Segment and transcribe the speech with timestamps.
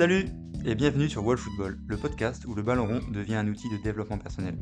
[0.00, 0.30] Salut
[0.64, 3.76] et bienvenue sur World Football, le podcast où le ballon rond devient un outil de
[3.76, 4.56] développement personnel.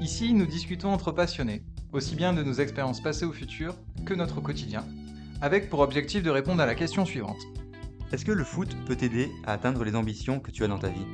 [0.00, 4.40] Ici, nous discutons entre passionnés, aussi bien de nos expériences passées ou futures que notre
[4.40, 4.84] quotidien,
[5.40, 7.38] avec pour objectif de répondre à la question suivante.
[8.10, 10.88] Est-ce que le foot peut t'aider à atteindre les ambitions que tu as dans ta
[10.88, 11.06] vie?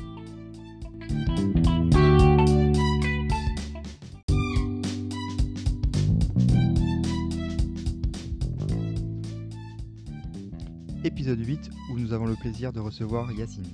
[11.07, 13.69] Épisode 8 où nous avons le plaisir de recevoir Yacine.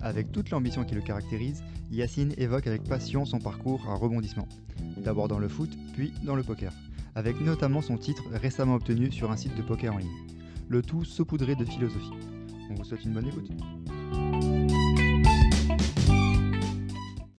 [0.00, 4.48] Avec toute l'ambition qui le caractérise, Yacine évoque avec passion son parcours à rebondissement.
[4.96, 6.72] D'abord dans le foot, puis dans le poker,
[7.14, 10.10] avec notamment son titre récemment obtenu sur un site de poker en ligne.
[10.68, 12.10] Le tout saupoudré de philosophie.
[12.70, 13.48] On vous souhaite une bonne écoute.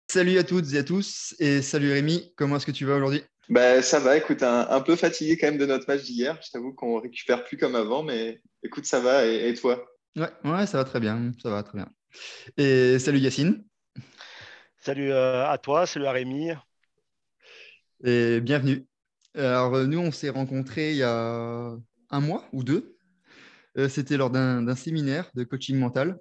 [0.08, 3.22] Salut à toutes et à tous, et salut Rémi, comment est-ce que tu vas aujourd'hui?
[3.49, 6.39] Bah, ça va, écoute, un, peu fatigué quand même de notre match d'hier.
[6.43, 9.25] Je t'avoue qu'on récupère plus comme avant, mais écoute, ça va.
[9.25, 9.85] Et, toi?
[10.16, 11.31] Ouais, ouais, ça va très bien.
[11.41, 11.89] Ça va très bien.
[12.58, 13.63] Et salut Yacine.
[14.77, 16.52] Salut euh, à toi, salut à Rémi.
[18.03, 18.85] Et bienvenue.
[19.35, 21.75] Alors, nous, on s'est rencontrés il y a
[22.09, 22.97] un mois ou deux.
[23.78, 26.19] Euh, c'était lors d'un séminaire de coaching mental.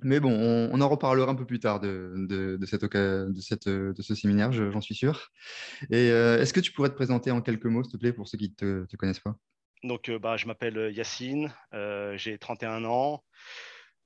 [0.00, 0.32] Mais bon,
[0.72, 4.52] on, en reparlera un peu plus tard de, de, cette, de, cette, de ce séminaire,
[4.52, 5.30] j'en suis sûr.
[5.90, 8.28] Et euh, est-ce que tu pourrais te présenter en quelques mots, s'il te plaît, pour
[8.28, 9.34] ceux qui ne te, connaissent pas?
[9.82, 13.24] Donc, euh, bah, je m'appelle Yacine, euh, j'ai 31 ans.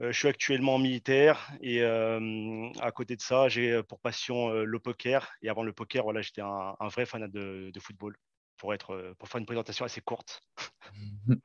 [0.01, 5.31] je suis actuellement militaire et à côté de ça, j'ai pour passion le poker.
[5.43, 8.17] Et avant le poker, voilà, j'étais un, un, vrai fanat de, football
[8.57, 10.41] pour, être, pour faire une présentation assez courte.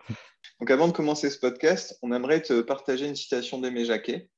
[0.59, 4.29] Donc avant de commencer ce podcast, on aimerait te partager une citation d'Aimé Jacquet.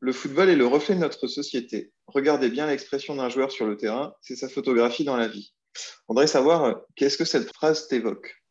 [0.00, 1.92] Le football est le reflet de notre société.
[2.06, 5.52] Regardez bien l'expression d'un joueur sur le terrain, c'est sa photographie dans la vie.
[6.08, 8.42] On voudrait savoir, qu'est-ce que cette phrase t'évoque?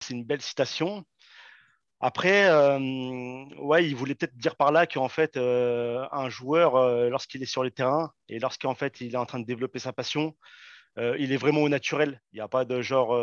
[0.00, 1.04] C'est une belle citation.
[2.00, 2.78] Après, euh,
[3.80, 7.62] il voulait peut-être dire par là qu'en fait, euh, un joueur, euh, lorsqu'il est sur
[7.62, 10.36] le terrain et lorsqu'en fait il est en train de développer sa passion,
[11.18, 12.22] il est vraiment au naturel.
[12.32, 13.14] Il n'y a pas de genre,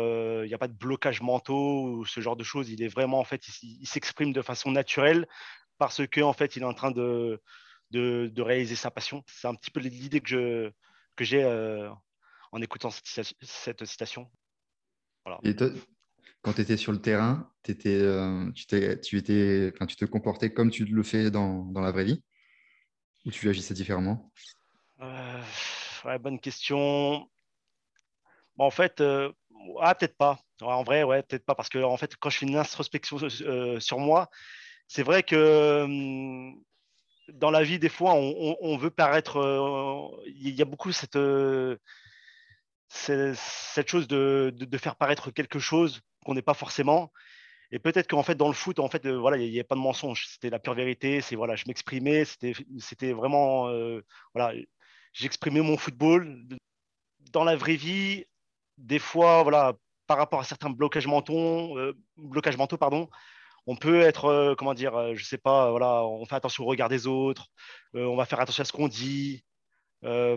[0.44, 2.70] il n'y a pas de blocage mentaux ou ce genre de choses.
[2.70, 5.26] Il est vraiment en fait, il, s'exprime de façon naturelle
[5.78, 7.42] parce qu'en en fait, il est en train de,
[7.94, 9.22] de, réaliser sa passion.
[9.26, 10.72] C'est un petit peu l'idée que
[11.16, 11.88] que j'ai euh,
[12.52, 14.30] en écoutant cette, citation.
[15.42, 15.70] Et toi,
[16.42, 20.70] quand tu étais sur le terrain, étais, euh, tu, tu, étais, tu te comportais comme
[20.70, 22.22] tu le fais dans, la vraie vie?
[23.24, 24.30] Ou tu agissais différemment?
[25.00, 27.30] Euh, Bonne question.
[28.58, 29.02] en fait,
[29.80, 30.38] ah, peut-être pas.
[30.60, 31.54] en vrai, ouais, peut-être pas.
[31.54, 33.18] Parce que en fait, quand je fais une introspection
[33.78, 34.28] sur moi,
[34.88, 36.62] c'est vrai que hum,
[37.32, 39.38] dans la vie, des fois, on, veut paraître.
[39.38, 41.76] Euh, il y a beaucoup cette, euh,
[42.88, 47.12] cette chose de, faire paraître quelque chose qu'on n'est pas forcément.
[47.70, 49.74] Et peut-être qu'en fait, dans le foot, en fait, euh, voilà, il n'y a, pas
[49.74, 50.26] de mensonge.
[50.28, 51.20] C'était la pure vérité.
[51.20, 52.24] C'est voilà, je m'exprimais.
[52.24, 53.68] C'était vraiment,
[54.34, 54.54] voilà,
[55.12, 56.44] j'exprimais mon football.
[57.32, 58.24] Dans la vraie vie,
[58.78, 59.74] des fois, voilà,
[60.06, 61.78] par rapport à certains blocages mentaux,
[62.16, 63.08] blocages mentaux, pardon,
[63.66, 66.66] on peut être, euh, comment dire, euh, je sais pas, voilà, on fait attention au
[66.66, 67.48] regard des autres,
[67.94, 69.44] euh, on va faire attention à ce qu'on dit,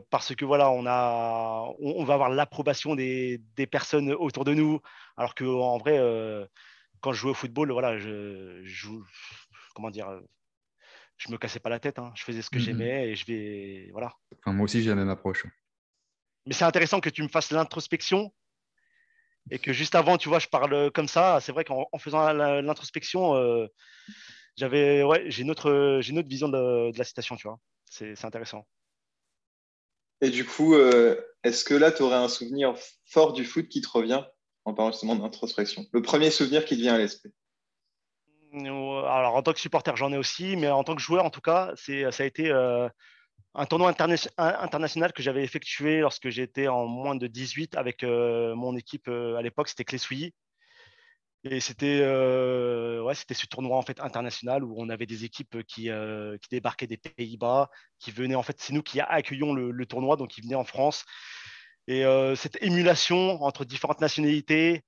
[0.10, 4.80] parce que voilà, on, a, on, va avoir l'approbation des, personnes autour de nous,
[5.18, 6.00] alors que en vrai,
[7.02, 8.64] quand je jouais au football, voilà, je,
[9.76, 10.22] comment dire,
[11.18, 12.14] je me cassais pas la tête, hein.
[12.16, 14.14] je faisais ce que j'aimais et je vais, voilà.
[14.46, 15.46] moi aussi, j'ai la même approche.
[16.46, 18.32] Mais c'est intéressant que tu me fasses l'introspection
[19.52, 21.40] et que juste avant, tu vois, je parle comme ça.
[21.42, 23.68] C'est vrai qu'en faisant l'introspection, euh,
[24.56, 27.60] j'avais, ouais, j'ai une autre, j'ai une autre vision de, la citation, tu vois.
[27.90, 28.66] C'est intéressant.
[30.22, 32.74] Et du coup, euh, est-ce que là, tu aurais un souvenir
[33.06, 34.24] fort du foot qui te revient
[34.66, 35.86] en parlant justement d'introspection?
[35.92, 37.32] Le premier souvenir qui te vient à l'esprit?
[38.54, 41.42] Alors, en tant que supporter, j'en ai aussi, mais en tant que joueur, en tout
[41.42, 42.90] cas, ça a été euh,
[43.56, 43.94] un tournoi
[44.38, 49.36] international que j'avais effectué lorsque j'étais en moins de 18 avec euh, mon équipe euh,
[49.36, 50.34] à l'époque, c'était Clésouilly.
[51.44, 55.90] Et c'était euh, ouais, ce tournoi en fait international où on avait des équipes qui,
[56.42, 57.70] qui débarquaient des Pays-Bas,
[58.00, 61.06] qui venaient en fait, c'est nous qui accueillons le, tournoi, donc ils venaient en France.
[61.88, 62.04] Et
[62.36, 64.82] cette émulation entre différentes nationalités,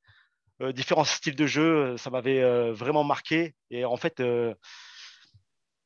[0.74, 3.56] différents styles de jeu, ça m'avait vraiment marqué.
[3.70, 4.22] Et en fait,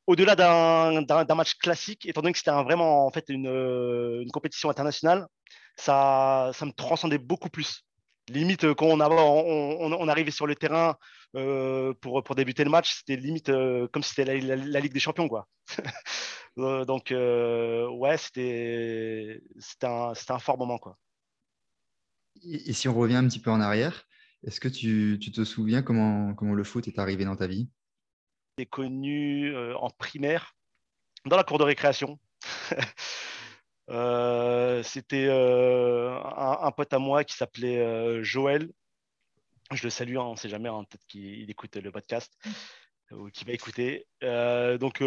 [0.08, 5.28] au-delà d'un match classique, étant donné que c'était vraiment en fait une, une, compétition internationale,
[5.76, 7.86] ça, me transcendait beaucoup plus.
[8.30, 10.96] Limite, quand on, on, arrivait sur le terrain
[11.36, 15.28] euh, pour, débuter le match, c'était limite euh, comme si c'était la, Ligue des Champions.
[15.28, 15.48] Quoi.
[16.60, 19.42] Euh, donc, ouais, c'était
[19.82, 20.78] un, fort moment.
[20.78, 21.00] Quoi.
[22.44, 24.06] Et, si on revient un petit peu en arrière,
[24.44, 27.72] est-ce que tu, te souviens comment le foot est arrivé dans ta vie?
[28.70, 30.56] Connu en primaire
[31.26, 32.20] dans la cour de récréation.
[34.84, 38.70] C'était un, pote à moi qui s'appelait Joël.
[39.72, 42.38] Je le salue, hein, on ne sait jamais, hein, peut-être qu'il écoute le podcast
[43.12, 44.06] ou qu'il va écouter.
[44.22, 45.02] donc,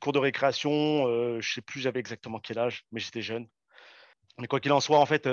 [0.00, 3.48] cours de récréation, je ne sais plus j'avais exactement quel âge, mais j'étais jeune.
[4.38, 5.28] Mais quoi qu'il en soit, en fait,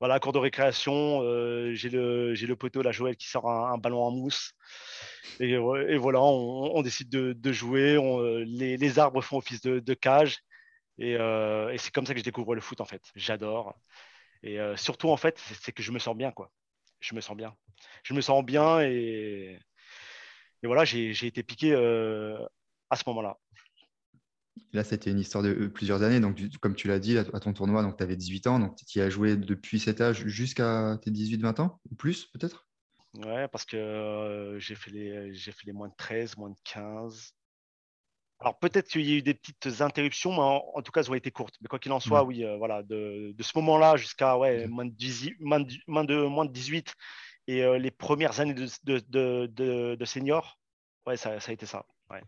[0.00, 4.10] voilà, cours de récréation, euh, j'ai le, poteau, la Joël, qui sort un, ballon en
[4.10, 4.54] mousse.
[5.40, 7.96] Et, voilà, on, décide de, jouer.
[7.96, 10.38] Euh, les, arbres font office de, cage.
[11.00, 13.02] Euh, et, c'est comme ça que je découvre le foot, en fait.
[13.14, 13.74] J'adore.
[14.42, 16.50] Et surtout, en fait, c'est que je me sens bien, quoi.
[17.00, 17.54] Je me sens bien.
[18.02, 19.58] Je me sens bien et,
[20.62, 23.38] et voilà, j'ai été piqué à ce moment-là.
[24.72, 26.20] Là, c'était une histoire de euh, plusieurs années.
[26.20, 28.58] Donc, comme tu l'as dit, à, ton tournoi, tu avais 18 ans.
[28.58, 32.68] Donc, tu y as joué depuis cet âge jusqu'à tes 18-20 ans ou plus, peut-être?
[33.14, 37.34] Ouais, parce que euh, j'ai fait, les, fait les moins de 13, moins de 15.
[38.38, 40.38] Alors, peut-être qu'il y a eu des petites interruptions, mais
[40.74, 41.56] en, tout cas, elles ont été courtes.
[41.60, 44.92] Mais quoi qu'il en soit, oui, euh, voilà, de, ce moment-là jusqu'à ouais, moins, de
[44.92, 46.94] 18, moins, de, moins de 18
[47.48, 50.58] et les premières années de, de, senior,
[51.06, 51.84] ouais, ça, a été ça.
[52.08, 52.22] Ouais.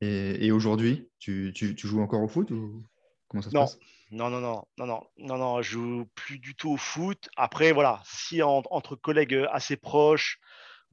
[0.00, 2.82] Et, aujourd'hui, tu, joues encore au foot ou
[3.28, 3.62] comment ça se non.
[3.62, 3.78] passe?
[4.10, 7.28] Non, non, non, non, non, non, non, je joue plus du tout au foot.
[7.36, 10.38] Après, voilà, si entre collègues euh, assez proches,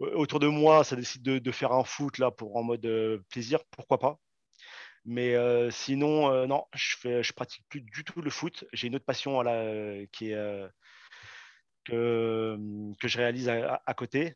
[0.01, 3.19] euh, autour de moi, ça décide de, faire un foot là pour en mode euh,
[3.29, 4.19] plaisir, pourquoi pas.
[5.05, 5.35] Mais
[5.69, 8.65] sinon, non, je fais, je pratique plus du tout le foot.
[8.73, 10.69] J'ai une autre passion là, qui est
[11.83, 12.57] que,
[12.99, 14.33] que je réalise à, à, côté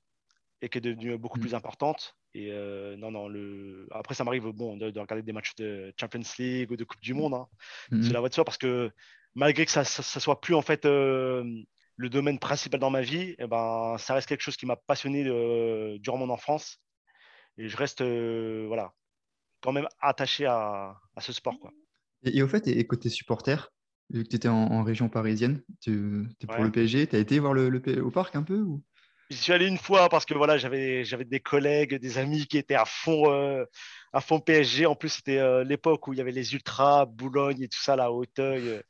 [0.61, 1.41] et qui est devenue beaucoup mmh.
[1.41, 2.18] plus importante.
[2.35, 3.87] Et euh, non, non, le...
[3.91, 7.13] après, ça m'arrive bon, de, regarder des matchs de Champions League ou de Coupe du
[7.13, 7.33] Monde.
[7.33, 7.47] Hein.
[8.03, 8.91] C'est la voie de soi parce que
[9.35, 11.43] malgré que ça ne soit plus en fait euh,
[11.95, 15.23] le domaine principal dans ma vie, eh ben, ça reste quelque chose qui m'a passionné
[15.25, 16.79] euh, durant mon enfance.
[17.57, 18.93] Et je reste voilà,
[19.61, 21.59] quand même attaché à, à ce sport.
[21.59, 21.71] Quoi.
[22.23, 23.71] Et, au fait, et, côté supporter,
[24.11, 27.39] vu que tu étais en, région parisienne, tu es pour le PSG, tu as été
[27.39, 28.83] voir le, le, au parc un peu ou?
[29.29, 32.57] J'y suis allé une fois parce que voilà, j'avais j'avais des collègues, des amis qui
[32.57, 33.63] étaient à fond euh,
[34.11, 34.87] à fond PSG.
[34.87, 37.95] En plus, c'était euh, l'époque où il y avait les ultras, Boulogne et tout ça,
[37.95, 38.81] là, Hauteuil.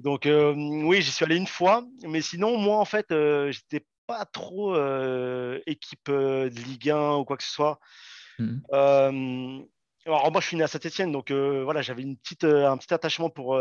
[0.00, 4.24] Donc euh, oui, j'y suis allé une fois, mais sinon moi en fait, j'étais pas
[4.24, 4.74] trop
[5.66, 7.78] équipe de Ligue 1 ou quoi que ce soit.
[8.38, 8.58] Mmh.
[8.72, 13.30] alors moi, je suis né à Saint-Etienne, donc voilà, j'avais une petite, un petit attachement
[13.30, 13.54] pour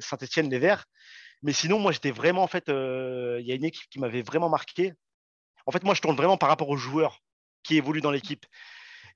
[0.00, 0.84] Saint-Etienne, les Verts.
[1.44, 4.22] Mais sinon, moi, j'étais vraiment, en fait, euh, il y a une équipe qui m'avait
[4.22, 4.94] vraiment marqué.
[5.66, 7.22] En fait, moi, je tourne vraiment par rapport aux joueurs
[7.62, 8.46] qui évoluent dans l'équipe.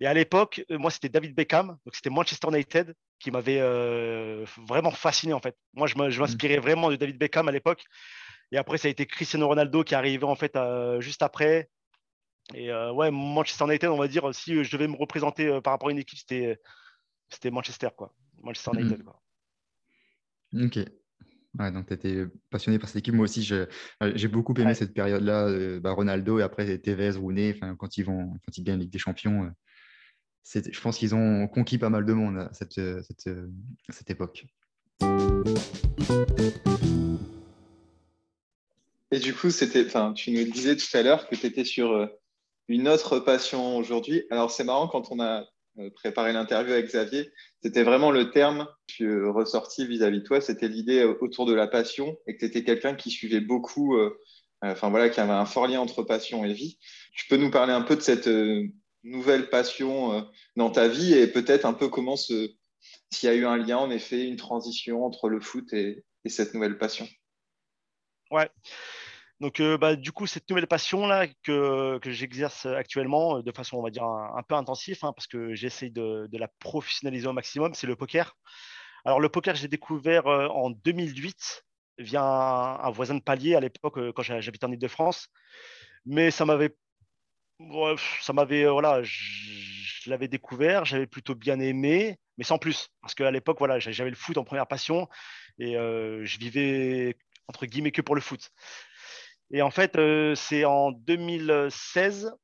[0.01, 4.45] Et à l'époque, euh, moi, c'était David Beckham, donc c'était Manchester United, qui m'avait euh,
[4.69, 5.57] vraiment fasciné, en fait.
[5.73, 6.21] Moi, je mmh.
[6.21, 7.83] m'inspirais vraiment de David Beckham à l'époque.
[8.53, 10.57] Et après, ça a été Cristiano Ronaldo qui est arrivé, en fait,
[11.01, 11.71] juste après.
[12.55, 15.93] Et ouais, Manchester United, on va dire, si je devais me représenter par rapport à
[15.93, 18.15] une équipe, c'était Manchester, quoi.
[18.43, 18.81] Manchester mmh.
[18.81, 19.23] United, quoi.
[20.55, 20.79] Ok.
[21.59, 23.15] Ouais, donc tu étais passionné par cette équipe.
[23.15, 25.49] Moi aussi, j'ai beaucoup aimé cette période-là.
[25.49, 28.93] Euh, bah, Ronaldo et après Tevez, Rooney, quand ils vont, quand ils gagnent la Ligue
[28.93, 33.03] des Champions, euh, je pense qu'ils ont conquis pas mal de monde à cette, euh,
[33.03, 33.29] cette,
[33.89, 34.47] cette époque.
[39.11, 42.09] Et du coup, c'était, tu nous disais tout à l'heure que tu étais sur
[42.69, 44.25] une autre passion aujourd'hui.
[44.31, 45.45] Alors, c'est marrant quand on a euh,
[45.95, 47.31] préparer l'interview avec Xavier,
[47.63, 51.67] c'était vraiment le terme qui ressorti vis-à-vis de toi, c'était l'idée euh, autour de la
[51.67, 54.17] passion et que tu étais quelqu'un qui suivait beaucoup, euh,
[54.63, 56.79] enfin voilà, qui avait un fort lien entre passion et vie.
[57.15, 58.29] Tu peux nous parler un peu de cette
[59.05, 62.49] nouvelle passion dans ta vie et peut-être un peu comment s'il
[63.23, 66.55] y a eu un lien, en effet, une transition entre le foot et, et cette
[66.55, 67.09] nouvelle passion?
[68.31, 68.51] Ouais.
[69.41, 73.83] Donc, euh, bah, du coup, cette nouvelle passion-là que, j'exerce actuellement euh, de façon, on
[73.83, 77.87] va dire, un, peu intensive, hein, parce que j'essaye de, la professionnaliser au maximum, c'est
[77.87, 78.37] le poker.
[79.05, 81.65] Alors, le poker, j'ai découvert euh, en 2008
[81.99, 85.29] via un, voisin de palier à l'époque, quand j'habitais en Ile-de-France.
[86.07, 86.77] Mais ça m'avait.
[88.23, 88.67] Ça m'avait.
[88.67, 92.89] voilà, je, l'avais découvert, j'avais plutôt bien aimé, mais sans plus.
[93.03, 95.09] Parce qu'à l'époque, voilà, j'avais le foot en première passion
[95.59, 97.17] et je vivais
[97.49, 98.51] entre guillemets que pour le foot.
[99.51, 102.35] Et en fait, euh, c'est en 2016,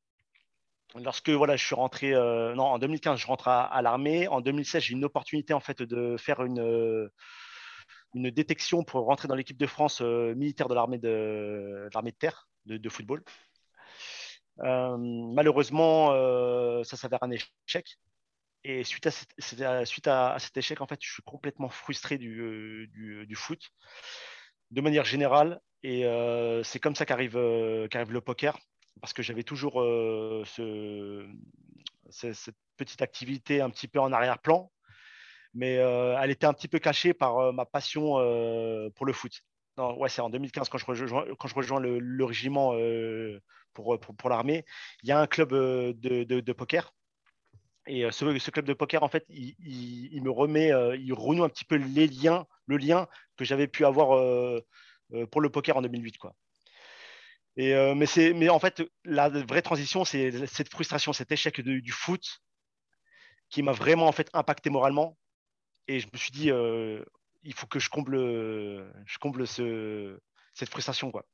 [0.95, 4.27] lorsque voilà, je suis rentré, euh, non, en 2015, je rentre à, l'armée.
[4.29, 7.13] En 2016, j'ai une opportunité en fait de faire une, euh,
[8.15, 12.89] une détection pour rentrer dans l'équipe de France militaire de l'armée de, de terre de,
[12.89, 13.23] football.
[14.59, 16.11] malheureusement,
[16.85, 17.99] ça s'avère un échec.
[18.67, 22.89] Et suite à, suite à, cet échec, en fait, je suis complètement frustré du,
[23.29, 23.61] du foot
[24.71, 25.61] de manière générale.
[25.85, 28.59] Et euh, c'est comme ça qu'arrive, euh, qu'arrive le poker.
[29.03, 31.29] parce que j'avais toujours ce,
[32.09, 34.73] cette petite activité un petit peu en arrière-plan,
[35.53, 38.15] mais elle était un petit peu cachée par ma passion
[38.95, 39.43] pour le foot.
[39.77, 42.73] Ouais, c'est en 2015 quand je rejoins, le, régiment
[43.75, 44.65] pour, l'armée.
[45.03, 46.95] Il y a un club de, poker
[47.87, 51.51] et ce, ce, club de poker, en fait, il, il, me remet, il renoue un
[51.51, 54.17] petit peu les liens, le lien que j'avais pu avoir
[55.31, 56.19] pour le poker en 2008.
[56.19, 56.35] Quoi.
[57.57, 62.41] Et, mais, mais en fait, la vraie transition, c'est cette frustration, cet échec du foot
[63.49, 65.17] qui m'a vraiment en fait, impacté moralement.
[65.87, 66.51] Et je me suis dit,
[67.43, 70.19] il faut que je comble, je comble ce,
[70.55, 71.11] cette frustration.
[71.11, 71.25] Quoi.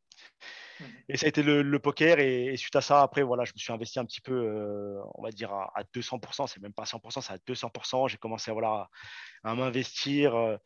[1.09, 2.19] Et ça a été le, poker.
[2.19, 5.23] Et, suite à ça, après, voilà, je me suis investi un petit peu, euh, on
[5.23, 6.47] va dire, à, 200%.
[6.47, 8.09] C'est même pas 100%, c'est à 200%.
[8.09, 8.89] J'ai commencé à, voilà,
[9.45, 10.57] à m'investir, euh,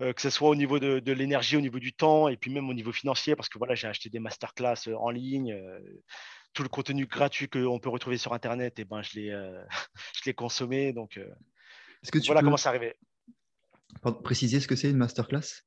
[0.00, 2.68] euh, que ce soit au niveau de, l'énergie, au niveau du temps, et puis même
[2.68, 5.56] au niveau financier, parce que voilà, j'ai acheté des masterclass en ligne.
[6.52, 9.20] tout le contenu gratuit qu'on peut retrouver sur Internet, et ben, je
[10.26, 10.92] l'ai consommé.
[10.92, 12.94] Donc, Est-ce que tu voilà comment c'est arrivé.
[14.24, 15.62] Préciser ce que c'est une masterclass?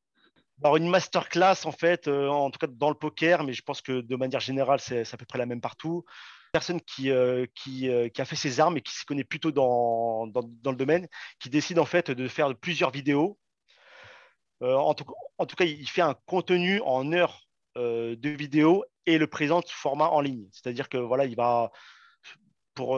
[0.61, 3.81] Alors, une masterclass, en fait, euh, en tout cas dans le poker, mais je pense
[3.81, 6.05] que de manière générale, c'est à peu près la même partout.
[6.07, 9.51] Une personne qui, euh, euh, qui, a fait ses armes et qui se connaît plutôt
[9.51, 11.07] dans, dans, le domaine,
[11.39, 13.37] qui décide en fait de faire plusieurs vidéos.
[14.62, 15.05] En tout,
[15.38, 17.41] en, tout, cas, il fait un contenu en heures
[17.75, 20.48] de vidéo et le présente sous format en ligne.
[20.51, 21.72] C'est-à-dire que voilà, il va
[22.74, 22.98] pour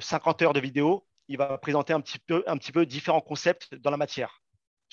[0.00, 4.42] 50 heures de vidéo, il va présenter un petit peu, différents concepts dans la matière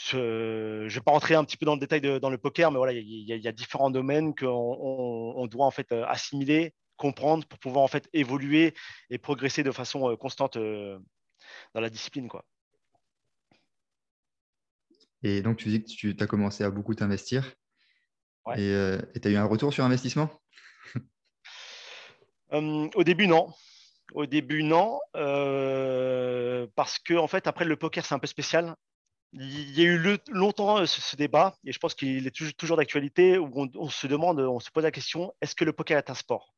[0.10, 2.78] je ne vais pas rentrer un petit peu dans le détail dans le poker, mais
[2.78, 4.48] voilà, il y, a différents domaines qu'on
[5.36, 8.74] on, doit en fait euh, assimiler, comprendre pour pouvoir en fait évoluer
[9.10, 10.98] et progresser de façon euh, constante euh,
[11.74, 12.28] dans la discipline.
[12.28, 12.44] Quoi.
[15.24, 17.54] Et donc, tu dis que tu as commencé à beaucoup t'investir.
[18.56, 20.30] Et tu as eu un retour sur investissement?
[22.52, 23.54] Au début, non.
[24.14, 25.00] Au début, non.
[26.76, 28.76] parce que, en fait, après, le poker, c'est un peu spécial
[29.34, 33.38] il y a eu longtemps euh, ce, débat, et je pense qu'il est toujours, d'actualité,
[33.38, 36.16] où on, se demande, on se pose la question, est-ce que le poker est un
[36.16, 36.54] sport?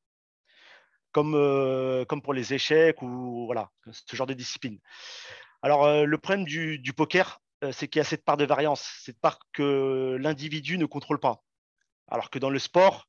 [1.12, 4.80] Comme, euh, comme pour les échecs ou voilà, ce genre de discipline.
[5.62, 7.40] Alors, euh, le problème du, poker,
[7.72, 11.44] c'est qu'il y a cette part de variance, cette part que l'individu ne contrôle pas.
[12.10, 13.08] Alors que dans le sport,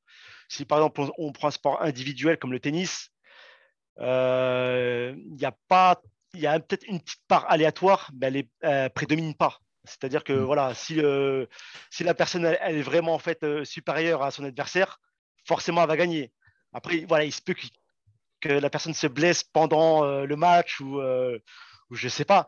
[0.48, 3.10] si par exemple on, prend un sport individuel comme le tennis,
[3.98, 6.00] il n'y a pas
[6.34, 8.26] il y a peut-être une petite part aléatoire, mais
[8.60, 9.60] elle ne prédomine pas.
[9.84, 10.44] C'est-à-dire que mm.
[10.44, 11.00] voilà, si,
[11.90, 15.00] si la personne elle, est vraiment en fait euh, supérieure à son adversaire,
[15.46, 16.32] forcément elle va gagner.
[16.72, 17.54] Après, voilà, il se peut
[18.40, 21.38] que, la personne se blesse pendant euh, le match ou, euh,
[21.90, 22.46] ou je ne sais pas.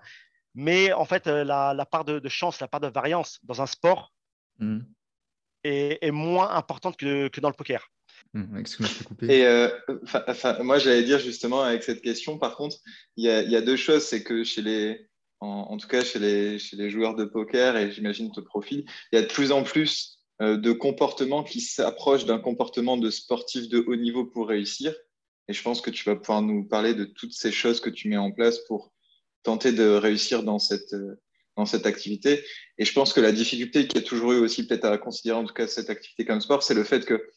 [0.56, 4.12] Mais en fait, la, part de, chance, la part de variance dans un sport
[4.58, 4.80] mm.
[5.64, 7.90] est, moins importante que, que dans le poker.
[8.34, 8.62] Hum,
[9.28, 9.68] Et euh,
[10.62, 12.78] moi, j'allais dire justement avec cette question, par contre,
[13.16, 14.04] il y, a, deux choses.
[14.04, 15.06] C'est que chez les,
[15.40, 19.16] en, tout cas chez les, chez les joueurs de poker, et j'imagine te profil, il
[19.16, 23.68] y a de plus en plus euh, de comportements qui s'approchent d'un comportement de sportif
[23.68, 24.94] de haut niveau pour réussir.
[25.48, 28.08] Et je pense que tu vas pouvoir nous parler de toutes ces choses que tu
[28.08, 28.92] mets en place pour
[29.46, 30.94] tenter de réussir dans cette,
[31.56, 32.44] dans cette activité.
[32.78, 35.44] Et je pense que la difficulté qui a toujours eu aussi peut-être à considérer en
[35.44, 37.30] tout cas cette activité comme sport, c'est le fait que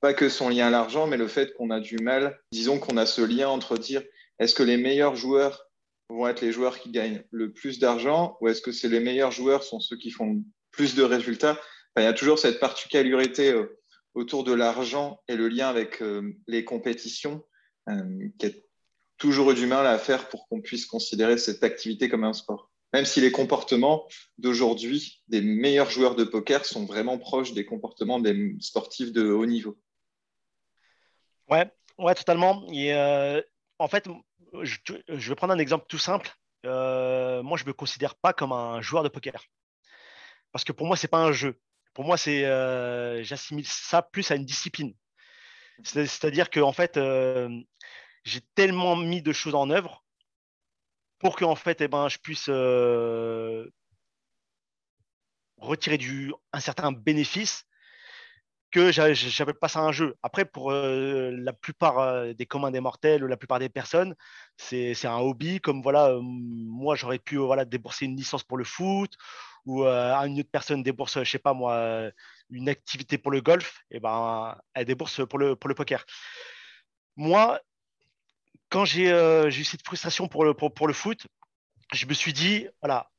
[0.00, 2.96] pas que son lien à l'argent, mais le fait qu'on a du mal, disons qu'on
[2.96, 4.04] a ce lien entre dire
[4.38, 5.66] est-ce que les meilleurs joueurs
[6.08, 9.32] vont être les joueurs qui gagnent le plus d'argent ou est-ce que c'est les meilleurs
[9.32, 11.58] joueurs sont ceux qui font plus de résultats?
[11.96, 13.80] Il y a toujours cette particularité euh,
[14.14, 17.42] autour de l'argent et le lien avec euh, les compétitions
[17.88, 18.65] euh, qui est
[19.18, 22.70] toujours eu du mal à faire pour qu'on puisse considérer cette activité comme un sport.
[22.92, 24.06] Même si les comportements
[24.38, 29.46] d'aujourd'hui des meilleurs joueurs de poker sont vraiment proches des comportements des sportifs de haut
[29.46, 29.76] niveau.
[31.98, 32.66] Ouais, totalement.
[32.72, 33.42] Euh,
[33.78, 34.08] en fait,
[34.62, 36.30] je, vais prendre un exemple tout simple.
[36.64, 39.42] Euh, moi, je ne me considère pas comme un joueur de poker.
[40.52, 41.58] Parce que pour moi, ce n'est pas un jeu.
[41.94, 44.94] Pour moi, c'est, euh, j'assimile ça plus à une discipline.
[45.84, 46.98] C'est-à-dire que en fait,
[48.26, 50.04] j'ai tellement mis de choses en œuvre
[51.18, 52.48] pour que en fait, eh ben, je puisse
[55.58, 57.64] retirer du, un certain bénéfice
[58.70, 60.16] que j'appelle pas ça un jeu.
[60.22, 64.14] Après, pour euh, la plupart euh, des communs des mortels ou la plupart des personnes,
[64.56, 65.60] c'est un hobby.
[65.60, 69.12] Comme voilà, euh, moi, j'aurais pu voilà, débourser une licence pour le foot
[69.64, 72.10] ou une autre personne débourse, je sais pas moi,
[72.50, 76.04] une activité pour le golf, et ben, elle débourse pour le, pour le poker.
[77.16, 77.58] Moi,
[78.68, 80.54] quand j'ai eu cette frustration pour le,
[80.92, 81.26] foot,
[81.92, 83.10] je me suis dit, voilà,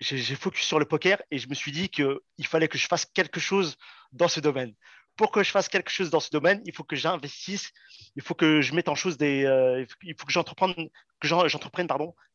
[0.00, 3.04] j'ai focus sur le poker et je me suis dit qu'il fallait que je fasse
[3.04, 3.76] quelque chose
[4.12, 4.74] dans ce domaine
[5.18, 7.72] pour que je fasse quelque chose dans ce domaine, il faut que j'investisse,
[8.14, 10.88] il faut que je mette en chose des, euh, il faut que j'entreprenne,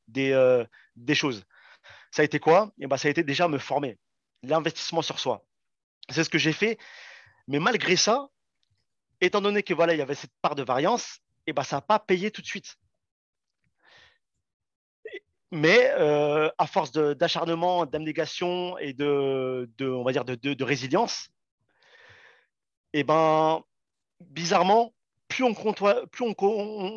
[0.09, 0.65] des, euh,
[0.97, 1.45] des choses.
[2.11, 2.73] Ça a été quoi?
[2.77, 3.97] Et eh ben, ça a été déjà me former,
[4.43, 5.45] l'investissement sur soi.
[6.09, 6.77] C'est ce que j'ai fait.
[7.47, 8.27] Mais malgré ça,
[9.21, 11.21] étant donné que voilà, il y avait cette part de variance,
[11.51, 12.77] ben, ça n'a pas payé tout de suite.
[15.51, 21.29] Mais euh, à force d'acharnement, d'abnégation et de, on va dire de, résilience,
[22.93, 23.61] et eh ben,
[24.21, 24.93] bizarrement,
[25.27, 26.33] plus on côtoie, plus on,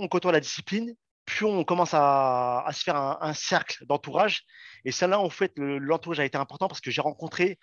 [0.08, 4.44] côtoie la discipline, plus on commence à, se faire un, cercle d'entourage.
[4.84, 7.58] Et celle-là, en fait, l'entourage a été important parce que j'ai rencontré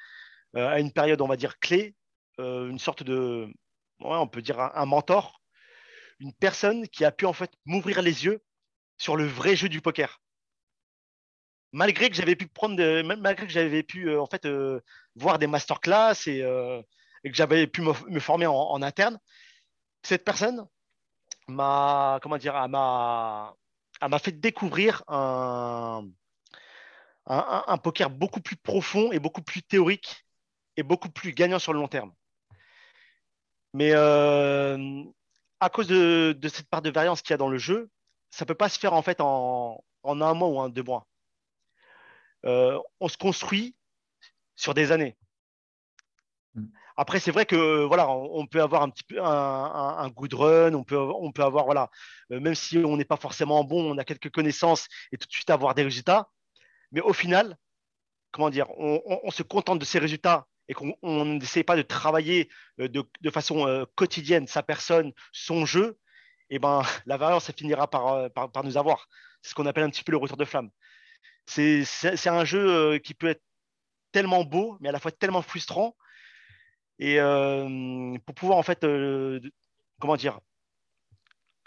[0.56, 1.96] euh, à une période, on va dire, clé,
[2.40, 3.52] euh, une sorte de,
[4.00, 5.43] on peut dire un, mentor,
[6.24, 8.44] une personne qui a pu en fait m'ouvrir les yeux
[8.98, 10.22] sur le vrai jeu du poker.
[11.72, 14.48] Malgré que j'avais pu prendre, malgré que j'avais pu euh, en fait
[15.16, 16.40] voir des masterclass et,
[17.24, 19.20] et que j'avais pu me, former en, interne,
[20.04, 20.68] cette personne
[21.48, 23.56] m'a comment dire, m'a
[24.08, 26.08] m'a fait découvrir un,
[27.84, 30.26] poker beaucoup plus profond et beaucoup plus théorique
[30.78, 32.14] et beaucoup plus gagnant sur le long terme.
[33.74, 35.04] Mais euh,
[35.64, 37.90] à cause de, cette part de variance qu'il y a dans le jeu,
[38.30, 41.08] ça ne peut pas se faire en fait en, un mois ou en deux mois.
[42.46, 43.76] Euh, on se construit
[44.56, 45.16] sur des années.
[46.56, 46.66] Mm.
[46.98, 50.84] Après, c'est vrai que voilà, on peut avoir un petit peu un, good run, on
[50.84, 51.90] peut, on peut avoir voilà,
[52.32, 55.32] euh, même si on n'est pas forcément bon, on a quelques connaissances et tout de
[55.32, 56.30] suite avoir des résultats.
[56.92, 57.58] Mais au final,
[58.32, 62.88] comment dire, on se contente de ces résultats et qu'on n'essaie pas de travailler euh,
[62.88, 65.98] de, façon euh, quotidienne sa personne, son jeu,
[66.50, 69.08] et eh ben, la variance, ça finira euh, par, par, nous avoir.
[69.42, 70.70] C'est ce qu'on appelle un petit peu le retour de flamme.
[71.46, 73.44] C'est un jeu qui peut être
[74.14, 75.98] tellement beau, mais à la fois tellement frustrant.
[77.00, 77.18] Et
[78.26, 78.86] pour pouvoir, en fait,
[80.00, 80.40] comment dire,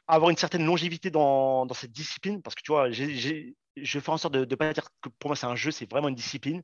[0.06, 4.16] avoir une certaine longévité dans, dans, cette discipline, parce que tu vois, je fais en
[4.16, 6.62] sorte de ne pas dire que pour moi c'est un jeu, c'est vraiment une discipline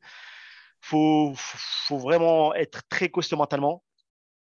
[0.82, 3.82] faut, faut vraiment être très costaud mentalement,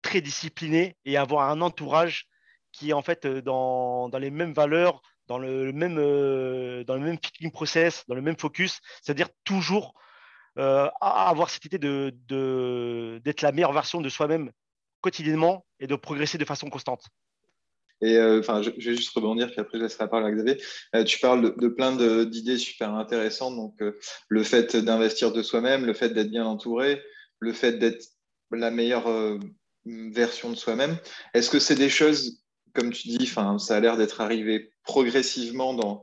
[0.03, 2.26] très discipliné et avoir un entourage
[2.72, 6.96] qui est en fait euh, dans, les mêmes valeurs, dans le même, euh, dans
[7.53, 9.94] process, dans le même focus, c'est-à-dire toujours
[10.59, 14.50] euh, avoir cette idée d'être la meilleure version de soi-même
[15.00, 17.07] quotidiennement et de progresser de façon constante.
[18.00, 20.62] Et euh, enfin, je, vais juste rebondir, puis après je laisserai la parole à Xavier.
[20.94, 25.84] Euh, tu parles de, plein d'idées super intéressantes, donc euh, le fait d'investir de soi-même,
[25.84, 27.02] le fait d'être bien entouré,
[27.38, 28.06] le fait d'être
[28.52, 29.08] la meilleure
[29.86, 30.96] version de soi-même.
[31.34, 32.42] Est-ce que c'est des choses,
[32.74, 36.02] comme tu dis, ça a l'air d'être arrivé progressivement dans,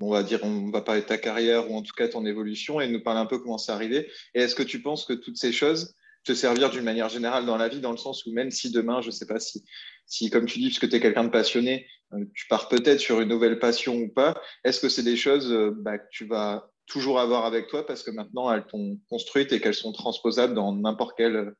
[0.00, 2.80] on va dire, on va parler de ta carrière ou en tout cas ton évolution
[2.80, 4.10] et nous parler un peu comment c'est arrivé.
[4.34, 7.56] Et est-ce que tu penses que toutes ces choses te servir d'une manière générale dans
[7.56, 9.64] la vie, dans le sens où même si demain, je ne sais pas si
[10.08, 13.20] si, comme tu dis, puisque tu es quelqu'un de passionné, euh, tu pars peut-être sur
[13.20, 16.70] une nouvelle passion ou pas, est-ce que c'est des choses euh, bah, que tu vas
[16.86, 20.74] toujours avoir avec toi parce que maintenant elles t'ont construite et qu'elles sont transposables dans
[20.74, 21.54] n'importe quel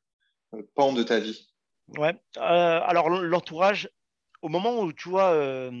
[0.55, 1.47] euh, pan de ta vie?
[1.97, 3.89] Ouais, alors l'entourage,
[4.43, 5.71] au moment où tu vois,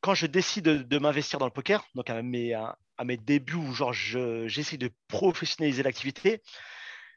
[0.00, 3.74] quand je décide de, m'investir dans le poker, donc à mes, à, mes débuts où
[3.74, 6.40] genre j'essaie de professionnaliser l'activité,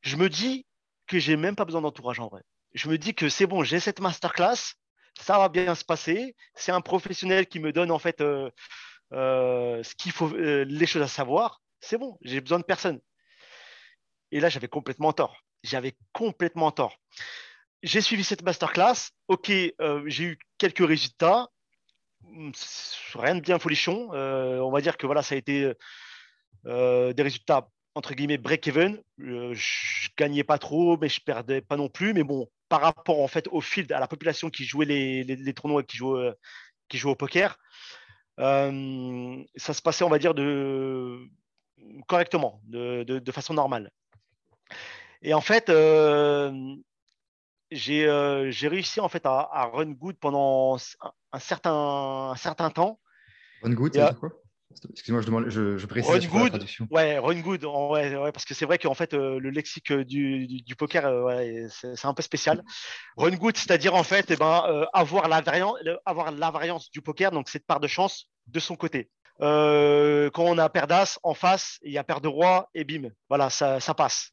[0.02, 0.66] je me dis
[1.08, 2.42] que j'ai même pas besoin d'entourage en vrai.
[2.74, 4.76] Je me dis que c'est bon, j'ai cette masterclass,
[5.20, 6.36] ça va bien se passer.
[6.54, 8.50] C'est un professionnel qui me donne en fait euh,
[9.14, 11.62] euh, ce qu'il faut, euh, les choses à savoir.
[11.80, 13.00] C'est bon, j'ai besoin de personne.
[14.32, 15.38] Et là, j'avais complètement tort.
[15.64, 16.98] J'avais complètement tort.
[17.84, 19.12] J'ai suivi cette masterclass.
[19.28, 21.50] Ok, j'ai eu quelques résultats.
[22.24, 22.52] Hum,
[23.14, 24.10] rien de bien folichon.
[24.12, 25.72] on va dire que voilà, ça a été
[26.66, 29.02] des résultats entre guillemets break-even.
[29.20, 32.14] je gagnais pas trop, mais je perdais pas non plus.
[32.14, 35.54] Mais bon, par rapport en fait au field, à la population qui jouait les, les,
[35.54, 36.34] tournois, qui jouait,
[36.90, 37.58] qui jouait au poker,
[38.40, 41.20] euh, ça se passait, on va dire, de,
[42.08, 43.92] correctement, de, de, façon normale.
[45.22, 46.52] Et en fait, euh,
[47.74, 50.78] euh, j'ai réussi en fait à, à, run good pendant
[51.32, 51.74] un, certain,
[52.32, 53.00] un certain temps.
[53.62, 54.32] Run good, c'est quoi?
[54.90, 58.54] Excuse-moi, je, demande, je, je précise run good, Ouais, run good, ouais, ouais, parce que
[58.54, 62.14] c'est vrai qu'en fait, euh, le lexique euh, du, du, poker, euh, ouais, c'est un
[62.14, 62.64] peu spécal.
[63.18, 67.32] Run good, c'est-à-dire en fait, eh ben, avoir, la variance, avoir la variance du poker,
[67.32, 69.10] donc cette part de chance de son côté.
[69.40, 73.10] quand on a paire d'as en face, il y a paire de roi et bim,
[73.30, 74.32] voilà, ça, ça passe.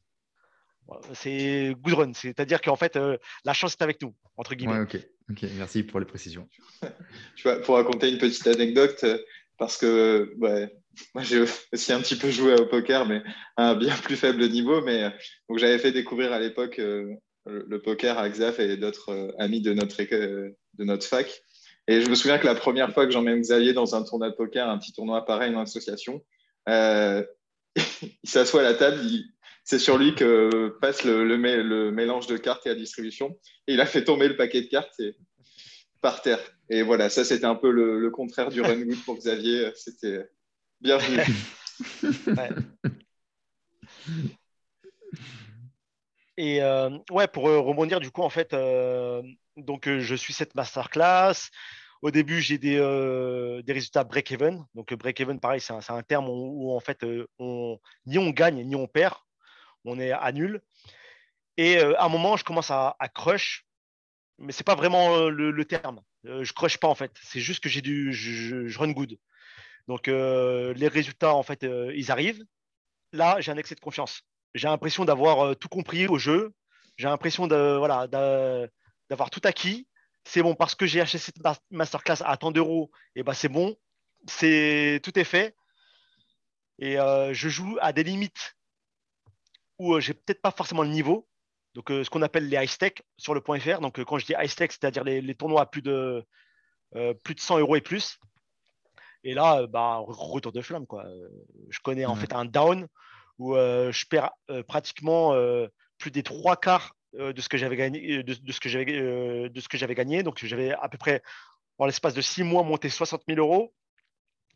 [1.13, 2.99] C'est good run, c'est-à-dire qu'en fait,
[3.45, 4.81] la chance est avec nous, entre guillemets.
[4.81, 4.97] ok,
[5.31, 6.47] ok, merci pour les précisions.
[7.35, 9.05] tu vois, pour raconter une petite anecdote,
[9.57, 10.33] parce que
[11.13, 13.21] moi j'ai aussi un petit peu joué au poker, mais
[13.57, 14.81] à un bien plus faible niveau.
[14.81, 15.11] Mais
[15.49, 17.13] donc j'avais fait découvrir à l'époque euh,
[17.45, 21.43] le, poker à Xaf et d'autres amis de notre, de notre fac.
[21.87, 24.35] Et je me souviens que la première fois que j'emmène Xavier dans un tournoi de
[24.35, 26.23] poker, un petit tournoi pareil, une association,
[26.67, 27.25] il
[28.23, 29.01] s'assoit à la table,
[29.63, 33.37] c'est sur lui que passe le, mélange de cartes et la distribution.
[33.67, 35.01] Et il a fait tomber le paquet de cartes
[36.21, 36.39] terre.
[36.69, 39.71] Et voilà, ça, c'était un peu le, contraire du run good pour Xavier.
[39.75, 40.29] C'était
[40.81, 41.19] bienvenu.
[46.37, 49.21] Et euh, ouais, pour euh, rebondir, du coup, en fait, euh,
[49.55, 51.49] donc je suis cette masterclass.
[52.01, 52.75] Au début, j'ai des,
[53.65, 54.65] des, résultats break-even.
[54.75, 57.05] Donc, break-even, pareil, c'est un, terme où, en fait,
[57.39, 59.15] on, ni on gagne, ni on perd.
[59.85, 60.61] On est à nul.
[61.55, 63.65] Et à un moment, je commence à, crush,
[64.39, 66.01] mais c'est pas vraiment le, terme.
[66.23, 67.11] je crush pas, en fait.
[67.21, 69.17] C'est juste que j'ai du, je, run good.
[69.87, 72.43] Donc, les résultats, en fait, ils arrivent.
[73.11, 76.53] Là, j'ai un excès de confiance j'ai l'impression d'avoir euh, tout compris au jeu.
[76.97, 78.07] J'ai l'impression de, voilà,
[79.09, 79.87] d'avoir tout acquis.
[80.25, 81.39] C'est bon, parce que j'ai acheté cette
[81.71, 83.75] masterclass à tant d'euros, et ben c'est bon,
[84.25, 85.53] c'est tout est fait.
[86.79, 88.55] Et euh, je joue à des limites
[89.79, 91.27] où euh, j'ai peut-être pas forcément le niveau.
[91.73, 93.79] Donc, ce qu'on appelle les high stake sur le point .fr.
[93.79, 96.23] Donc, quand je dis high stake, c'est-à-dire les, tournois à plus de,
[97.23, 98.19] plus de 100 euros et plus.
[99.23, 100.85] Et là, bah, retour de flamme.
[100.85, 101.05] Quoi.
[101.69, 102.87] Je connais en fait un down
[103.37, 107.75] où euh, je perds euh, pratiquement euh, plus des trois quarts de ce que j'avais
[107.75, 108.85] gagné, de, ce que j'avais,
[109.47, 110.23] de ce que j'avais gagné.
[110.23, 111.21] Donc j'avais à peu près
[111.77, 113.71] en l'espace de six mois monté 60 000 euros.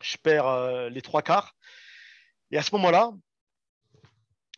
[0.01, 1.53] Je perds les trois quarts.
[2.49, 3.11] Et à ce moment-là,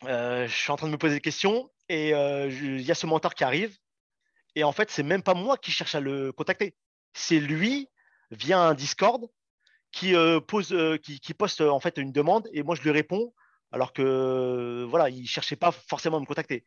[0.04, 3.34] je suis en train de me poser des questions et il y a ce mentor
[3.34, 3.76] qui arrive.
[4.56, 6.74] Et en fait, c'est même pas moi qui cherche à le contacter.
[7.14, 7.88] C'est lui
[8.30, 9.26] via un Discord
[9.92, 10.14] qui
[10.46, 13.32] pose, qui, qui, poste en fait une demande et moi je lui réponds
[13.72, 16.64] alors que voilà, il cherchait pas forcément à me contacter.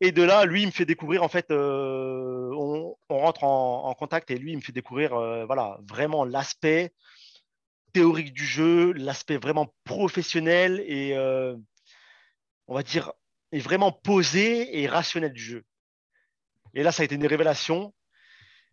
[0.00, 4.30] Et de là, lui, il me fait découvrir, en fait, euh, on, rentre en, contact
[4.30, 6.92] et lui, il me fait découvrir euh, voilà, vraiment l'aspect
[7.92, 11.56] théorique du jeu, l'aspect vraiment professionnel et, euh,
[12.68, 13.12] on va dire,
[13.52, 15.64] et vraiment posé et rationnel du jeu.
[16.74, 17.94] Et là, ça a été une révélation.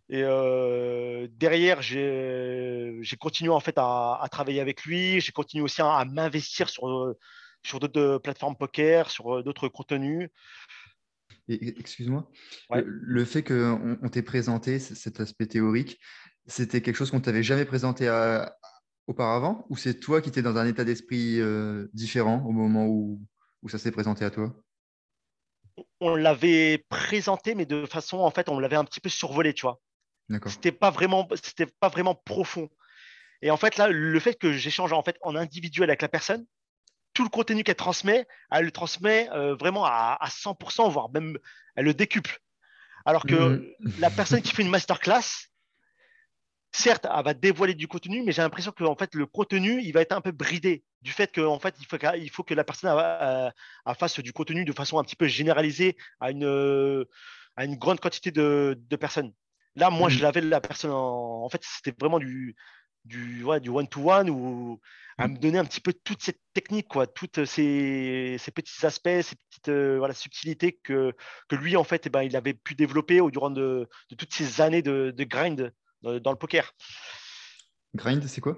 [0.10, 5.20] Et euh, derrière, j'ai continué en fait à, travailler avec lui.
[5.22, 7.16] J'ai continué aussi à, m'investir sur,
[7.64, 10.30] sur d'autres plateformes poker, sur d'autres contenus.
[11.48, 12.30] Excuse-moi,
[12.72, 16.00] le, fait qu'on on, t'ait présenté cet aspect théorique,
[16.48, 18.08] c'était quelque chose qu'on t'avait jamais présenté
[19.08, 19.66] auparavant?
[19.70, 23.22] Ou c'est toi qui étais dans un état d'esprit euh, différent au moment où,
[23.62, 24.56] où ça s'est présenté à toi?
[26.02, 29.64] On l'avait présenté, mais de façon, en fait, on l'avait un petit peu survolé, tu
[29.64, 29.80] vois.
[30.48, 32.70] C'était pas vraiment, c'était pas vraiment profond.
[33.42, 36.46] Et en fait, là, le fait que j'échange en fait en individuel avec la personne,
[37.14, 41.38] tout le contenu qu'elle transmet, elle le transmet euh, vraiment à, 100%, voire même
[41.76, 42.40] elle le décuple.
[43.06, 43.94] Alors que mhm.
[44.00, 45.48] la personne qui fait une masterclass,
[46.76, 49.92] certes, elle va dévoiler du contenu, mais j'ai l'impression que en fait, le contenu, il
[49.94, 52.54] va être un peu bridé du fait qu'en en fait, il faut, il faut, que
[52.54, 52.92] la personne
[53.98, 57.06] fasse du contenu de façon un petit peu généralisée à une,
[57.56, 59.34] à une grande quantité de, de personnes.
[59.76, 60.22] Là, moi, je mmh.
[60.22, 62.56] l'avais la personne en, fait, c'était vraiment du,
[63.04, 64.80] du, du one-to-one ou
[65.18, 65.32] à mmh.
[65.32, 69.36] me donner un petit peu toute cette technique, quoi, toutes ces, ces petits aspects, ces
[69.36, 71.14] petites euh, voilà, subtilités que,
[71.48, 74.34] que lui, en fait, eh ben, il avait pu développer au durant de, de toutes
[74.34, 75.74] ces années de, de grind
[76.06, 76.74] dans, le poker.
[77.96, 78.58] Grind, c'est quoi?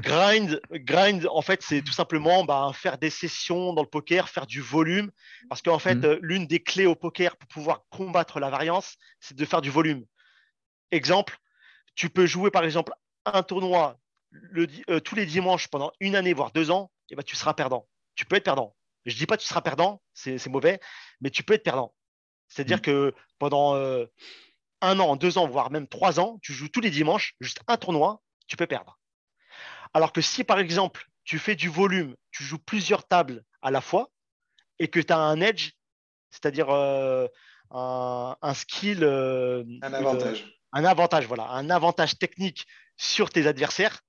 [0.00, 4.46] Grind, grind, en fait, c'est tout simplement bah, faire des sessions dans le poker, faire
[4.46, 5.10] du volume.
[5.48, 6.04] Parce qu'en fait, mm.
[6.04, 9.70] euh, l'une des clés au poker pour pouvoir combattre la variance, c'est de faire du
[9.70, 10.04] volume.
[10.90, 11.38] Exemple,
[11.94, 12.92] tu peux jouer par exemple
[13.24, 13.98] un tournoi
[14.56, 17.86] euh, tous les dimanches pendant une année, voire deux ans, et bah, tu seras perdant.
[18.16, 18.74] Tu peux être perdant.
[19.06, 20.80] Je ne dis pas que tu seras perdant, c'est mauvais,
[21.20, 21.94] mais tu peux être perdant.
[22.48, 22.82] C'est-à-dire mm.
[22.82, 24.06] que pendant euh,
[24.84, 27.76] un an, deux ans, voire même trois ans, tu joues tous les dimanches, juste un
[27.76, 28.98] tournoi, tu peux perdre.
[29.92, 33.80] Alors que si, par exemple, tu fais du volume, tu joues plusieurs tables à la
[33.80, 34.10] fois
[34.78, 35.72] et que tu as un edge,
[36.30, 37.28] c'est-à-dire euh,
[37.70, 39.02] un, skill.
[39.02, 40.46] Euh, un avantage.
[40.72, 41.48] un avantage, voilà.
[41.50, 42.66] Un avantage technique
[42.96, 44.00] sur tes adversaires.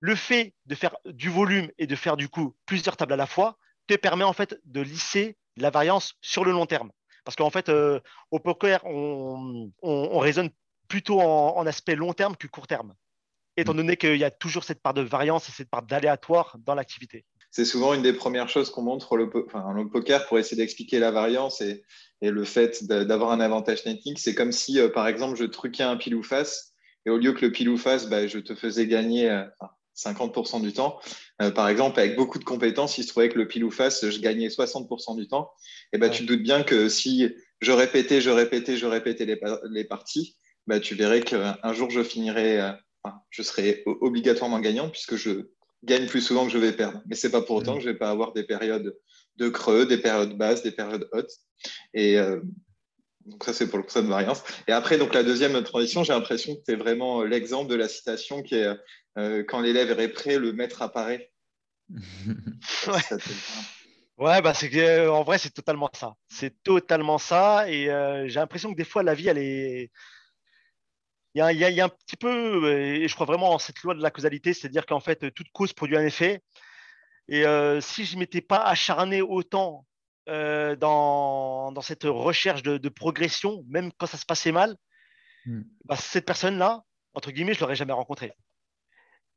[0.00, 3.26] Le fait de faire du volume et de faire du coup plusieurs tables à la
[3.26, 3.58] fois
[3.88, 6.90] te permet en fait de lisser la variance sur le long terme.
[7.28, 9.70] Parce qu'en fait, euh, au poker, on,
[10.18, 10.48] raisonne
[10.88, 12.94] plutôt en aspect long terme que court terme
[13.58, 16.74] étant donné qu'il y a toujours cette part de variance et cette part d'aléatoire dans
[16.74, 17.26] l'activité.
[17.50, 21.10] C'est souvent une des premières choses qu'on montre le, le poker pour essayer d'expliquer la
[21.10, 21.84] variance et,
[22.22, 24.18] le fait d'avoir un avantage technique.
[24.18, 26.72] C'est comme si, euh, par exemple, je truquais un pile ou face
[27.04, 29.28] et au lieu que le pile ou face, bah, je te faisais gagner.
[29.28, 29.44] Euh,
[29.98, 31.00] 50% du temps.
[31.42, 34.08] Euh, par exemple, avec beaucoup de compétences, il se trouvait que le pile ou face,
[34.08, 35.50] je gagnais 60% du temps.
[35.92, 37.28] Et bah, tu te doutes bien que si
[37.60, 42.60] je répétais, je répétais, je répétais les, parties, bah, tu verrais qu'un jour, je finirais,
[42.60, 45.50] euh, je serais obligatoirement gagnant puisque je
[45.84, 47.00] gagne plus souvent que je vais perdre.
[47.06, 48.96] Mais c'est pas pour autant que je vais pas avoir des périodes
[49.36, 51.32] de creux, des périodes basses, des périodes hautes.
[51.94, 52.40] Et euh,
[53.28, 54.42] donc ça, c'est pour le de variance.
[54.66, 57.88] Et après, donc la deuxième transition, j'ai l'impression que tu es vraiment l'exemple de la
[57.88, 58.74] citation qui est
[59.18, 61.30] euh, quand l'élève est prêt, le maître apparaît.
[61.90, 63.18] ouais.
[64.18, 66.14] ouais, bah c'est euh, en vrai, c'est totalement ça.
[66.28, 67.68] C'est totalement ça.
[67.68, 67.86] Et
[68.28, 69.90] j'ai l'impression que des fois, la vie, elle est.
[71.34, 73.80] Il y, a, il y, a, un petit peu, et je crois vraiment en cette
[73.82, 76.42] loi de la causalité, c'est-à-dire qu'en fait, toute cause produit un effet.
[77.28, 77.44] Et
[77.80, 79.86] si je ne m'étais pas acharné autant
[80.28, 84.76] euh, dans, dans, cette recherche de, de, progression, même quand ça se passait mal,
[85.46, 85.62] hmm.
[85.86, 86.82] bah, cette personne-là,
[87.14, 88.34] entre guillemets, je ne l'aurais jamais rencontrée.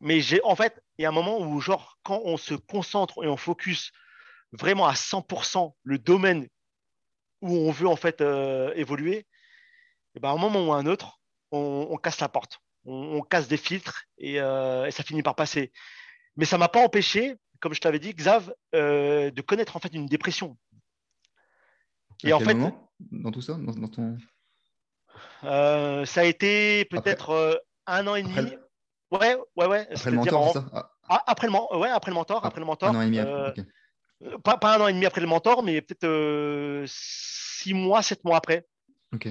[0.02, 3.24] Mais j'ai, en fait, il y a un moment où, genre, quand on se concentre
[3.24, 3.92] et on focus
[4.52, 6.48] vraiment à 100% le domaine
[7.42, 9.28] où on veut en fait euh, évoluer,
[10.16, 13.18] et ben, à un moment ou à un autre, on, on casse la porte, on,
[13.18, 15.72] on, casse des filtres et, euh, et ça finit par passer.
[16.36, 19.80] Mais ça ne m'a pas empêché, comme je t'avais dit, Xav, euh, de connaître en
[19.80, 20.58] fait une dépression.
[22.24, 22.56] Et en fait,
[23.12, 24.18] dans tout ça, dans, ton...
[25.42, 28.52] Ça a été peut-être un an et demi.
[29.12, 29.88] Ouais, ouais, ouais.
[29.91, 30.65] Après le mentor, ça?
[30.74, 30.91] Ah.
[31.10, 31.78] Ah, après, le...
[31.78, 32.89] ouais, après le mentor, ah, après le mentor.
[32.89, 33.19] Un an et demi.
[33.19, 33.52] Euh,
[34.43, 38.38] pas, pas, un an et demi après le mentor, mais peut-être six mois, sept mois
[38.38, 38.65] après.
[39.13, 39.28] Ok.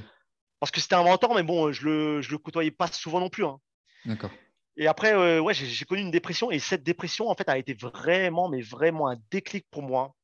[0.58, 3.30] Parce que c'était un mentor, mais bon, je le, je le côtoyais pas souvent non
[3.30, 3.46] plus.
[3.46, 3.58] Hein.
[4.04, 4.30] D'accord.
[4.76, 8.48] Et après, ouais, j'ai connu une dépression et cette dépression, en fait, a été vraiment,
[8.48, 10.14] mais vraiment un déclic pour moi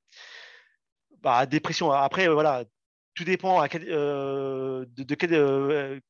[1.26, 1.90] bah, dépression.
[1.90, 2.64] Après, euh, voilà,
[3.14, 6.00] tout dépend à quel, euh, de, de, quel, euh,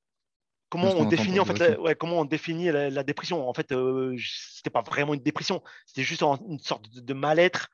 [0.76, 3.48] comment on, définit en fait, la, ouais, comment on définit la, dépression.
[3.48, 3.74] En fait,
[4.18, 7.68] c'était pas vraiment une dépression, c'était juste une sorte de, mal-être,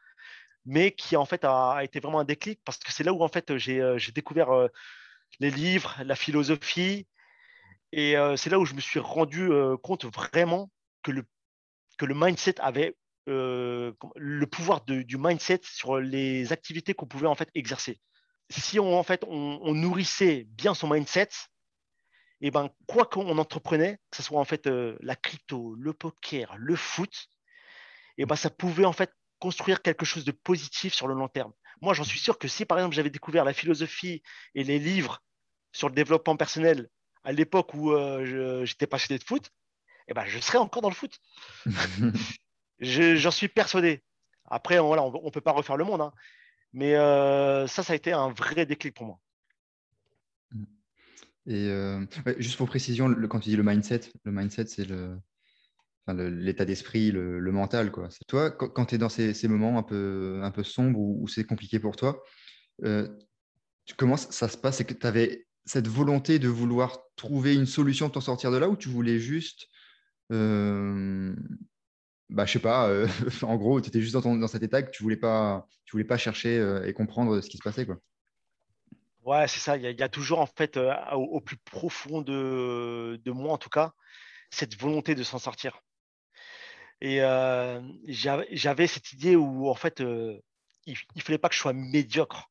[0.64, 3.28] mais qui en fait a, été vraiment un déclic parce que c'est là où en
[3.28, 4.48] fait j'ai découvert
[5.40, 7.06] les livres, la philosophie,
[7.92, 9.50] et c'est là où je me suis rendu
[9.82, 10.70] compte vraiment
[11.02, 11.24] que le
[11.98, 12.96] que le mindset avait
[13.28, 18.00] euh, le pouvoir du mindset sur les activités qu'on pouvait en fait exercer.
[18.50, 21.28] Si on, en fait, on, nourrissait bien son mindset,
[22.42, 25.92] et eh ben, quoi qu'on entreprenait, que ce soit en fait euh, la crypto, le
[25.92, 27.28] poker, le foot,
[28.18, 31.28] et eh ben, ça pouvait en fait construire quelque chose de positif sur le long
[31.28, 31.52] terme.
[31.82, 34.24] Moi, j'en suis sûr que si par exemple j'avais découvert la philosophie
[34.56, 35.22] et les livres
[35.70, 36.88] sur le développement personnel
[37.22, 39.50] à l'époque où euh, j'étais passionné de foot,
[40.08, 41.16] eh ben, je serais encore dans le foot.
[42.80, 44.02] J'en suis persuadé.
[44.46, 46.00] Après, voilà, on ne peut pas refaire le monde.
[46.00, 46.12] Hein.
[46.72, 49.20] Mais euh, ça, ça a été un vrai déclic pour moi.
[51.46, 52.04] Et euh,
[52.38, 54.86] juste pour précision, quand tu dis le mindset, le mindset, c'est
[56.08, 57.90] l'état d'esprit, le, mental.
[57.90, 58.08] Quoi.
[58.28, 62.22] Toi, quand, tu es dans ces, moments un peu, sombres où, c'est compliqué pour toi,
[62.84, 63.08] euh,
[63.96, 64.78] comment ça se passe?
[64.78, 68.56] C'est que tu avais cette volonté de vouloir trouver une solution pour t'en sortir de
[68.56, 69.68] là ou tu voulais juste
[70.32, 71.34] euh,
[72.30, 73.06] bah, sais pas, euh,
[73.42, 76.04] en gros, tu étais juste dans, dans, cet état que tu voulais pas, tu voulais
[76.04, 77.98] pas chercher et comprendre ce qui se passait, quoi?
[79.22, 79.76] Ouais, c'est ça.
[79.76, 80.78] Il y, a toujours, en fait,
[81.12, 83.92] au, plus profond de, moi, en tout cas,
[84.50, 85.80] cette volonté de s'en sortir.
[87.00, 87.18] Et
[88.08, 92.50] j'avais cette idée où, en fait, il, ne fallait pas que je sois médiocre.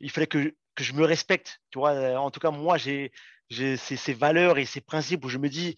[0.00, 1.60] Il fallait que, je me respecte.
[1.74, 3.12] En tout cas, moi, j'ai
[3.50, 5.76] ces, valeurs et ces principes où je me dis,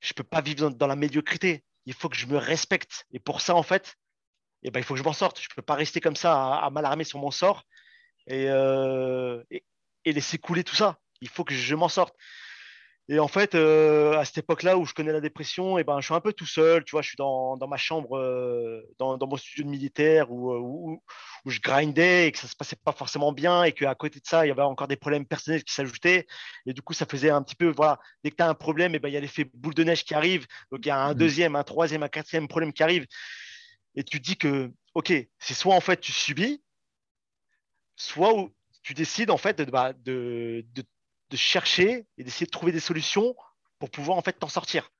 [0.00, 3.06] je peux pas vivre dans la médiocrité il faut que je me respecte.
[3.12, 3.96] Et pour ça, en fait,
[4.62, 5.40] eh ben, il faut que je m'en sorte.
[5.40, 7.64] Je ne peux pas rester comme ça à, mal armer sur mon sort
[8.30, 9.64] euh, et,
[10.04, 10.98] et, laisser couler tout ça.
[11.20, 12.14] Il faut que je m'en sorte.
[13.08, 16.00] Et en fait, euh, à cette époque-là où je connais la dépression, et eh ben,
[16.00, 16.84] je suis un peu tout seul.
[16.84, 20.30] Tu vois, je suis dans, dans ma chambre, euh, dans, dans, mon studio de militaire
[20.32, 21.02] où, où,
[21.44, 24.26] où, je grindais et que ça se passait pas forcément bien et qu'à côté de
[24.26, 26.26] ça, il y avait encore des problèmes personnels qui s'ajoutaient.
[26.64, 28.94] Et du coup, ça faisait un petit peu, voilà, dès que tu as un problème,
[28.94, 30.46] et eh ben, il y a l'effet boule de neige qui arrive.
[30.72, 31.18] Donc, il y a un mmh.
[31.18, 33.06] deuxième, un troisième, un quatrième problème qui arrive.
[33.96, 36.62] Et tu te dis que, OK, c'est soit en fait tu subis,
[37.96, 38.48] soit
[38.82, 40.64] tu décides en fait de, bah, de,
[41.34, 43.34] chercher et d'essayer de trouver des solutions
[43.80, 44.90] pour pouvoir en fait t'en sortir.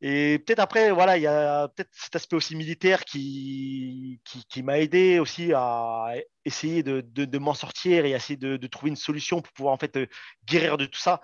[0.00, 4.20] Et peut-être après, voilà, il y a peut-être cet aspect aussi militaire qui,
[4.64, 9.52] m'a aidé aussi à essayer de, m'en sortir et essayer de, trouver une solution pour
[9.52, 10.06] pouvoir en fait euh,
[10.44, 11.20] guérir de tout ça.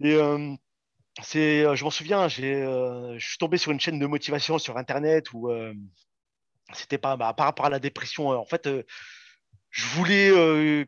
[0.00, 0.54] Et euh,
[1.34, 5.50] euh, je m'en souviens, je suis tombé sur une chaîne de motivation sur Internet où
[6.74, 8.28] c'était pas bah, par rapport à la dépression.
[8.28, 8.68] en fait,
[9.70, 10.30] je voulais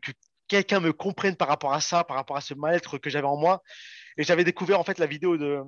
[0.01, 0.11] que
[0.47, 3.37] quelqu'un me comprenne par rapport à ça, par rapport à ce mal-être que j'avais en
[3.37, 3.63] moi.
[4.17, 5.63] Et j'avais découvert en fait la vidéo de,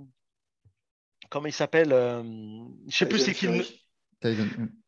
[1.30, 2.24] comment il s'appelle euh,
[2.88, 3.48] Je sais plus c'est qui.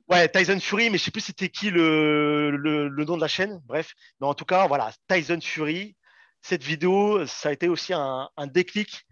[0.09, 3.27] Ouais, Tyson Fury, mais je sais plus c'était qui le, le, le, nom de la
[3.27, 3.61] chaîne.
[3.65, 5.95] Bref, mais en tout cas, voilà, Tyson Fury.
[6.41, 9.05] Cette vidéo, ça a été aussi un, un déclic.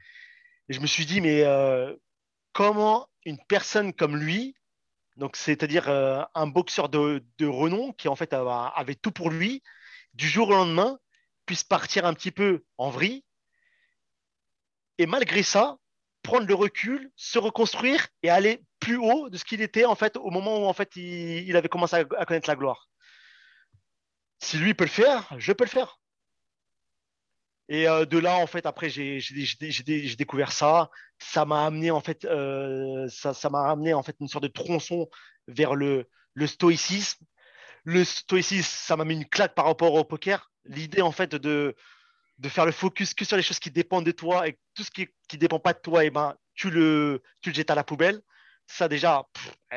[0.70, 1.94] Et je me suis dit, mais euh,
[2.54, 4.56] comment une personne comme lui,
[5.16, 9.64] donc c'est-à-dire euh, un boxeur de, renom qui en fait avait tout pour lui,
[10.14, 11.00] du jour au lendemain,
[11.46, 13.24] puisse partir un petit peu en vrille.
[14.98, 15.78] Et malgré ça,
[16.24, 20.18] prendre le recul, se reconstruire et aller plus haut de ce qu'il était en fait
[20.18, 22.90] au moment où en fait il, avait commencé à, connaître la gloire.
[24.40, 26.00] Si lui peut le faire, je peux le faire.
[27.68, 29.20] Et euh, de là, en fait, après, j'ai
[30.18, 30.90] découvert ça.
[31.20, 35.10] Ça m'a amené, en fait, euh, ça, m'a amené, en fait, une sorte de tronçon
[35.48, 36.08] vers le,
[36.46, 37.26] stoïcisme.
[37.84, 40.52] Le stoïcisme, ça m'a mis une claque par rapport au poker.
[40.66, 41.76] L'idée, en fait, de,
[42.48, 45.08] faire le focus que sur les choses qui dépendent de toi et tout ce qui
[45.34, 48.22] ne dépend pas de toi, eh ben, tu, le, jettes à la poubelle.
[48.68, 49.24] Ça, déjà,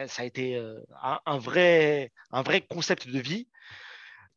[0.06, 2.10] ça a été euh, un vrai
[2.68, 3.48] concept de vie.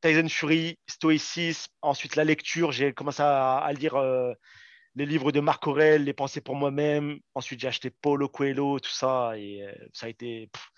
[0.01, 2.71] Tyson Fury, stoïcisme, ensuite la lecture.
[2.71, 4.33] J'ai commencé à, à lire euh,
[4.95, 7.19] les livres de Marc Aurel, Les pensées pour moi-même.
[7.35, 9.33] Ensuite, j'ai acheté Paulo Coelho, tout ça.
[9.37, 10.49] Et euh, ça a été.
[10.51, 10.69] Pff.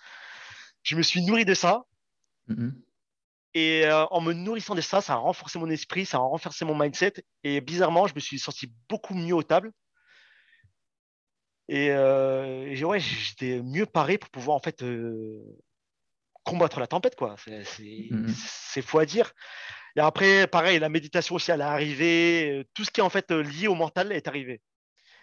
[0.84, 1.84] Je me suis nourri de ça.
[2.48, 2.72] Mm -hmm.
[3.56, 6.66] Et euh, en me nourrissant de ça, ça a renforcé mon esprit, ça a renforcé
[6.66, 7.14] mon mindset.
[7.44, 9.72] Et bizarrement, je me suis senti beaucoup mieux aux tables.
[11.70, 14.84] Et, et ouais, j'étais mieux paré pour pouvoir en fait
[16.44, 17.36] combattre la tempête, quoi.
[17.38, 18.82] C'est mm -hmm.
[18.82, 19.32] fou à dire.
[19.96, 22.66] Et après, pareil, la méditation aussi, elle est arrivée.
[22.74, 24.62] Tout ce qui est en fait lié au mental est arrivé.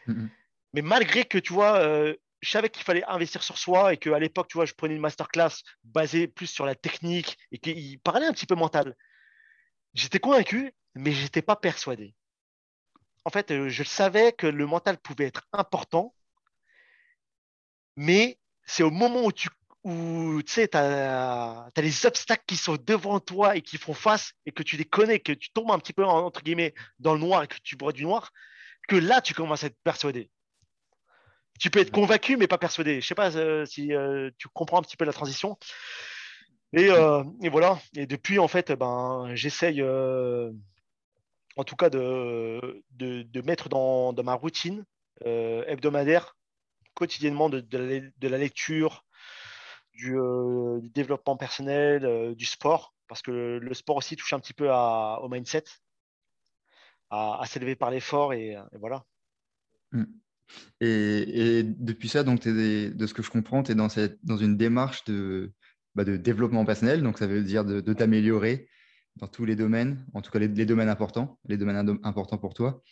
[0.06, 0.28] Mm -hmm.
[0.74, 4.18] Mais malgré que, tu vois, euh, je savais qu'il fallait investir sur soi et qu'à
[4.18, 5.54] l'époque, tu vois, je prenais une masterclass
[5.84, 8.96] basée plus sur la technique et qu'il parlait un petit peu mental.
[9.94, 12.14] J'étais convaincu, mais je n'étais pas persuadé.
[13.24, 16.14] En fait, je savais que le mental pouvait être important,
[17.96, 19.48] mais c'est au moment où tu
[19.84, 24.32] où tu sais, tu as, les obstacles qui sont devant toi et qui font face
[24.44, 27.20] et que tu les connais, que tu tombes un petit peu entre guillemets dans le
[27.20, 28.32] noir et que tu bois du noir,
[28.88, 30.30] que là tu commences à être persuadé.
[31.58, 33.00] Tu peux être convaincu mais pas persuadé.
[33.00, 35.58] Je sais pas euh, si euh, tu comprends un petit peu la transition.
[36.72, 37.78] Et, euh, voilà.
[37.96, 42.82] Et depuis en fait, ben j'essaye en tout cas de,
[43.44, 44.84] mettre dans, ma routine
[45.24, 46.36] hebdomadaire
[46.94, 49.04] quotidiennement de la lecture,
[50.00, 54.40] du, euh, du, développement personnel, euh, du sport, parce que le, sport aussi touche un
[54.40, 55.64] petit peu à, au mindset,
[57.10, 59.04] à, s'élever par l'effort, et, voilà.
[59.92, 60.04] Mm.
[60.80, 64.56] Et, depuis ça, donc, es, de ce que je comprends, tu es dans, cette, une
[64.56, 65.52] démarche de,
[65.94, 68.68] bah, de développement personnel, donc ça veut dire de, t'améliorer
[69.16, 72.82] dans tous les domaines, en tout cas les, domaines importants, les domaines importants pour toi.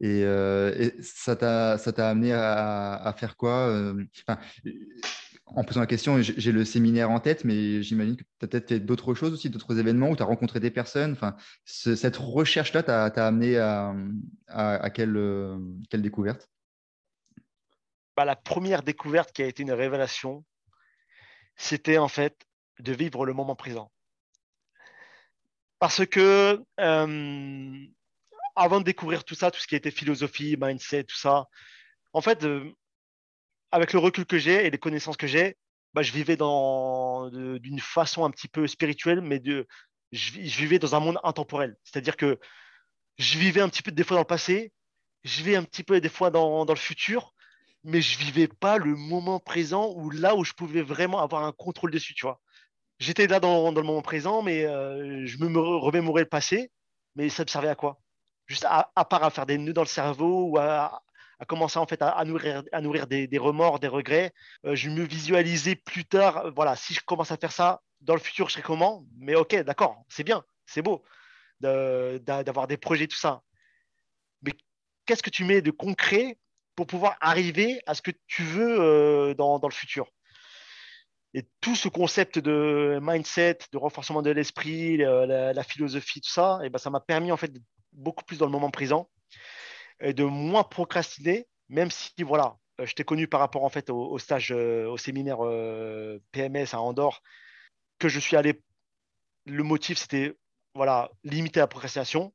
[0.00, 3.92] Et, euh, ça t'a amené à, faire quoi
[5.54, 8.68] en posant la question, j'ai le séminaire en tête, mais j'imagine que tu as peut-être
[8.68, 11.12] fait d'autres choses aussi, d'autres événements où tu as rencontré des personnes.
[11.12, 15.58] Enfin, ce, cette recherche-là t'a amené à quelle, euh,
[15.90, 16.48] quelle, découverte?
[18.16, 20.44] Bah, La première découverte qui a été une révélation,
[21.56, 22.36] c'était en fait
[22.78, 23.90] de vivre le moment présent.
[25.78, 27.86] Parce que euh,
[28.56, 31.46] avant de découvrir tout ça, tout ce qui était philosophie, mindset, tout ça,
[32.12, 32.72] en fait, euh,
[33.70, 35.56] avec le recul que j'ai et les connaissances que j'ai,
[35.94, 39.42] bah, je vivais d'une façon un petit peu spirituelle, mais
[40.12, 41.76] je, vivais dans un monde intemporel.
[41.84, 42.38] C'est-à-dire que
[43.18, 44.72] je vivais un petit peu des fois dans le passé,
[45.24, 47.34] je vivais un petit peu des fois dans, dans le futur,
[47.84, 51.52] mais je vivais pas le moment présent ou là où je pouvais vraiment avoir un
[51.52, 52.40] contrôle dessus, tu vois.
[52.98, 56.70] J'étais là dans, dans, le moment présent, mais euh, je me remémorais le passé,
[57.14, 58.00] mais ça me servait à quoi?
[58.46, 61.02] Juste à, à, part à faire des nœuds dans le cerveau ou à,
[61.38, 64.32] à commencer en fait à, nourrir, des, remords, des regrets.
[64.64, 68.14] Euh, je me visualisais plus tard, euh, voilà, si je commence à faire ça dans
[68.14, 69.04] le futur, je serai comment?
[69.18, 71.02] Mais ok, d'accord, c'est bien, c'est beau
[71.60, 73.42] d'avoir de, des projets, tout ça.
[74.42, 74.52] Mais
[75.06, 76.38] qu'est-ce que tu mets de concret
[76.76, 80.08] pour pouvoir arriver à ce que tu veux euh, dans, le futur?
[81.34, 86.70] Et tout ce concept de mindset, de renforcement de l'esprit, la, philosophie, tout ça, eh
[86.70, 87.52] ben ça m'a permis en fait
[87.92, 89.10] beaucoup plus dans le moment présent
[90.00, 93.90] et de moins procrastiner, même si voilà, euh, je t'ai connu par rapport en fait
[93.90, 97.22] au, stage, euh, au séminaire euh, PMS à Andorre,
[97.98, 98.62] que je suis allé.
[99.46, 100.36] Le motif c'était
[100.74, 102.34] voilà limiter la procrastination.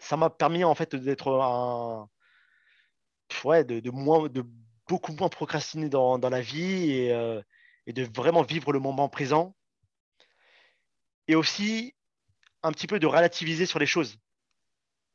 [0.00, 2.08] Ça m'a permis en fait d'être un
[3.44, 4.44] ouais de, moins de
[4.86, 9.54] beaucoup moins procrastiner dans, la vie et de vraiment vivre le moment présent
[11.28, 11.94] et aussi
[12.62, 14.18] un petit peu de relativiser sur les choses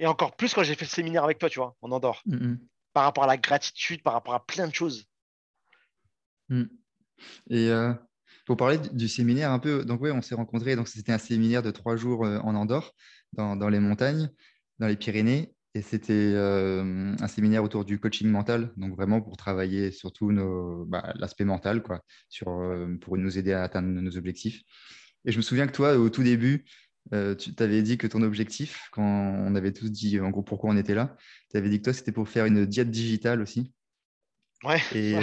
[0.04, 2.22] et encore plus quand j'ai fait le séminaire avec toi, tu vois, on endort.
[2.26, 2.58] Mm -hmm.
[2.92, 5.06] Par rapport à la gratitude, par rapport à plein de choses.
[6.50, 6.66] Hmm.
[7.50, 7.94] Et euh,
[8.46, 10.76] pour parler du, séminaire un peu, donc oui, on s'est rencontrés.
[10.76, 12.92] Donc c'était un séminaire de trois jours euh, en Andorre,
[13.32, 14.30] dans, dans, les montagnes,
[14.80, 15.56] dans les Pyrénées.
[15.74, 20.30] Et c'était euh, un séminaire autour du coaching mental, donc vraiment pour travailler surtout
[20.92, 21.98] bah, l'aspect mental, quoi,
[22.30, 22.48] sur,
[23.02, 24.60] pour nous aider à atteindre nos objectifs.
[25.26, 26.66] Et je me souviens que toi, au tout début,
[27.12, 30.78] tu t'avais dit que ton objectif, quand on avait tous dit en gros pourquoi on
[30.78, 31.16] était là,
[31.52, 33.72] tu avais dit que toi, c'était pour faire une diète digitale aussi.
[34.64, 34.82] Ouais.
[34.96, 35.16] Et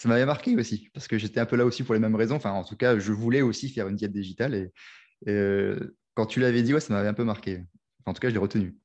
[0.00, 2.36] ça m'avait marqué aussi, parce que j'étais un peu là aussi pour les mêmes raisons.
[2.36, 4.54] Enfin, en tout cas, je voulais aussi faire une diète digitale.
[4.54, 4.72] Et,
[5.28, 7.64] euh, quand tu l'avais dit, ouais, ça m'avait un peu marqué.
[8.06, 8.78] en tout cas, je l'ai retenu.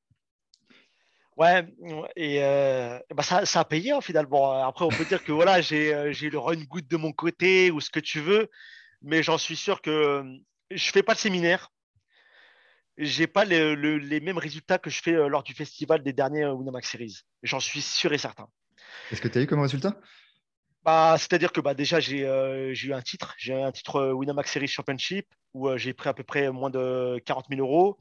[1.38, 1.66] Ouais,
[2.18, 4.62] et euh, bah ça, ça, a payé hein, finalement.
[4.68, 7.80] Après, on peut dire que voilà, j'ai euh, le run good de mon côté ou
[7.80, 8.50] ce que tu veux,
[9.02, 10.22] mais j'en suis sûr que
[10.72, 11.72] je fais pas le séminaire.
[12.98, 17.22] J'ai pas les mêmes résultats que je fais lors du festival des derniers Winamax Series.
[17.44, 18.48] J'en suis sûr et certain.
[19.10, 20.00] Qu'est-ce que tu as eu comme résultat?
[20.86, 23.34] Bah, C'est-à-dire que bah, déjà, euh, j'ai eu un titre.
[23.40, 26.70] J'ai un titre euh, Winamax Series Championship où euh, j'ai pris à peu près moins
[26.70, 27.98] de 40 000 euros.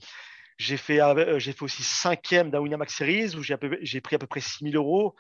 [0.59, 1.01] J'ai fait,
[1.39, 4.77] j'ai fait aussi cinquième d'un Winamax Series où j'ai pris à peu près 6 000
[4.77, 5.17] euros.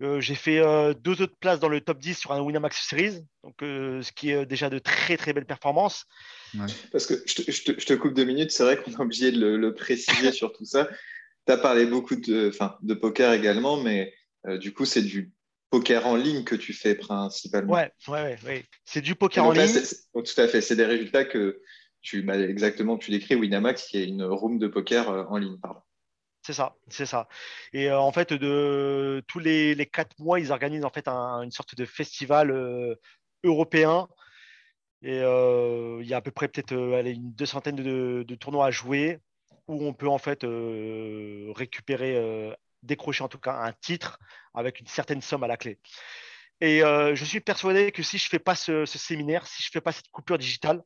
[0.00, 0.62] J'ai fait
[1.00, 4.46] deux autres places dans le top 10 sur un Winamax Series, donc, ce qui est
[4.46, 6.06] déjà de très très belles performances.
[6.92, 9.56] Parce que je te, je, te, coupe deux minutes, c'est vrai qu'on est obligé de
[9.56, 10.88] le, préciser sur tout ça.
[11.46, 14.14] Tu as parlé beaucoup de, de poker également, mais
[14.60, 15.32] du coup, c'est du
[15.70, 17.74] poker en ligne que tu fais principalement.
[17.74, 18.64] Ouais, ouais, ouais.
[18.84, 19.68] C'est du poker en ligne.
[20.12, 20.60] tout à fait.
[20.60, 21.60] C'est des résultats que
[22.00, 25.58] tu bah, exactement tu décris Winamax, qui est une room de poker euh, en ligne,
[25.58, 25.80] pardon.
[26.48, 27.28] C'est ça, c'est ça.
[27.74, 28.28] Et euh, en fait,
[29.26, 32.94] tous les, quatre mois, ils organisent en fait une sorte de festival euh,
[33.44, 34.08] européen.
[35.02, 39.18] Et il y a à peu près peut-être une deux de, de, tournois à jouer
[39.66, 40.40] où on peut en fait
[41.54, 44.18] récupérer décrocher en tout cas un titre
[44.54, 45.78] avec une certaine somme à la clé.
[46.62, 49.68] Et euh, je suis persuadé que si je ne fais pas ce, séminaire, si je
[49.68, 50.82] ne fais pas cette coupure digitale,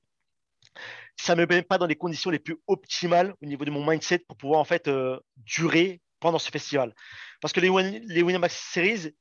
[1.17, 3.89] ça ne me met pas dans les conditions les plus optimales au niveau de mon
[3.89, 6.95] mindset pour pouvoir en fait euh, durer pendant ce festival.
[7.41, 7.71] Parce que les,
[8.07, 9.15] les Winamax Series, il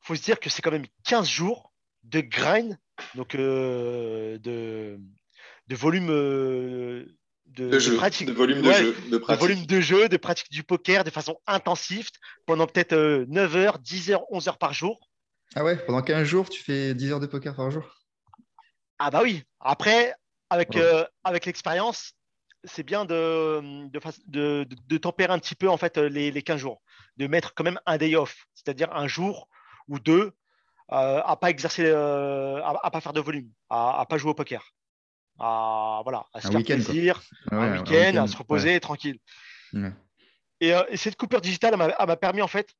[0.00, 1.72] faut se dire que c'est quand même 15 jours
[2.04, 2.78] de grind,
[3.14, 4.98] donc euh, de,
[5.68, 9.40] de, volume de, pratique, de volume de jeu, de, pratique.
[9.40, 12.08] volume de jeu, de pratique du poker de façon intensive
[12.46, 14.98] pendant peut-être 9 heures, 10 heures, 11 heures par jour.
[15.54, 17.84] Ah ouais, pendant 15 jours, tu fais 10 heures de poker par jour?
[18.98, 19.42] Ah bah oui.
[19.60, 20.14] Après,
[20.50, 22.12] avec, euh, avec l'expérience,
[22.64, 23.88] c'est bien de,
[24.26, 26.82] de, de, tempérer un petit peu en fait les, les 15 jours,
[27.16, 29.48] de mettre quand même un day off, c'est-à-dire un jour
[29.88, 30.32] ou deux
[30.92, 34.34] euh, à pas exercer, euh, à, pas faire de volume, à, à pas jouer au
[34.34, 34.74] poker.
[35.38, 37.22] À, voilà, à se faire plaisir,
[37.52, 39.18] un week-end, à se reposer tranquille.
[39.74, 39.90] Euh,
[40.60, 42.74] et, cette coupure digitale m'a permis en fait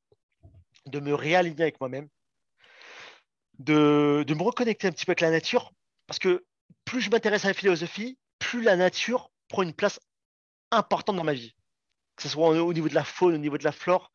[0.87, 2.09] de me réaligner avec moi-même,
[3.59, 5.71] de, de, me reconnecter un petit peu avec la nature,
[6.05, 6.43] parce que
[6.85, 9.99] plus je m'intéresse à la philosophie, plus la nature prend une place
[10.71, 11.55] importante dans ma vie,
[12.15, 14.11] que ce soit au, niveau de la faune, au niveau de la flore.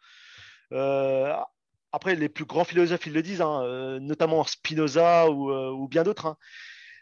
[0.72, 1.34] Euh,
[1.92, 6.02] après, les plus grands philosophes, ils le disent, hein, euh, notamment Spinoza ou, ou bien
[6.02, 6.26] d'autres.
[6.26, 6.36] Hein.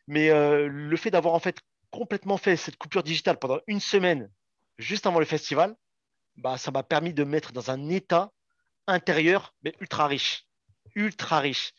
[0.06, 4.30] Mais euh, le fait d'avoir en fait complètement fait cette coupure digitale pendant une semaine,
[4.78, 5.74] juste avant le festival,
[6.36, 8.32] bah, ça m'a permis de mettre dans un état
[8.86, 10.46] intérieur mais ultra riche.
[10.94, 11.72] Ultra riche.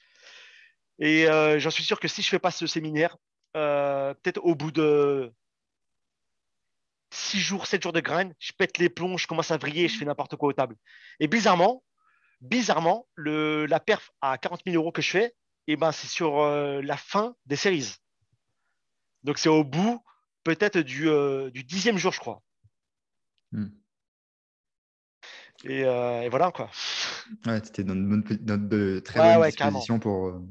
[1.00, 3.18] Et euh, j'en suis sûr que si je ne fais pas ce séminaire,
[3.56, 5.34] euh, peut-être au bout de
[7.12, 9.98] 6 jours, 7 jours de graines, je pète les plombs, je commence à vriller, je
[9.98, 10.76] fais n'importe quoi aux tables.
[11.20, 11.84] Et bizarrement,
[12.42, 15.36] bizarrement, le, la perf à 40 000 euros que je fais,
[15.68, 17.96] eh ben, c'est sur la fin des séries.
[19.24, 20.04] Donc c'est au bout
[20.46, 22.42] peut-être du, euh, du, dixième jour, je crois.
[23.52, 23.68] Hmm.
[25.66, 26.70] Euh, et, voilà quoi.
[27.46, 30.28] Ouais, c'était dans une de très bonne disposition pour.
[30.28, 30.48] Euh,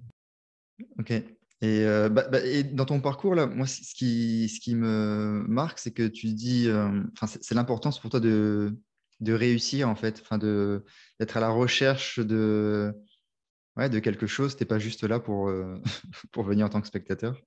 [0.98, 1.12] ok.
[1.60, 5.78] Et, bah, bah, et, dans ton parcours là, moi, ce qui, ce qui me marque,
[5.78, 6.68] c'est que tu dis,
[7.12, 8.76] enfin, c'est l'importance pour toi de,
[9.20, 12.92] de réussir en fait, enfin, d'être à la recherche de,
[13.76, 14.56] ouais, de quelque chose.
[14.56, 15.50] T'es pas juste là pour
[16.32, 17.40] pour venir en tant que spectateur.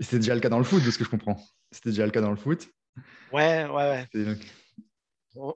[0.00, 1.40] C'était déjà le cas dans le foot, de ce que je comprends.
[1.72, 2.68] C'était déjà le cas dans le foot.
[3.32, 4.36] Ouais, ouais, ouais.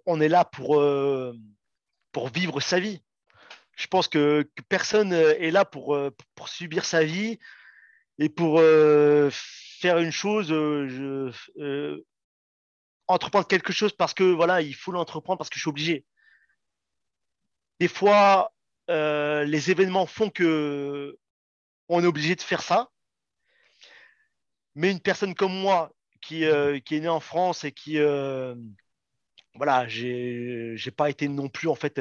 [0.07, 1.32] On est là pour, euh,
[2.12, 3.03] pour vivre sa vie.
[3.83, 7.39] Je pense que, personne euh, est là pour, euh, pour subir sa vie
[8.18, 10.53] et pour faire une chose,
[13.09, 16.05] entreprendre quelque chose parce que voilà, il faut l'entreprendre parce que je suis obligé.
[17.80, 18.53] Des fois,
[18.89, 21.18] les événements font que
[21.89, 22.93] on est obligé de faire ça
[24.74, 28.55] mais une personne comme moi, qui, euh, qui est née en France et qui, euh,
[29.55, 32.01] voilà, j'ai pas été non plus en fait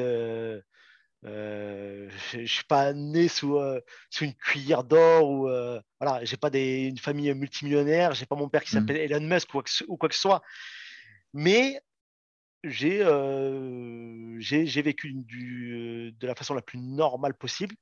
[1.26, 3.60] euh, Euh, je ne suis pas né sous,
[4.10, 5.42] sous une cuillère d'or ou
[6.00, 9.54] voilà, j'ai pas des, une famille multimillionnaire, j'ai pas mon père qui s'appelle Elon Musk
[9.54, 10.42] ou, ou, quoi que ce soit.
[11.34, 11.82] Mais
[12.64, 13.00] j'ai
[14.40, 17.76] j'ai vécu du, de la façon la plus normale possible.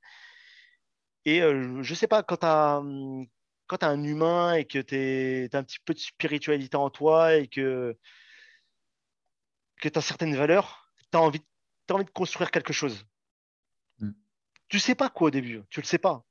[1.25, 2.81] Et je sais pas, quand tu as,
[3.67, 7.47] quand un humain et que tu as un petit peu de spiritualité en toi et
[7.47, 7.97] que,
[9.81, 11.41] que tu as certaines valeurs, tu as envie,
[11.89, 13.05] as envie de construire quelque chose.
[14.69, 16.23] Tu sais pas quoi au début, tu le sais pas.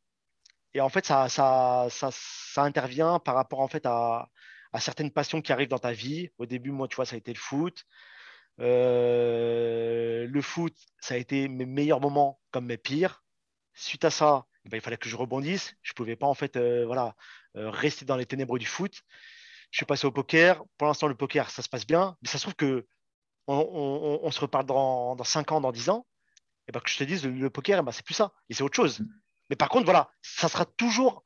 [0.75, 4.31] Et en fait, ça, ça, ça, intervient par rapport en fait à,
[4.79, 6.31] certaines passions qui arrivent dans ta vie.
[6.39, 7.85] Au début, moi, tu vois, ça a été le foot.
[8.61, 13.25] Euh, le foot, ça a été mes meilleurs moments comme mes pires.
[13.75, 15.75] Suite à ça, eh ben, il fallait que je rebondisse.
[15.83, 17.17] Je pouvais pas en fait euh, voilà,
[17.57, 19.03] euh, rester dans les ténèbres du foot.
[19.71, 20.65] Je suis passé au poker.
[20.79, 22.17] Pour l'instant, le poker, ça se passe bien.
[22.23, 22.87] Mais ça se trouve que
[23.49, 26.07] on, se reparle dans, dans 5 ans, dans 10 ans.
[26.69, 28.33] Et ben, que je te dise, le, poker, eh ben, c'est plus ça.
[28.49, 29.01] Et c'est autre chose.
[29.49, 31.25] Mais par contre, voilà, ça sera toujours.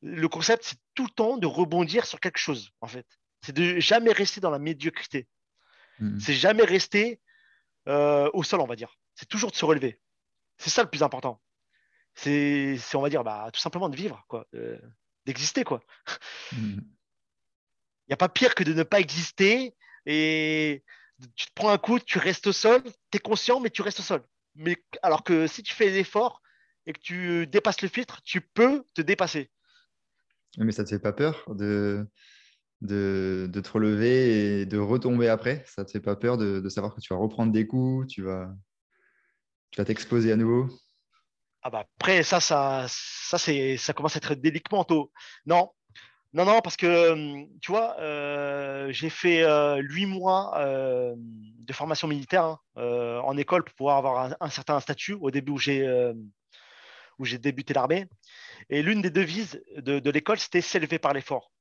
[0.00, 3.06] Le concept, c'est tout le temps de rebondir sur quelque chose, en fait.
[3.40, 5.28] C'est de jamais rester dans la médiocrité.
[5.98, 6.20] Mm.
[6.20, 7.20] C'est jamais rester
[7.88, 8.96] euh, au sol, on va dire.
[9.16, 10.00] C'est toujours de se relever.
[10.58, 11.40] C'est ça le plus important.
[12.14, 14.78] C'est, on va dire, bah, tout simplement de vivre, quoi, euh,
[15.24, 15.80] d'exister, quoi.
[16.52, 16.84] Il mm.
[18.08, 19.74] n'y a pas pire que de ne pas exister
[20.06, 20.84] et
[21.36, 24.00] tu te prends un coup, tu restes au sol, tu es conscient, mais tu restes
[24.00, 24.22] au sol.
[24.54, 26.42] Mais alors que si tu fais l'effort
[26.86, 29.50] et que tu dépasses le filtre, tu peux te dépasser.
[30.58, 32.06] Mais ça ne te fait pas peur de,
[32.82, 35.64] de, te relever et de retomber après?
[35.66, 38.52] Ça te fait pas peur de, savoir que tu vas reprendre des coups, tu vas
[39.70, 40.68] tu vas t'exposer à nouveau?
[41.62, 45.10] Ah bah après, ça, ça, ça, ça commence à être déliquement tôt.
[45.46, 45.70] Non,
[46.34, 52.08] non, non, parce que tu vois, euh, j'ai fait euh, huit mois euh, de formation
[52.08, 52.44] militaire
[52.76, 58.08] hein, en école pour pouvoir avoir un, certain statut au début où j'ai débuté l'armée.
[58.70, 61.52] Et l'une des devises de, l'école, c'était s'élever par l'effort.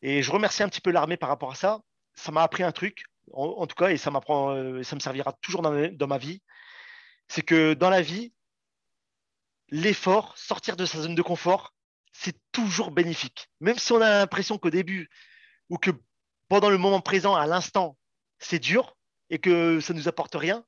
[0.00, 1.80] Et je remercie un petit peu l'armée par rapport à ça.
[2.14, 3.04] Ça m'a appris un truc,
[3.34, 4.54] en, tout cas, et ça m'apprend,
[4.84, 6.40] ça me servira toujours dans ma, vie.
[7.28, 8.32] C'est que dans la vie,
[9.68, 11.75] l'effort, sortir de sa zone de confort,
[12.18, 13.48] c'est toujours bénéfique.
[13.60, 15.08] Même si on a l'impression qu'au début
[15.68, 15.90] ou que
[16.48, 17.96] pendant le moment présent, à l'instant,
[18.38, 18.96] c'est dur
[19.30, 20.64] et que ça ne nous apporte rien,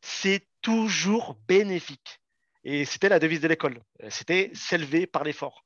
[0.00, 2.20] c'est toujours bénéfique.
[2.64, 3.82] Et c'était la devise de l'école.
[4.08, 5.64] C'était s'élever par l'effort.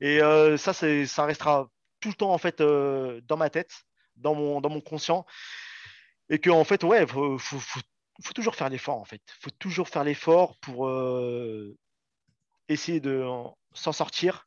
[0.00, 1.70] Et euh, ça, ça restera
[2.00, 3.84] tout le temps en fait euh, dans ma tête,
[4.16, 5.24] dans mon, conscient.
[6.28, 7.38] Et que en fait, ouais, faut,
[8.34, 9.22] toujours faire l'effort en fait.
[9.40, 11.76] Faut toujours faire l'effort pour euh,
[12.68, 13.24] essayer de
[13.76, 14.46] s'en sortir.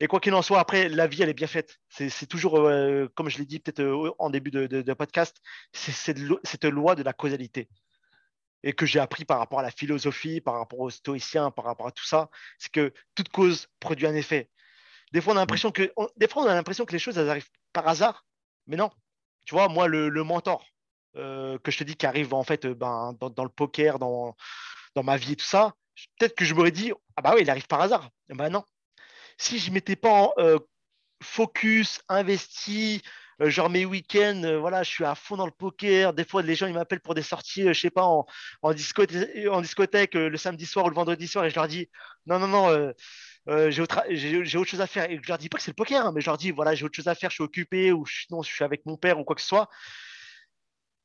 [0.00, 1.80] Et quoi qu'il en soit, après, la vie, elle est bien faite.
[1.88, 5.36] C'est toujours, euh, comme je l'ai dit peut-être en début de, podcast,
[5.72, 7.68] c'est cette loi de la causalité.
[8.62, 11.86] Et que j'ai appris par rapport à la philosophie, par rapport aux stoïciens, par rapport
[11.86, 14.50] à tout ça, c'est que toute cause produit un effet.
[15.12, 17.48] Des fois, on a l'impression que, des fois, on a l'impression que les choses arrivent
[17.72, 18.26] par hasard,
[18.66, 18.90] mais non.
[19.46, 20.64] Tu vois, moi, le, mentor
[21.16, 24.36] euh, que je te dis qui arrive en fait ben, dans, le poker, dans,
[24.94, 25.74] dans ma vie et tout ça,
[26.18, 28.10] peut-être que je m'aurais dit ah bah oui, il arrive par hasard.
[28.28, 28.64] Ben non.
[29.38, 30.58] Si je m'étais pas en, euh,
[31.22, 33.02] focus, investi,
[33.40, 36.12] euh, genre mes week-ends, voilà, je suis à fond dans le poker.
[36.12, 38.26] Des fois, les gens ils m'appellent pour des sorties, je sais pas, en,
[38.62, 41.88] en, discothèque, le samedi soir ou le vendredi soir, et je leur dis
[42.26, 42.92] non, non, non
[43.48, 44.02] euh, j'ai autre,
[44.58, 45.10] autre, chose à faire.
[45.10, 46.74] Et je leur dis pas que c'est le poker, hein, mais je leur dis voilà,
[46.74, 49.18] j'ai autre chose à faire, je suis occupé ou je, je suis avec mon père
[49.18, 49.68] ou quoi que ce soit.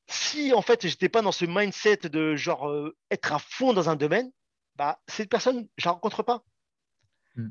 [0.08, 3.89] Si en fait, j'étais pas dans ce mindset de genre euh, être à fond dans
[3.89, 4.30] un domaine,
[4.76, 6.44] bah, cette personne, je la rencontre pas.
[7.36, 7.50] Hmm.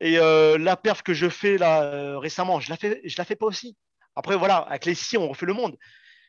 [0.00, 3.36] Et euh, la perf que je fais là récemment, je la fais, je la fais
[3.36, 3.76] pas aussi.
[4.16, 5.76] Après, voilà, avec les si, on refait le monde.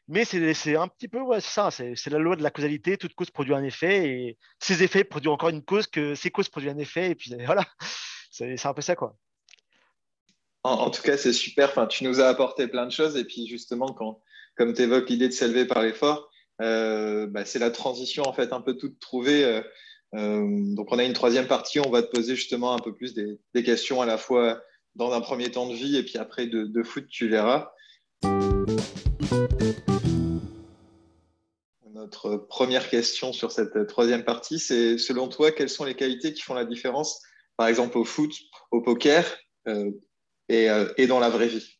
[0.09, 3.31] Mais c'est un petit peu ouais, ça, c'est la loi de la causalité, toute cause
[3.31, 6.77] produit un effet, et ces effets produisent encore une cause, que ces causes produisent un
[6.77, 7.65] effet, et puis voilà,
[8.29, 9.15] c'est un peu ça quoi.
[10.63, 13.47] En, tout cas, c'est super, enfin, tu nous as apporté plein de choses, et puis
[13.47, 14.21] justement, quand,
[14.55, 16.29] comme tu évoques l'idée de s'élever par l'effort,
[16.61, 19.43] euh, bah, c'est la transition en fait un peu toute trouvée.
[20.15, 23.13] Euh, donc on a une troisième partie, on va te poser justement un peu plus
[23.13, 24.61] des, questions à la fois
[24.95, 27.71] dans un premier temps de vie et puis après de, foot, tu verras.
[31.93, 36.41] Notre première question sur cette troisième partie, c'est selon toi, quelles sont les qualités qui
[36.41, 37.21] font la différence,
[37.57, 38.31] par exemple au foot,
[38.71, 39.25] au poker
[39.67, 39.89] euh,
[40.51, 41.79] euh, et, dans la vraie vie?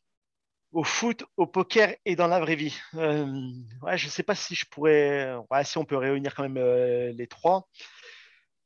[0.72, 2.76] Au foot, au poker et dans la vraie vie.
[2.94, 6.58] Ouais, je ne sais pas si je pourrais, si on peut réunir quand même
[7.16, 7.70] les trois.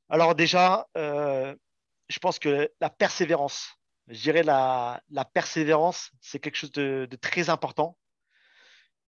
[0.09, 3.77] Alors déjà, je pense que la persévérance,
[4.07, 5.01] je dirais la,
[5.33, 7.97] persévérance, c'est quelque chose de, très important.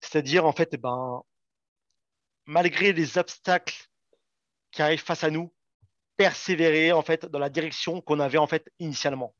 [0.01, 1.21] C'est-à-dire, en fait, eh ben,
[2.45, 3.75] malgré les obstacles
[4.71, 5.53] qui arrivent face à nous,
[6.17, 9.33] persévérer en fait dans la direction qu'on avait en fait initialement.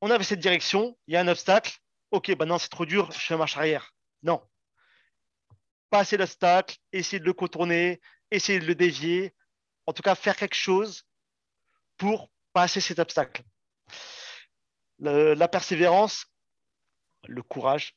[0.00, 1.78] On avait cette direction, il y a un obstacle,
[2.10, 3.92] ok, bah non, c'est trop dur, je fais marche arrière.
[4.22, 4.40] Non.
[5.90, 9.34] Passer l'obstacle, essayer de le contourner, essayer de le dévier,
[9.86, 11.04] en tout cas faire quelque chose
[11.96, 13.42] pour passer cet obstacle.
[14.98, 16.26] la persévérance,
[17.28, 17.96] le courage.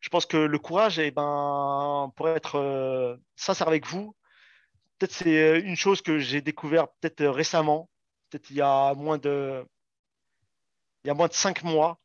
[0.00, 4.14] Je pense que le courage, eh ben, pour être euh, sincère avec vous,
[4.98, 7.90] peut-être c'est euh, une chose que j'ai découvert peut-être euh, récemment,
[8.30, 9.66] peut-être il y a moins de,
[11.04, 11.98] il y a moins de cinq mois.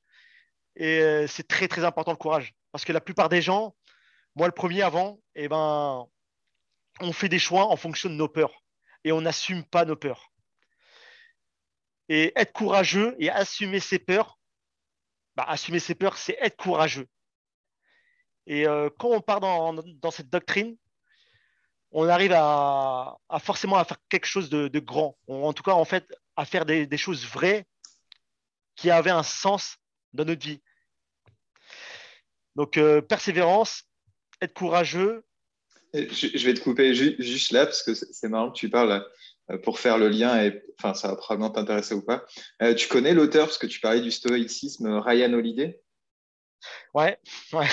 [0.75, 3.75] Et c'est très très important le courage, parce que la plupart des gens,
[4.35, 6.07] moi le premier avant, eh ben,
[6.99, 8.62] on fait des choix en fonction de nos peurs
[9.03, 10.31] et on n'assume pas nos peurs.
[12.09, 14.39] Et être courageux et assumer ses peurs,
[15.35, 17.07] bah, assumer ses peurs, c'est être courageux.
[18.45, 20.77] Et euh, quand on part dans, cette doctrine,
[21.91, 25.17] on arrive à, forcément à faire quelque chose de, grand.
[25.27, 27.65] en tout cas, en fait, à faire des, choses vraies
[28.75, 29.77] qui avaient un sens
[30.13, 30.61] dans notre vie.
[32.55, 33.83] Donc, euh, persévérance,
[34.41, 35.25] être courageux.
[35.93, 39.05] Je, vais te couper juste là, parce que c'est marrant que tu parles
[39.51, 42.25] euh, pour faire le lien, et enfin, ça va probablement t'intéresser ou pas.
[42.75, 45.79] tu connais l'auteur, parce que tu parlais du stoïcisme, Ryan Holiday?
[46.93, 47.17] Ouais,
[47.53, 47.67] ouais.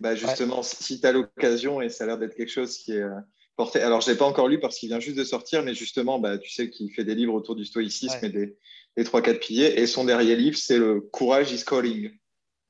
[0.00, 3.02] Bah justement, si tu as l'occasion, et ça a l'air d'être quelque chose qui est
[3.02, 3.14] euh,
[3.56, 3.80] porté.
[3.80, 6.18] Alors, je ne l'ai pas encore lu parce qu'il vient juste de sortir, mais justement,
[6.20, 8.56] bah, tu sais qu'il fait des livres autour du stoïcisme et des,
[8.96, 9.74] des 3-4 piliers.
[9.76, 12.12] Et son dernier livre, c'est Le Courage is Calling.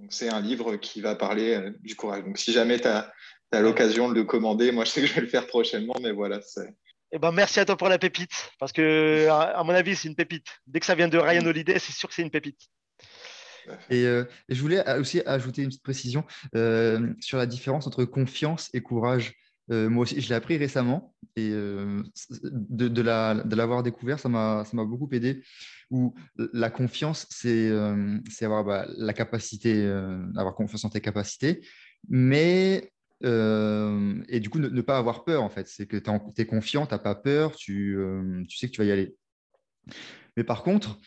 [0.09, 2.25] C'est un livre qui va parler euh, du courage.
[2.25, 3.13] Donc, si jamais tu as,
[3.53, 6.40] l'occasion de le commander, moi, je sais que je vais le faire prochainement, mais voilà.
[7.12, 10.14] Eh ben, merci à toi pour la pépite, parce que, à mon avis, c'est une
[10.14, 10.46] pépite.
[10.66, 11.46] Dès que ça vient de Ryan mm.
[11.46, 12.61] Holiday, c'est sûr que c'est une pépite.
[13.92, 16.24] Euh, et, je voulais aussi ajouter une petite précision
[16.55, 19.34] euh, sur la différence entre confiance et courage.
[19.70, 23.03] Euh, moi aussi, je l'ai appris récemment et de,
[23.55, 25.42] l'avoir découvert, ça m'a beaucoup aidé.
[25.90, 27.70] Où la confiance, c'est
[28.42, 29.86] avoir bah, la capacité,
[30.36, 31.61] avoir confiance en tes capacités,
[32.09, 32.92] mais
[33.23, 35.66] et du coup, ne, pas avoir peur, en fait.
[35.69, 36.11] C'est que tu
[36.41, 37.99] es, confiant, tu n'as pas peur, tu,
[38.49, 39.16] sais que tu vas y aller.
[40.37, 40.99] Mais par contre,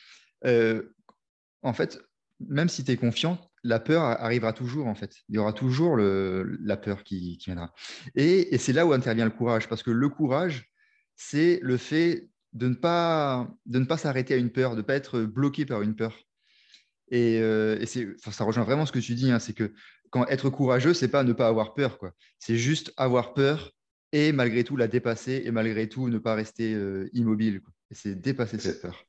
[0.43, 1.99] en fait,
[2.47, 5.15] même si tu es confiant, la peur arrivera toujours, en fait.
[5.29, 7.73] Il y aura toujours la peur qui, viendra.
[8.15, 10.71] Et, c'est là où intervient le courage, parce que le courage,
[11.15, 13.47] c'est le fait de ne pas,
[13.97, 16.17] s'arrêter à une peur, de ne pas être bloqué par une peur.
[17.11, 17.41] Et,
[18.17, 19.73] ça rejoint vraiment ce que tu dis, hein, c'est que
[20.11, 22.13] quand être courageux, c'est pas ne pas avoir peur, quoi.
[22.37, 23.71] C'est juste avoir peur
[24.11, 27.61] et malgré tout la dépasser et malgré tout ne pas rester euh, immobile.
[27.89, 29.05] Et c'est dépasser cette peur.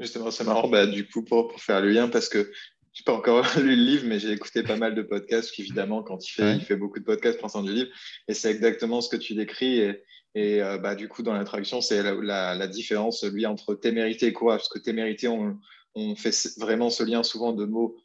[0.00, 2.50] Justement, c'est marrant, bah, du coup, pour, pour, faire le lien, parce que
[2.92, 5.58] je n'ai pas encore lu le livre, mais j'ai écouté pas mal de podcasts.
[5.58, 7.90] Évidemment, quand il fait, il fait beaucoup de podcasts pensant du livre.
[8.26, 9.80] Et c'est exactement ce que tu décris.
[9.80, 10.02] Et,
[10.34, 14.26] et euh, bah, du coup, dans la traduction, c'est la, la, différence lui, entre témérité
[14.26, 14.60] et courage.
[14.60, 15.58] Parce que témérité, on,
[15.94, 17.96] on fait vraiment ce lien souvent de mots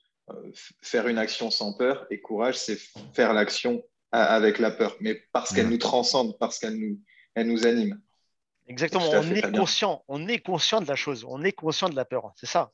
[0.81, 2.05] faire une action sans peur.
[2.09, 2.77] Et courage, c'est
[3.13, 6.99] faire l'action avec la peur, mais parce qu'elle nous transcende, parce qu'elle nous,
[7.33, 8.01] elle nous anime.
[8.67, 12.05] Exactement, on est conscient, on est conscient de la chose, on est conscient de la
[12.05, 12.71] peur, c'est ça.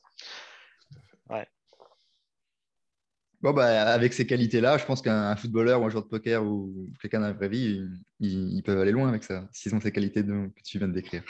[1.28, 1.46] Ouais.
[3.40, 6.88] Bon, bah, avec ces qualités-là, je pense qu'un footballeur ou un joueur de poker ou
[7.00, 7.88] quelqu'un dans la vraie vie,
[8.18, 11.22] ils, peuvent aller loin avec ça, s'ils ont ces qualités que tu viens de décrire.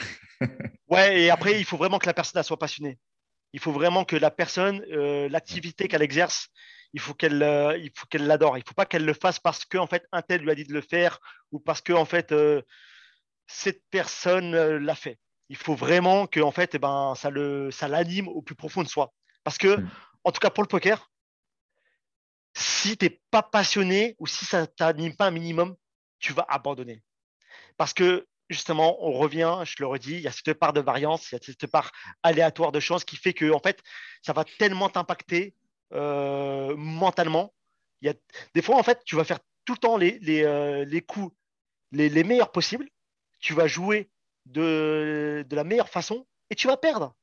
[0.88, 2.98] ouais, et après, il faut vraiment que la personne soit passionnée.
[3.52, 6.48] Il faut vraiment que la personne, euh, l'activité qu'elle exerce,
[6.92, 8.56] il faut qu'elle euh, il faut qu'elle l'adore.
[8.56, 10.64] Il ne faut pas qu'elle le fasse parce qu'en fait, un tel lui a dit
[10.64, 11.18] de le faire
[11.52, 12.62] ou parce que en fait, euh,
[13.46, 15.18] cette personne l'a fait.
[15.48, 18.88] Il faut vraiment que en fait, eh ben, ça l'anime ça au plus profond de
[18.88, 19.12] soi.
[19.44, 19.90] Parce que, hmm.
[20.24, 21.10] en tout cas pour le poker,
[22.54, 25.74] si tu n'es pas passionné ou si ça ne t'anime pas un minimum,
[26.18, 27.02] tu vas abandonner.
[27.76, 31.30] Parce que justement, on revient, je le redis, il y a cette part de variance,
[31.30, 31.90] il y a cette part
[32.22, 33.80] aléatoire de chance qui fait que en fait,
[34.22, 35.54] ça va tellement t'impacter
[35.92, 37.54] euh, mentalement.
[38.00, 38.14] Il y a,
[38.54, 41.34] des fois, en fait, tu vas faire tout le temps les, euh, coups
[41.92, 42.88] les, meilleurs possibles.
[43.40, 44.10] Tu vas jouer
[44.46, 47.14] de, la meilleure façon et tu vas perdre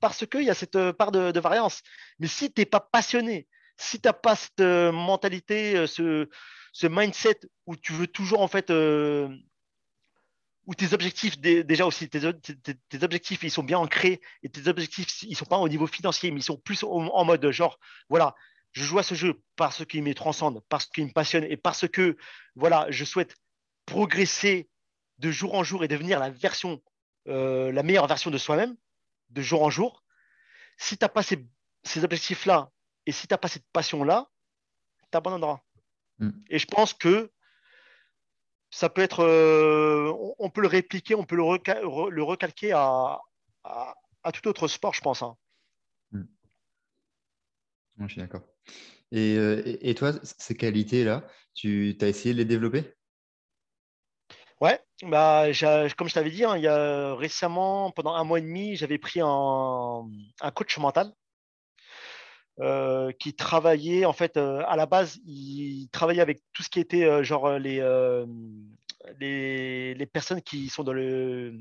[0.00, 1.82] parce qu'il y a cette part de, variance.
[2.18, 6.86] Mais si tu n'es pas passionné, si tu n'as pas cette euh, mentalité, euh, ce,
[6.86, 9.28] mindset où tu veux toujours en fait, euh,
[10.66, 12.24] où tes objectifs, déjà aussi, tes,
[13.02, 16.30] objectifs, ils sont bien ancrés et tes objectifs, ils ne sont pas au niveau financier,
[16.30, 18.34] mais ils sont plus en mode genre, voilà,
[18.72, 21.88] je joue à ce jeu parce qu'il me transcende, parce qu'il me passionne et parce
[21.88, 22.16] que,
[22.56, 23.36] voilà, je souhaite
[23.86, 24.68] progresser
[25.18, 26.82] de jour en jour et devenir la version,
[27.26, 28.76] la meilleure version de soi-même,
[29.30, 30.04] de jour en jour.
[30.78, 31.46] Si tu n'as pas ces,
[31.84, 32.70] ces objectifs-là
[33.06, 34.28] et si tu n'as pas cette passion-là,
[35.10, 35.60] tu abandonneras.
[36.18, 36.30] Mm.
[36.50, 37.30] Et je pense que
[38.76, 43.18] ça peut être, euh, on, peut le répliquer, on peut le, le recalquer à,
[43.64, 45.22] à, tout autre sport, je pense.
[45.22, 45.34] Hein.
[46.12, 46.24] Hmm.
[48.00, 48.42] Je suis d'accord.
[49.12, 52.92] Et, euh, et, toi, ces qualités-là, tu as essayé de les développer?
[54.60, 55.46] Ouais, bah,
[55.96, 58.98] comme je t'avais dit, hein, il y a récemment, pendant un mois et demi, j'avais
[58.98, 60.06] pris un,
[60.42, 61.14] un, coach mental
[62.60, 66.80] euh, qui travaillait, en fait, euh, à la base, il travaillait avec tout ce qui
[66.80, 67.80] était euh, genre les,
[69.20, 71.52] les, les, personnes qui sont dans le,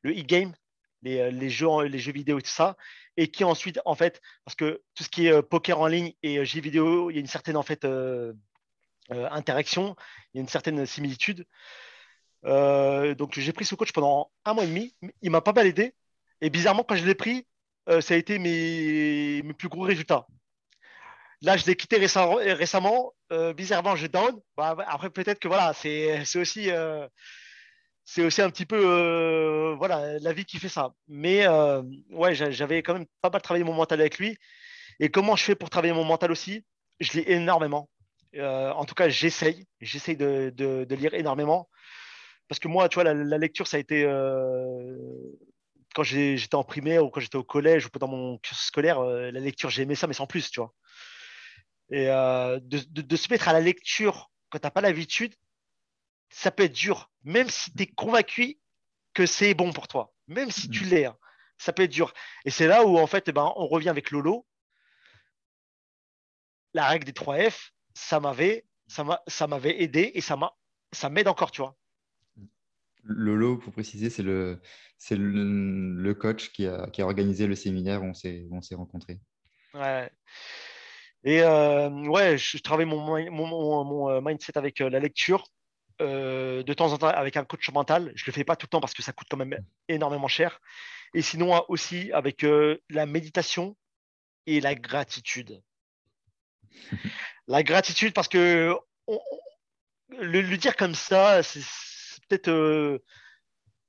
[0.00, 0.54] le e-game,
[1.02, 2.76] les, les, jeux, les jeux vidéo et tout ça,
[3.18, 6.42] et qui ensuite, en fait, parce que tout ce qui est poker en ligne et
[6.46, 7.86] jeux vidéo, il y a une certaine, en fait,
[9.10, 9.96] interaction,
[10.32, 11.46] il y a une certaine similitude.
[12.44, 14.94] donc j'ai pris ce coach pendant un mois et demi.
[15.20, 15.94] Il m'a pas mal aidé.
[16.40, 17.46] Et bizarrement, quand je l'ai pris,
[17.88, 20.26] euh, ça a été mes, mes, plus gros résultats.
[21.42, 23.12] Là, je l'ai quitté récemment.
[23.32, 24.38] Euh, bizarrement, je down.
[24.56, 27.08] Bah, après, peut-être que voilà, c'est aussi, euh,
[28.18, 30.92] aussi un petit peu voilà, la vie qui fait ça.
[31.08, 31.48] Mais
[32.10, 34.36] ouais, j'avais quand même pas mal travaillé mon mental avec lui.
[35.00, 36.64] Et comment je fais pour travailler mon mental aussi?
[37.00, 37.88] Je lis énormément.
[38.38, 39.66] en tout cas, j'essaye.
[39.80, 41.68] J'essaye de, de, lire énormément.
[42.48, 44.04] Parce que moi, tu vois, la lecture, ça a été
[45.94, 49.30] quand j'étais en primaire ou quand j'étais au collège ou pendant mon cursus scolaire, euh,
[49.30, 50.74] la lecture, j'aimais ça, mais sans plus, tu vois.
[51.90, 55.34] Et euh, de, se mettre à la lecture quand tu n'as pas l'habitude,
[56.30, 58.58] ça peut être dur, même si tu es convaincu
[59.12, 60.88] que c'est bon pour toi, même si tu mm.
[60.88, 61.18] l'es, hein,
[61.58, 62.14] ça peut être dur.
[62.44, 64.46] Et c'est là où, en fait, eh ben, on revient avec Lolo.
[66.72, 68.64] La règle des 3 F, ça m'avait
[69.26, 70.36] ça m'avait aidé et ça
[71.08, 71.76] m'aide encore, tu vois.
[73.04, 74.60] Lolo, pour préciser, c'est le,
[74.98, 78.74] c'est le, coach qui a, qui a, organisé le séminaire où on s'est, on s'est
[78.74, 79.20] rencontrés.
[79.74, 80.10] Ouais.
[81.24, 83.00] Et euh, ouais, je, travaille mon,
[83.30, 85.44] mon, mon, euh, mindset avec euh, la lecture.
[86.00, 88.12] de temps en temps avec un coach mental.
[88.14, 89.56] Je ne le fais pas tout le temps parce que ça coûte quand même
[89.88, 90.60] énormément cher.
[91.14, 92.44] Et sinon aussi avec
[92.88, 93.76] la méditation
[94.46, 95.62] et la gratitude.
[97.46, 98.74] la gratitude parce que
[100.08, 101.60] le, le, dire comme ça, c'est
[102.32, 102.98] peut-être euh,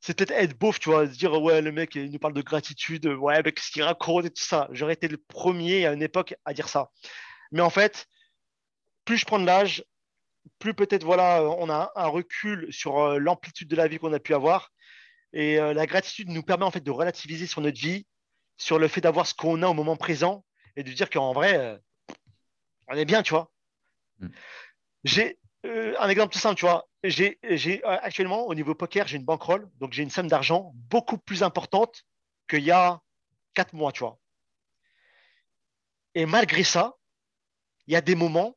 [0.01, 2.41] c'est peut-être être beauf, tu vois, se dire ouais, le mec, il nous parle de
[2.41, 4.67] gratitude, ouais, avec ce qu'il raconte et tout ça.
[4.71, 6.91] J'aurais été le premier à une époque à dire ça.
[7.53, 8.07] Mais en fait,
[9.05, 9.85] plus je prends de l'âge,
[10.59, 14.19] plus peut-être voilà, on a un recul sur euh, l'amplitude de la vie qu'on a
[14.19, 14.73] pu avoir.
[15.31, 18.05] Et euh, la gratitude nous permet en fait de relativiser sur notre vie,
[18.57, 21.79] sur le fait d'avoir ce qu'on a au moment présent et de dire qu'en vrai,
[22.89, 23.51] on est bien, tu vois.
[24.19, 24.27] Mm.
[25.05, 29.25] J'ai un exemple tout simple, tu vois j'ai euh, actuellement au niveau poker, j'ai une
[29.25, 32.05] bankroll, donc j'ai une somme d'argent beaucoup plus importante
[32.47, 33.01] qu'il y a
[33.53, 34.19] quatre mois, tu vois.
[36.15, 36.95] Et malgré ça,
[37.87, 38.55] il y a des moments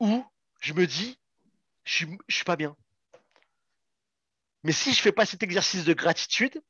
[0.00, 0.24] où
[0.60, 1.18] je me dis,
[1.84, 2.76] je ne suis pas bien.
[4.64, 6.60] Mais si je ne fais pas cet exercice de gratitude,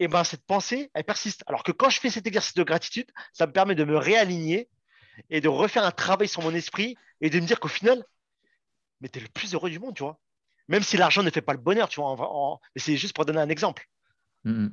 [0.00, 1.44] eh ben, cette pensée, elle persiste.
[1.46, 4.68] Alors que quand je fais cet exercice de gratitude, ça me permet de me réaligner
[5.30, 8.04] et de refaire un travail sur mon esprit et de me dire qu'au final,
[9.04, 10.18] mais tu es le plus heureux du monde, tu vois.
[10.66, 12.58] Même si l'argent ne fait pas le bonheur, tu vois.
[12.74, 13.86] Mais c'est juste pour donner un exemple.
[14.44, 14.68] Mm,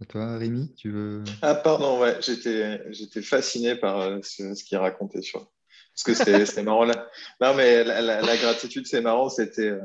[0.00, 0.06] mm.
[0.08, 1.22] toi, Rémi, tu veux.
[1.42, 5.52] Ah, pardon, ouais, j'étais fasciné par euh, ce, qu'il racontait sur.
[5.92, 7.10] Parce que c'était marrant là.
[7.42, 9.28] Non, mais la, gratitude, c'est marrant.
[9.28, 9.78] C'était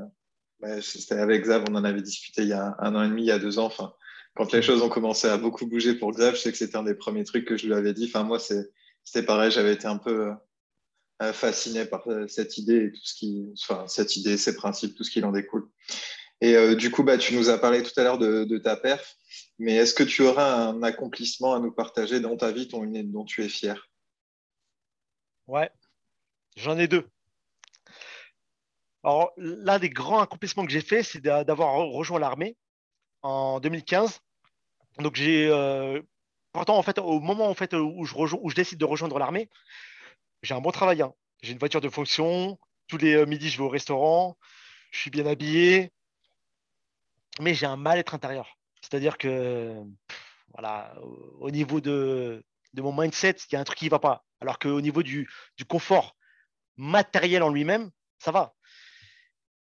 [0.63, 3.27] euh, avec Xav, on en avait discuté il y a un an et demi, il
[3.27, 3.65] y a deux ans.
[3.65, 3.93] Enfin,
[4.33, 6.83] quand les choses ont commencé à beaucoup bouger pour Xav, je sais que c'était un
[6.83, 8.05] des premiers trucs que je lui avais dit.
[8.05, 10.33] Enfin, moi, c'était pareil, j'avais été un peu euh,
[11.33, 15.03] fasciné par euh, cette idée et tout ce qui, enfin, cette idée, ces principes, tout
[15.03, 15.69] ce qui en découle.
[16.41, 19.15] Et euh, du coup, bah, tu nous as parlé tout à l'heure de, ta perf,
[19.59, 23.25] mais est-ce que tu auras un accomplissement à nous partager dans ta vie ton, dont
[23.25, 23.89] tu es fier?
[25.47, 25.69] Ouais,
[26.55, 27.07] j'en ai deux.
[29.03, 32.55] Alors, l'un des grands accomplissements que j'ai fait, c'est d'avoir rejoint l'armée
[33.21, 34.21] en 2015.
[34.99, 35.49] Donc, j'ai.
[36.51, 39.49] pourtant, en fait, au moment en fait, où, je où je décide de rejoindre l'armée,
[40.41, 41.01] j'ai un bon travail.
[41.01, 41.13] Hein.
[41.41, 42.59] J'ai une voiture de fonction.
[42.87, 44.37] Tous les euh, midis, je vais au restaurant.
[44.91, 45.91] Je suis bien habillé.
[47.39, 48.57] Mais j'ai un mal-être intérieur.
[48.81, 49.75] C'est-à-dire que,
[50.53, 50.93] voilà,
[51.39, 52.43] au niveau de,
[52.75, 54.25] mon mindset, il y a un truc qui ne va pas.
[54.41, 55.29] Alors qu'au niveau du,
[55.67, 56.15] confort
[56.77, 58.55] matériel en lui-même, ça va.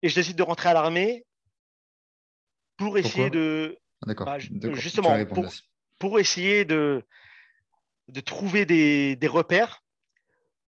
[0.01, 1.25] Et je décide de rentrer à l'armée
[2.77, 3.77] pour essayer de.
[4.07, 4.39] Ah, bah,
[4.73, 5.15] justement,
[5.99, 7.05] pour, essayer de,
[8.07, 9.80] de trouver des, des repères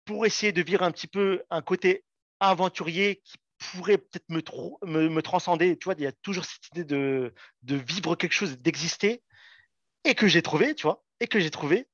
[0.08, 2.03] pour essayer de vivre un petit peu un côté
[2.39, 5.78] aventurier qui pourrait peut-être me, me, transcender.
[5.78, 7.34] Tu vois, il y a toujours cette idée de,
[7.64, 9.22] de vivre quelque chose, d'exister,
[10.05, 11.88] et que j'ai trouvé, tu vois, et que j'ai trouvé.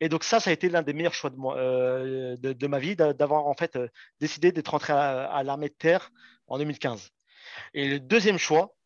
[0.00, 2.78] Et donc ça, ça a été l'un des meilleurs choix de, moi, euh, de, ma
[2.78, 3.88] vie, d'avoir en fait euh,
[4.20, 6.10] décidé d'être rentré à, l'armée de terre
[6.48, 7.10] en 2015.
[7.72, 8.76] Et le deuxième choix,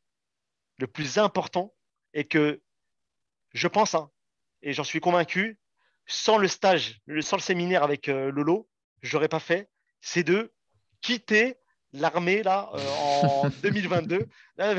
[0.78, 1.74] le plus important,
[2.12, 2.62] est que
[3.52, 4.10] je pense, hein,
[4.62, 5.58] et j'en suis convaincu,
[6.11, 8.68] sans le stage, sans le séminaire avec euh, Lolo,
[9.02, 9.68] je n'aurais pas fait,
[10.00, 10.52] c'est de
[11.00, 11.56] quitter
[11.92, 14.26] l'armée là en 2022.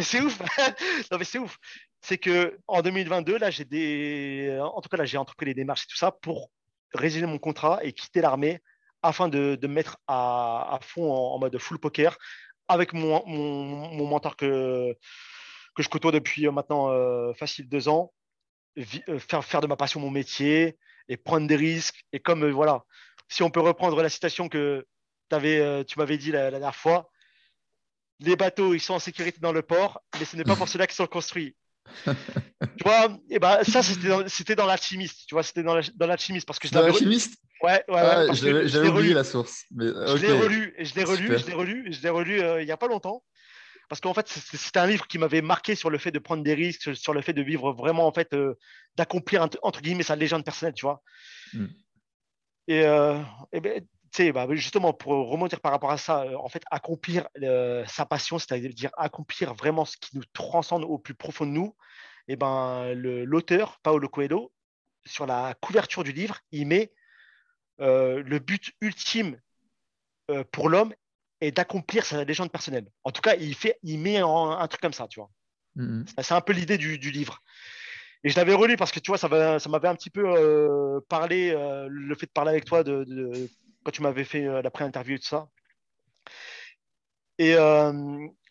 [0.02, 0.40] c'est ouf.
[1.12, 1.58] non, mais c'est ouf
[2.02, 5.84] c'est que en 2022, là, j'ai des, en tout cas là, j'ai entrepris les démarches
[5.84, 6.50] et tout ça pour
[6.94, 8.60] résilier mon contrat et quitter l'armée
[9.04, 12.18] afin de, me mettre à, fond en, mode full poker
[12.68, 14.96] avec mon, mon, mentor que,
[15.76, 18.14] que je côtoie depuis euh, maintenant euh, facile deux ans,
[18.78, 20.78] euh, faire, faire de ma passion mon métier
[21.12, 22.06] et prendre des risques.
[22.14, 22.84] Et comme voilà,
[23.30, 24.86] si on peut reprendre la citation que
[25.32, 27.10] avais, tu m'avais dit la, la, dernière fois,
[28.20, 30.88] les bateaux, ils sont en sécurité dans le port, mais ce n'est pas pour cela
[30.88, 31.56] qu'ils sont construits
[32.06, 36.68] tu vois, et ben ça c'était dans, l'alchimiste, tu vois, c'était dans l'alchimiste parce que
[36.68, 37.36] je l'alchimiste?
[37.62, 39.66] Ouais, ouais, ah, J'avais oublié la source.
[39.72, 42.62] Mais, Je l'ai relu, et je l'ai relu, je l'ai relu, je l'ai relu euh,
[42.62, 43.24] il n'y a pas longtemps.
[43.92, 46.54] Parce qu'en fait, c'était un livre qui m'avait marqué sur le fait de prendre des
[46.54, 48.58] risques, sur le fait de vivre vraiment, en fait, euh,
[48.96, 51.04] d'accomplir, entre guillemets, sa légende personnelle, tu vois.
[51.52, 51.66] Hmm.
[52.70, 53.22] Et, euh,
[53.52, 53.84] et ben,
[54.32, 57.28] bah, justement, pour remonter par rapport à ça, en fait, accomplir
[57.86, 61.76] sa passion, c'est-à-dire accomplir vraiment ce qui nous transcende au plus profond de nous,
[62.30, 64.54] et ben, l'auteur, Paolo Coelho,
[65.06, 66.94] sur la couverture du livre, il met
[67.78, 69.38] le but ultime
[70.54, 70.94] pour l'homme
[71.42, 72.88] est d'accomplir sa légende personnelle.
[73.04, 75.30] En tout cas, il, fait, il met un truc comme ça, tu vois.
[75.76, 77.42] Mmh c'est un peu l'idée du, livre.
[78.24, 81.52] Et je l'avais relu parce que tu vois, ça, m'avait un petit peu parlé,
[81.90, 83.50] le fait de parler avec toi de,
[83.84, 85.48] quand tu m'avais fait la pré-interview et tout ça.
[87.40, 87.56] Et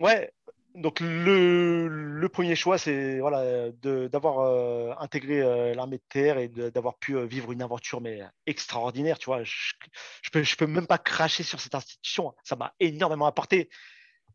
[0.01, 0.32] ouais,
[0.75, 7.16] donc le, premier choix, c'est d'avoir euh, intégré euh, l'armée de terre et d'avoir pu
[7.16, 8.01] euh, vivre une aventure
[8.47, 9.18] extraordinaire.
[9.18, 12.35] Tu vois, je, peux, même pas cracher sur cette institution.
[12.45, 13.68] Ça m'a énormément apporté.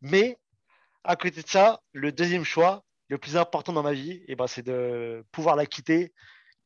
[0.01, 0.37] Mais
[1.03, 4.47] à côté de ça, le deuxième choix, le plus important dans ma vie, eh ben,
[4.47, 6.13] c'est de pouvoir la quitter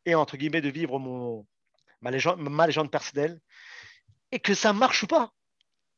[0.05, 0.97] et entre guillemets de vivre
[2.01, 3.39] ma, légende, ma personnelle
[4.31, 5.31] et que ça marche ou pas.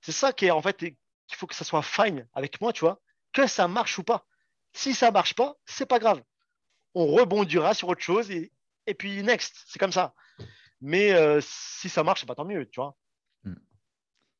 [0.01, 2.81] C'est ça qui est en fait, qu'il faut que ça soit fine avec moi, tu
[2.81, 2.99] vois
[3.33, 4.25] que ça marche ou pas.
[4.73, 6.21] Si ça marche pas, c'est pas grave.
[6.93, 8.51] On rebondira sur autre chose et,
[8.87, 10.13] et puis next, c'est comme ça.
[10.81, 12.95] Mais euh, si ça marche, c'est pas tant mieux, tu vois.
[13.43, 13.55] Hmm.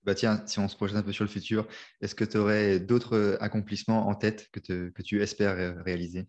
[0.04, 1.68] Bah tiens, si on se projette un peu sur le futur,
[2.02, 6.28] est-ce que tu aurais d'autres euh, accomplissements en tête que, que tu espères euh, réaliser?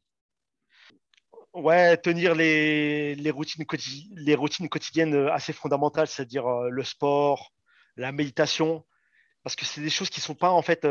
[1.54, 3.64] Ouais, tenir les, les, routines
[4.14, 7.52] les routines quotidiennes assez fondamentales, c'est-à-dire le sport,
[7.96, 8.86] la méditation,
[9.42, 10.86] parce que c'est des choses qui ne sont pas en fait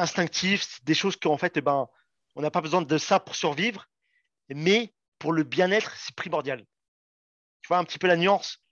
[0.00, 1.88] instinctif, des choses qu'en fait, eh ben,
[2.34, 3.86] on n'a pas besoin de ça pour survivre,
[4.48, 6.64] mais pour le bien-être, c'est primordial.
[7.62, 8.62] Tu vois un petit peu la nuance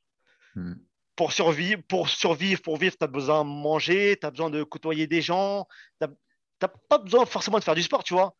[0.55, 0.75] hmm.
[1.17, 4.63] Pour survivre, pour survivre, pour vivre, tu as besoin de manger, tu as besoin de
[4.63, 5.67] côtoyer des gens,
[6.01, 6.07] tu
[6.63, 8.37] n'as pas besoin forcément de faire du sport, tu vois.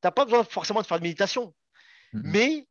[0.00, 1.52] Tu n'as pas besoin forcément de faire de méditation.
[2.12, 2.20] Hmm.
[2.24, 2.68] Mais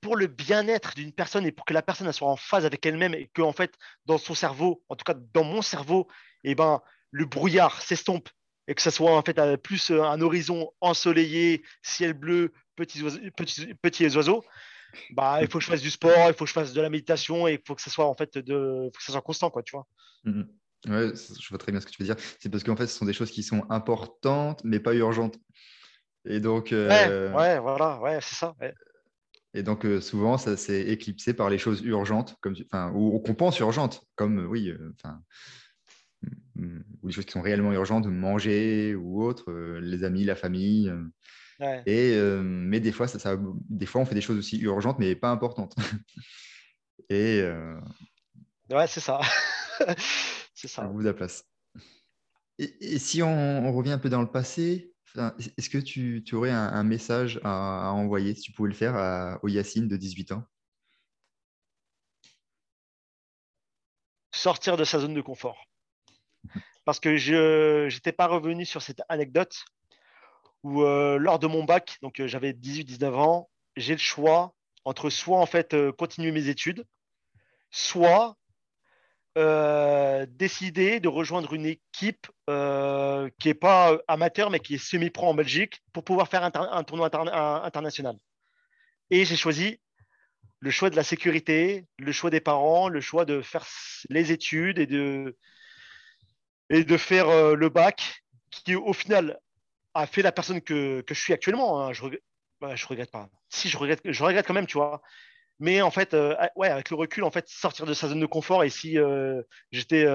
[0.00, 3.14] pour le bien-être d'une personne et pour que la personne soit en phase avec elle-même
[3.14, 3.74] et que, en fait,
[4.06, 6.08] dans son cerveau, en tout cas dans mon cerveau,
[6.44, 6.80] eh ben,
[7.10, 8.28] le brouillard s'estompe
[8.68, 13.18] et que ce soit en fait plus euh, un horizon ensoleillé, ciel bleu, petits oiseaux,
[13.82, 14.44] petits, oiseaux,
[15.10, 16.90] bah, il faut que je fasse du sport, il faut que je fasse de la
[16.90, 19.62] méditation et il faut que ce soit en fait de, que ça soit constant, quoi,
[19.62, 19.86] tu vois.
[20.24, 20.42] Mmh
[20.86, 22.16] ouais, je vois très bien ce que tu veux dire.
[22.38, 25.38] C'est parce qu'en fait, ce sont des choses qui sont importantes, mais pas urgentes.
[26.26, 26.72] Et donc.
[26.72, 28.54] Euh, ouais, voilà, ouais, c'est ça.
[29.54, 33.34] Et donc, euh, souvent, ça s'est éclipsé par les choses urgentes, comme, enfin, ou, qu'on
[33.34, 35.20] pense urgentes, comme, oui, enfin
[37.02, 40.88] ou des choses qui sont réellement urgentes, manger ou autre, euh, les amis, la famille.
[40.88, 41.82] Euh.
[41.86, 43.36] Et, euh, mais des fois, ça, ça,
[43.68, 45.74] des fois, on fait des choses aussi urgentes, mais pas importantes.
[47.10, 47.42] et
[48.70, 49.20] ouais, c'est ça.
[50.54, 50.88] c'est ça.
[50.88, 51.44] On vous la place.
[52.58, 54.92] Et, si on, revient un peu dans le passé,
[55.56, 59.38] est-ce que tu, tu aurais un, message à, envoyer, si tu pouvais le faire, à,
[59.42, 60.44] au Yacine de 18 ans?
[64.32, 65.67] Sortir de sa zone de confort
[66.88, 69.66] parce que je n'étais pas revenu sur cette anecdote
[70.62, 74.54] où euh, lors de mon bac, donc euh, j'avais 18-19 ans, j'ai le choix
[74.86, 76.86] entre soit en fait euh, continuer mes études,
[77.70, 78.38] soit
[79.36, 85.82] décider de rejoindre une équipe qui n'est pas amateur mais qui est semi-pro en Belgique
[85.92, 87.10] pour pouvoir faire un, tournoi
[87.64, 88.16] international.
[89.10, 89.78] Et j'ai choisi
[90.58, 93.66] le choix de la sécurité, le choix des parents, le choix de faire
[94.08, 95.36] les études et de,
[96.70, 99.38] et de faire euh, le bac qui, au final,
[99.94, 101.80] a fait la personne que, je suis actuellement.
[101.80, 101.92] Hein.
[101.92, 102.22] Je, regrette,
[102.74, 103.28] je regrette pas.
[103.48, 105.02] Si, je regrette, je regrette quand même, tu vois.
[105.58, 108.20] Mais en fait, euh, ah, ouais, avec le recul, en fait, sortir de sa zone
[108.20, 108.64] de confort.
[108.64, 109.42] Et si euh,
[109.72, 110.06] j'étais,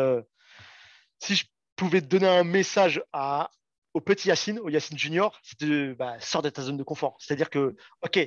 [1.20, 1.46] si je
[1.76, 3.50] pouvais donner un message à,
[3.94, 7.18] au petit Yacine, au Yacine Junior, de bah, sors de ta zone de confort.
[7.20, 8.20] C'est-à-dire que, ok,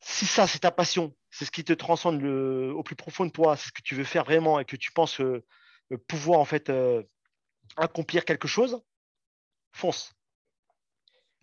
[0.00, 3.30] si ça c'est ta passion, c'est ce qui te transcende le, au plus profond de
[3.30, 5.20] toi, c'est ce que tu veux faire vraiment et que tu penses
[5.96, 6.70] pouvoir en fait
[7.76, 8.82] accomplir quelque chose,
[9.72, 10.14] fonce.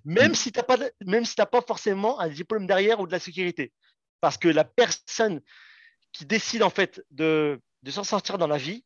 [0.06, 3.20] Même si tu n'as pas, même si pas forcément un diplôme derrière ou de la
[3.20, 3.74] sécurité.
[4.22, 5.41] Parce que la personne
[6.12, 8.84] qui décide en fait de, s'en sortir dans la vie,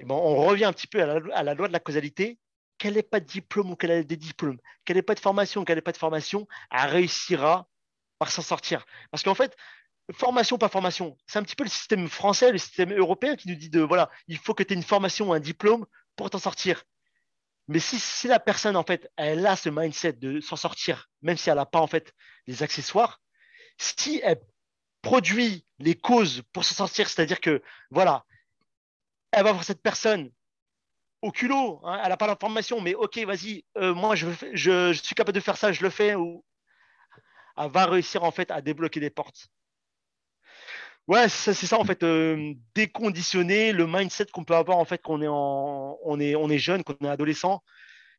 [0.00, 2.38] eh ben, on revient un petit peu à la, loi de la causalité.
[2.76, 5.62] Qu'elle n'ait pas de diplôme ou qu'elle ait des diplômes, qu'elle n'ait pas de formation
[5.62, 7.68] ou qu'elle n'ait pas de formation, elle réussira
[8.20, 8.86] par s'en sortir.
[9.10, 9.56] Parce qu'en fait,
[10.12, 13.54] formation, pas formation, c'est un petit peu le système français, le système européen qui nous
[13.54, 15.86] dit de voilà, il faut que tu aies une formation ou un diplôme
[16.16, 16.84] pour t'en sortir.
[17.68, 21.36] Mais si, si, la personne, en fait, elle a ce mindset de s'en sortir, même
[21.36, 22.14] si elle n'a pas, en fait,
[22.46, 23.20] les accessoires,
[23.76, 24.40] si elle
[25.02, 28.24] produit les causes pour s'en sortir, c'est-à-dire que, voilà,
[29.32, 30.32] elle va voir cette personne
[31.20, 35.14] au culot, hein, elle n'a pas l'information, mais ok, vas-y, euh, moi, je, je, suis
[35.14, 36.42] capable de faire ça, je le fais, ou
[37.58, 39.48] elle va réussir, en fait, à débloquer des portes.
[41.08, 45.22] Ouais, c'est ça en fait, euh, déconditionner le mindset qu'on peut avoir en fait qu'on
[45.22, 47.62] est on est on est jeune, qu'on est adolescent,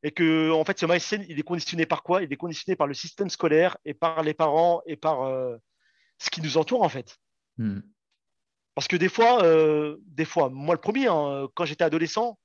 [0.01, 2.23] et que en fait ce mindset il est conditionné par quoi?
[2.23, 5.55] Il est conditionné par le système scolaire et par les parents et par euh,
[6.17, 7.19] ce qui nous entoure en fait.
[7.59, 7.81] Hmm.
[8.73, 12.39] Parce que des fois, euh, des fois, moi le premier, hein, quand j'étais adolescent,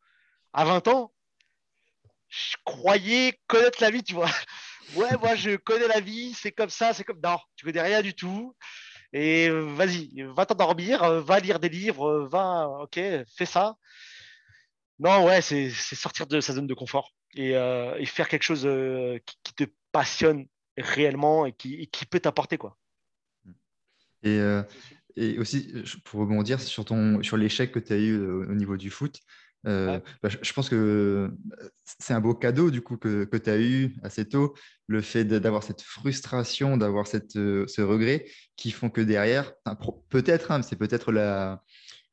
[0.52, 1.12] à 20 ans,
[2.28, 4.30] je croyais connaître la vie, tu vois.
[4.96, 7.18] Ouais, moi je connais la vie, c'est comme ça, c'est comme.
[7.24, 8.54] Non, tu connais rien du tout.
[9.16, 13.00] Et vas-y, va t'endormir, va lire des livres, va, ok,
[13.36, 13.76] fais ça.
[14.98, 19.18] Non, ouais, c'est sortir de sa zone de confort et, euh, faire quelque chose euh,
[19.24, 20.46] qui, te passionne
[20.76, 22.76] réellement et qui, peut t'apporter quoi.
[24.24, 24.64] Et, euh,
[25.14, 25.72] et, aussi,
[26.04, 29.20] pour rebondir sur, ton, sur l'échec que tu as eu au niveau du foot,
[29.64, 31.30] bah, je, pense que
[31.84, 34.54] c'est un beau cadeau du coup que, que tu as eu assez tôt,
[34.86, 39.52] le fait d'avoir cette frustration, d'avoir ce regret qui font que derrière,
[40.10, 41.62] peut-être, hein, c'est peut-être la,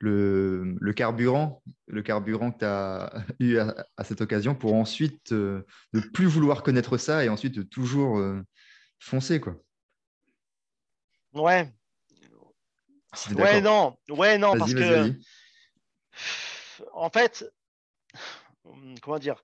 [0.01, 5.65] le, le, carburant, le carburant que tu as eu à, cette occasion pour ensuite euh,
[5.93, 8.41] ne plus vouloir connaître ça et ensuite de toujours euh,
[8.99, 9.39] foncer.
[9.39, 9.61] Quoi.
[11.33, 11.71] Ouais.
[13.35, 13.95] ouais, non.
[14.09, 15.13] Ouais, non, parce que.
[16.93, 17.45] En fait,
[19.01, 19.43] comment dire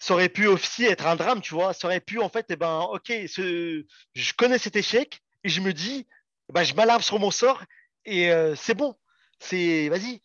[0.00, 1.72] ça aurait pu aussi être un drame, tu vois.
[1.72, 3.84] Ça aurait pu, en fait, eh ben, ok, ce...
[4.14, 6.06] je connais cet échec et je me dis,
[6.48, 7.64] eh ben, je m'alarme sur mon sort
[8.04, 8.94] et euh, c'est bon
[9.38, 10.22] c'est vas-y,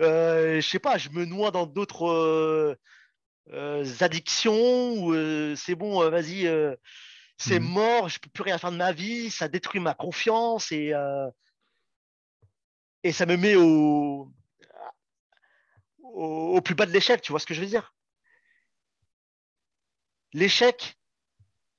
[0.00, 2.76] euh, je sais pas, je me noie dans d'autres euh,
[3.52, 5.14] euh, addictions ou
[5.56, 6.48] c'est bon, vas-y,
[7.38, 7.68] c'est mhm.
[7.68, 10.92] mort, je peux plus rien faire de ma vie, ça détruit ma confiance et
[13.02, 14.30] et ça me met au,
[16.14, 17.94] au plus bas de l'échec, tu vois ce que je veux dire?
[20.32, 21.00] L'échec,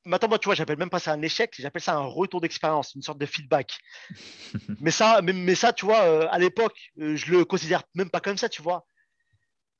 [0.03, 2.95] Maintenant, moi, tu vois, j'appelle même pas ça un échec, j'appelle ça un retour d'expérience,
[2.95, 3.77] une sorte de feedback.
[4.81, 8.19] mais, ça, mais, ça, tu vois, euh, à l'époque, euh, je le considère même pas
[8.19, 8.85] comme ça, tu vois.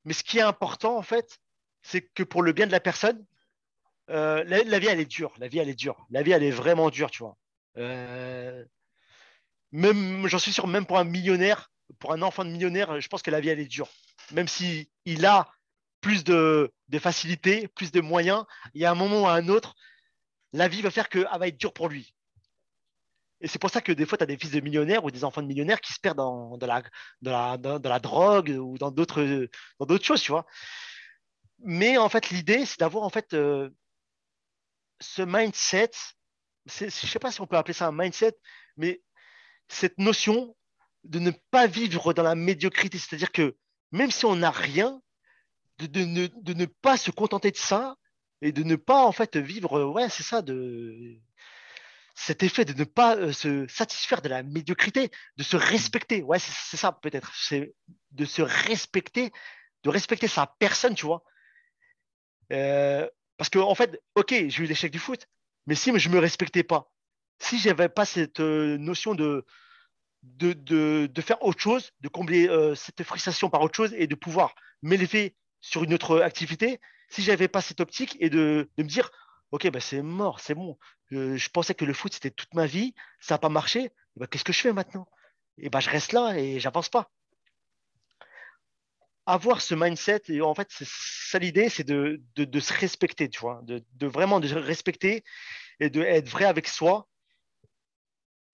[0.06, 1.40] Mais ce qui est important, en fait,
[1.82, 3.26] c'est que pour le bien de la personne,
[4.12, 5.34] euh, la, vie, elle est dure.
[5.40, 6.06] La vie, elle est dure.
[6.12, 7.38] La vie, elle est vraiment dure, tu vois.
[9.72, 13.24] même, j'en suis sûr, même pour un millionnaire, pour un enfant de millionnaire, je pense
[13.24, 13.90] que la vie, elle est dure.
[14.34, 15.52] Même s'il il a
[16.02, 19.76] plus de, de facilité, plus de moyens, il y a un moment ou un autre,
[20.54, 22.14] la vie va faire qu'elle va être dure pour lui.
[23.42, 25.24] Et c'est pour ça que des fois, tu as des fils de millionnaires ou des
[25.24, 26.84] enfants de millionnaires qui se perdent dans, la,
[27.22, 29.50] la, drogue ou dans d'autres,
[30.02, 30.46] choses, tu vois.
[31.64, 33.70] Mais en fait, l'idée, c'est d'avoir en fait euh,
[35.00, 35.92] ce mindset.
[36.68, 38.38] Je ne sais pas si on peut appeler ça un mindset,
[38.78, 39.02] mais
[39.68, 40.56] cette notion
[41.04, 43.00] de ne pas vivre dans la médiocrité.
[43.00, 43.58] C'est-à-dire que
[43.92, 45.02] même si on n'a rien,
[45.80, 46.06] de,
[46.54, 47.98] ne, pas se contenter de ça
[48.42, 51.20] et de ne pas en fait vivre, ouais, c'est ça, de
[52.16, 56.22] cet effet de ne pas euh, se satisfaire de la médiocrité, de se respecter.
[56.22, 57.74] Ouais, c'est ça peut-être, c'est
[58.12, 59.32] de se respecter,
[59.84, 61.24] de respecter sa personne, tu vois.
[62.52, 65.28] Euh, parce que en fait, ok, j'ai eu l'échec du foot,
[65.66, 66.92] mais si je me respectais pas,
[67.40, 69.46] si j'avais pas cette euh, notion de
[70.24, 74.16] de, de, de, faire autre chose, de combler cette frustration par autre chose et de
[74.16, 79.12] pouvoir m'élever sur une autre activité, si j'avais pas cette optique et de, me dire,
[79.52, 80.78] ok, bah, c'est mort, c'est bon.
[81.12, 83.92] je pensais que le foot, c'était toute ma vie, ça n'a pas marché.
[84.16, 85.08] Bah, qu'est-ce que je fais maintenant?
[85.58, 87.10] Et bah, je reste là et j'avance pas.
[89.26, 92.20] Avoir ce mindset, et en fait, c'est ça l'idée, c'est de,
[92.60, 95.24] se respecter, tu vois, de, vraiment de respecter
[95.80, 97.08] et de être vrai avec soi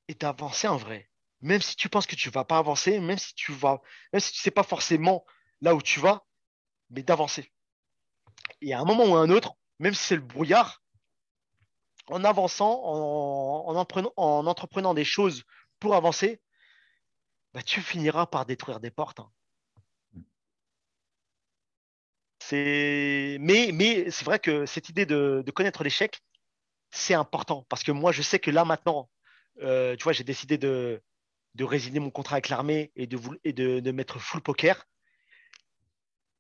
[0.08, 1.10] et d'avancer en vrai.
[1.48, 3.82] Même si tu penses que tu ne vas pas avancer, même si tu vas,
[4.12, 5.26] même si tu ne sais pas forcément
[5.62, 6.26] là où tu vas,
[6.90, 7.54] mais d'avancer.
[8.60, 10.84] Et à un moment ou à un autre, même si c'est le brouillard,
[12.08, 13.74] en avançant, en,
[14.18, 15.44] en, entreprenant des choses
[15.80, 16.42] pour avancer,
[17.54, 19.22] bah, tu finiras par détruire des portes.
[19.22, 19.32] Hein.
[22.52, 26.22] Mais, mais c'est vrai que cette idée de, connaître l'échec,
[26.92, 29.10] c'est important parce que moi, je sais que là maintenant,
[29.62, 31.02] euh, tu vois, j'ai décidé de,
[31.58, 34.86] de résilier mon contrat avec l'armée et, de, et de, mettre full poker.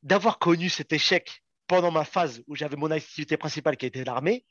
[0.03, 4.45] D'avoir connu cet échec pendant ma phase où j'avais mon activité principale qui était l'armée,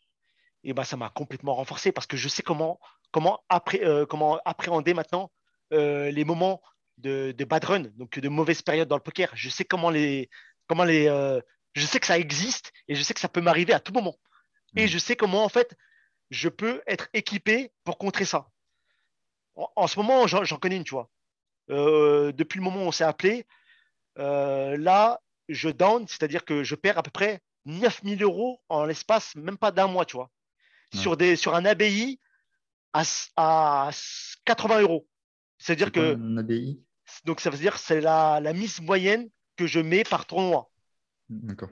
[0.64, 2.80] et ben, ça m'a complètement renforcé parce que je sais comment,
[3.12, 3.40] comment,
[3.74, 5.30] euh, comment appréhender maintenant
[5.72, 6.60] euh, les moments
[6.98, 9.30] de, de, bad run, donc de mauvaises périodes dans le poker.
[9.34, 10.28] Je sais comment les,
[10.66, 11.40] comment les, euh,
[11.74, 14.16] je sais que ça existe et je sais que ça peut m'arriver à tout moment.
[14.74, 14.88] Et mm.
[14.88, 15.76] je sais comment, en fait,
[16.30, 18.48] je peux être équipé pour contrer ça.
[19.56, 21.08] En, ce moment, j'en connais une, tu vois.
[21.70, 23.46] Euh, depuis le moment où on s'est appelé,
[24.18, 29.34] euh, là, je down, c'est-à-dire que je perds à peu près 9000 euros en l'espace,
[29.34, 30.30] même pas d'un mois, tu vois.
[30.94, 32.20] Sur, des, sur un ABI
[32.92, 33.02] à,
[33.36, 33.90] à
[34.44, 35.06] 80 euros.
[35.58, 36.14] C'est-à-dire que.
[36.14, 36.80] Un ABI
[37.24, 40.70] Donc, ça veut dire que c'est la, la mise moyenne que je mets par tournoi.
[41.28, 41.70] D'accord.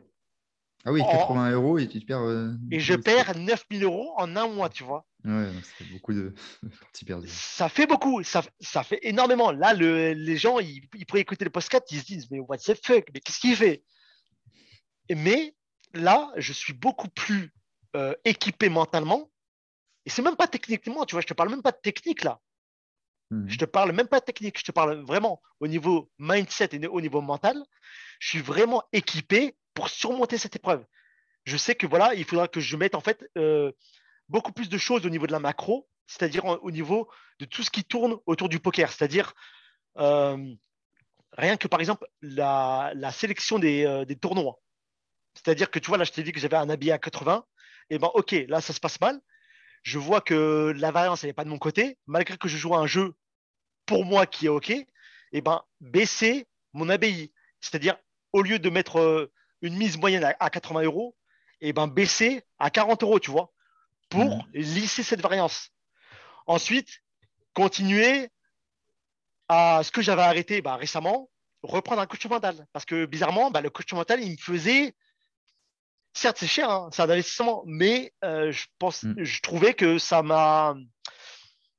[0.84, 2.20] Ah oui, 80 euros et tu te perds.
[2.20, 5.06] Euh, et je perds 9000 euros en un mois, tu vois.
[5.28, 6.34] Ouais, ça fait beaucoup de
[6.80, 7.28] parties perdues.
[7.28, 9.52] Ça fait beaucoup, ça, ça fait énormément.
[9.52, 12.74] Là, le, les gens, ils, pourraient écouter le podcast, ils se disent, mais what the
[12.84, 13.82] fuck, mais qu'est-ce qu'il fait?
[15.10, 15.54] Mais
[15.94, 17.54] là, je suis beaucoup plus
[17.96, 19.30] euh, équipé mentalement.
[20.04, 22.40] Et c'est même pas techniquement, tu vois, je te parle même pas de technique là.
[23.30, 23.48] Mhm.
[23.48, 26.86] Je te parle même pas de technique, je te parle vraiment au niveau mindset et
[26.86, 27.56] au niveau mental.
[28.18, 30.84] Je suis vraiment équipé pour surmonter cette épreuve.
[31.44, 33.72] Je sais que voilà, il faudra que je mette en fait euh,
[34.28, 37.08] beaucoup plus de choses au niveau de la macro, c'est-à-dire au niveau
[37.38, 39.34] de tout ce qui tourne autour du poker, c'est-à-dire
[39.98, 40.54] euh,
[41.32, 44.60] rien que par exemple la, sélection euh, des, tournois.
[45.34, 47.44] C'est-à-dire que tu vois, là, je t'ai dit que j'avais un habillé à 80.
[47.90, 49.20] Et ben, ok, là, ça se passe mal
[49.84, 52.86] je vois que la variance n'est pas de mon côté, malgré que je joue un
[52.86, 53.14] jeu
[53.86, 54.86] pour moi qui est OK, et
[55.32, 57.32] eh ben, baisser mon ABI.
[57.60, 57.96] C'est-à-dire,
[58.32, 61.14] au lieu de mettre euh, une mise moyenne à, 80 euros,
[61.60, 63.52] et eh ben, baisser à 40 euros, tu vois,
[64.14, 64.44] pour mmh.
[64.54, 65.70] lisser cette variance.
[66.46, 67.02] Ensuite,
[67.52, 68.28] continuer
[69.48, 71.30] à ce que j'avais arrêté bah, récemment,
[71.62, 72.66] reprendre un coach mental.
[72.72, 74.94] Parce que bizarrement, bah, le coach mental, il me faisait
[76.12, 79.24] certes, c'est cher, hein, c'est un investissement, mais euh, je, pense, mm.
[79.24, 80.76] je trouvais que ça m'a,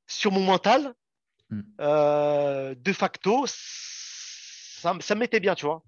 [0.08, 0.94] sur mon mental,
[1.50, 1.62] mm.
[1.80, 5.84] euh, de facto, ça, ça m'était bien, tu vois.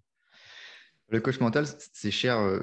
[1.10, 2.60] Le coach mental, c'est cher, euh,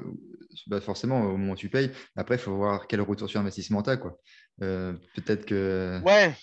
[0.67, 1.91] bah forcément, au moment où tu payes.
[2.15, 3.97] Après, il faut voir quel retour sur investissement tu as.
[3.97, 4.19] Quoi.
[4.59, 5.99] peut-être que.
[6.03, 6.33] Ouais.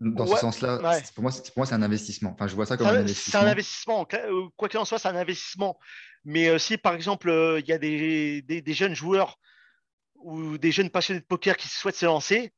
[0.00, 0.78] Dans ce sens-là,
[1.14, 2.32] pour moi, pour moi c'est un investissement.
[2.34, 3.40] Enfin, je vois ça comme un, investissement.
[3.40, 4.08] C'est un investissement.
[4.56, 5.78] Quoi qu'il en soit, c'est un investissement.
[6.24, 9.38] Mais euh, si par exemple, euh, il y a des, jeunes joueurs
[10.16, 12.52] ou des jeunes passionnés de poker qui souhaitent se lancer,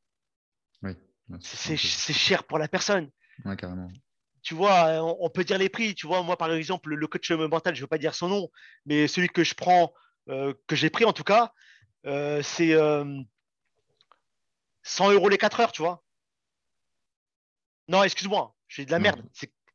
[1.40, 3.10] c'est cher pour la personne.
[3.58, 3.88] carrément.
[4.46, 5.96] Tu vois, on, peut dire les prix.
[5.96, 8.48] Tu vois, moi, par exemple, le coach mental, je ne veux pas dire son nom,
[8.84, 9.92] mais celui que je prends,
[10.28, 11.52] euh, que j'ai pris en tout cas,
[12.04, 12.76] c'est
[14.84, 16.04] 100 euros les 4 heures, tu vois.
[17.88, 19.20] Non, excuse-moi, j'ai de la merde.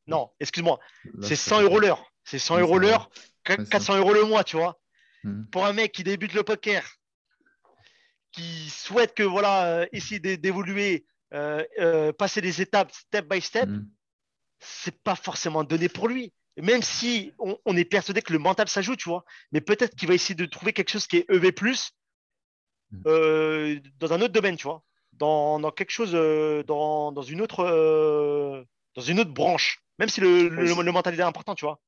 [0.08, 0.80] Non, excuse-moi,
[1.22, 2.10] c'est 100 euros l'heure.
[2.24, 3.10] C'est 100 euros l'heure
[3.44, 4.80] 400 euros le mois, tu vois.
[5.24, 5.44] Hmm.
[5.52, 6.88] Pour un mec qui débute le poker,
[8.32, 13.68] qui souhaite que voilà, euh, essayer d'évoluer, euh, euh, passer des étapes step by step,
[13.68, 13.86] hmm.
[14.62, 16.34] C'est pas forcément donné pour lui.
[16.58, 19.24] Même si on, est persuadé que le mental s'ajoute, tu vois.
[19.52, 21.52] Mais peut-être qu'il va essayer de trouver quelque chose qui est EV,
[22.92, 23.80] hmm.
[24.00, 24.84] dans un autre domaine, tu vois.
[25.14, 27.64] Dans, quelque chose, dans, dans, une autre,
[28.96, 29.82] dans une autre branche.
[29.98, 31.80] Même si le, le, le mental est important, tu vois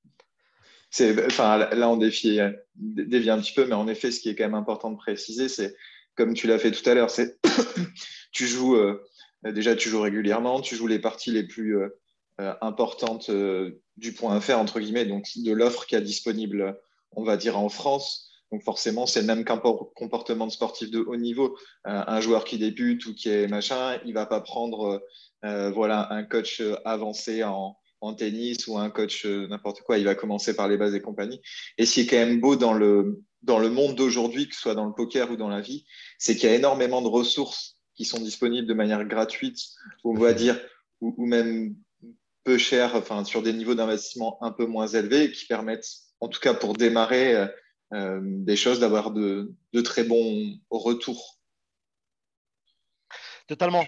[1.28, 2.40] enfin, là, on défie,
[2.76, 5.50] dévie un petit peu, mais en effet, ce qui est quand même important de préciser,
[5.50, 5.76] c'est,
[6.16, 7.40] comme tu l'as fait tout à l'heure, c'est
[8.32, 9.02] tu joues, euh,
[9.44, 11.78] déjà, tu joues régulièrement, tu joues les parties les plus
[12.40, 13.30] euh, euh, importantes
[13.98, 16.80] du point faire, entre guillemets, donc de l'offre qui est disponible,
[17.12, 18.30] on va dire, en France.
[18.52, 21.58] Donc forcément, c'est le même comportement de sportif de haut niveau.
[21.86, 25.04] un joueur qui débute ou qui est machin, il va pas prendre
[25.42, 30.14] voilà, un coach avancé en, en tennis ou un coach euh, n'importe quoi, il va
[30.14, 31.40] commencer par les bases et compagnie.
[31.78, 34.62] Et ce qui est quand même beau dans le, dans le monde d'aujourd'hui, que ce
[34.62, 35.86] soit dans le poker ou dans la vie,
[36.20, 39.58] c'est qu'il y a énormément de ressources qui sont disponibles de manière gratuite,
[40.04, 40.60] on va dire,
[41.00, 41.76] ou, même
[42.44, 45.88] peu cher, enfin sur des niveaux d'investissement un peu moins élevés, qui permettent,
[46.20, 47.48] en tout cas pour démarrer, euh,
[47.94, 51.40] euh, des choses, d'avoir de, de, très bons retours.
[53.48, 53.86] Totalement.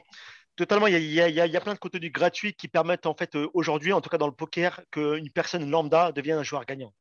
[0.55, 3.99] Totalement, il y, a, plein de contenus gratuits qui permettent en fait euh, aujourd'hui, en
[3.99, 6.93] tout cas dans le poker, qu'une personne lambda devienne un joueur gagnant.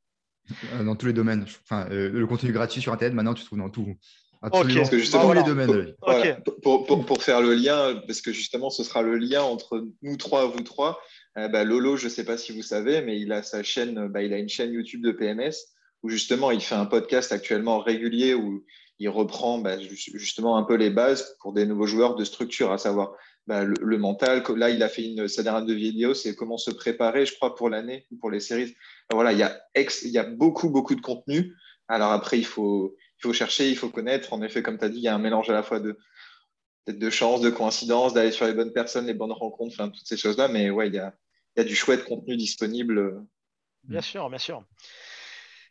[0.85, 1.47] Dans tous les domaines.
[1.63, 3.97] Enfin, euh, le contenu gratuit sur Internet, maintenant, tu trouves dans tout.
[4.43, 4.81] Absolument.
[4.81, 5.95] Parce que justement, les domaines.
[6.63, 10.17] Pour, pour, pour, faire le lien, parce que justement, ce sera le lien entre nous
[10.17, 11.01] trois, vous trois.
[11.37, 14.23] Bah, Lolo, je ne sais pas si vous savez, mais il a sa chaîne, bah,
[14.23, 15.53] il a une chaîne YouTube de PMS
[16.05, 18.65] où justement, il fait un podcast actuellement régulier où
[18.99, 22.79] il reprend bah, justement un peu les bases pour des nouveaux joueurs de structure, à
[22.79, 23.17] savoir
[23.47, 24.43] bah, le, mental.
[24.57, 27.55] Là, il a fait une, sa dernière de vidéo, c'est comment se préparer, je crois,
[27.55, 28.77] pour l'année, pour les séries.
[29.11, 31.55] Voilà, il y, a beaucoup, beaucoup de contenu.
[31.89, 32.95] Alors après, il faut,
[33.33, 34.35] chercher, il faut connaître.
[34.35, 35.99] En effet, comme tu as dit, il y a un mélange à la fois de,
[36.87, 40.19] de chance, de coïncidence, d'aller sur les bonnes personnes, les bonnes rencontres, enfin, toutes ces
[40.19, 40.49] choses-là.
[40.49, 41.15] Mais ouais, il y a,
[41.57, 43.25] y a du chouette contenu disponible.
[43.85, 44.65] Bien sûr, bien sûr.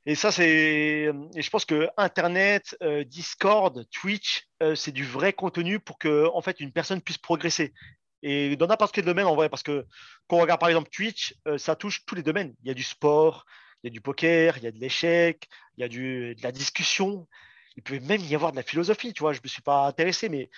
[0.06, 1.10] Et ça, c'est.
[1.36, 6.28] Et je pense que Internet, euh, Discord, Twitch, euh, c'est du vrai contenu pour que,
[6.34, 7.74] en fait, une personne puisse progresser.
[8.22, 9.86] Et dans n'importe quel domaine, en vrai, parce que
[10.28, 12.54] quand on regarde par exemple Twitch, euh, ça touche tous les domaines.
[12.64, 13.46] Il y a du sport,
[13.84, 15.48] il y a du poker, il y a de l'échec,
[15.78, 17.28] il y a du, de la discussion.
[17.76, 19.34] Il peut même y avoir de la philosophie, tu vois.
[19.34, 20.50] Je ne me suis pas intéressé, mais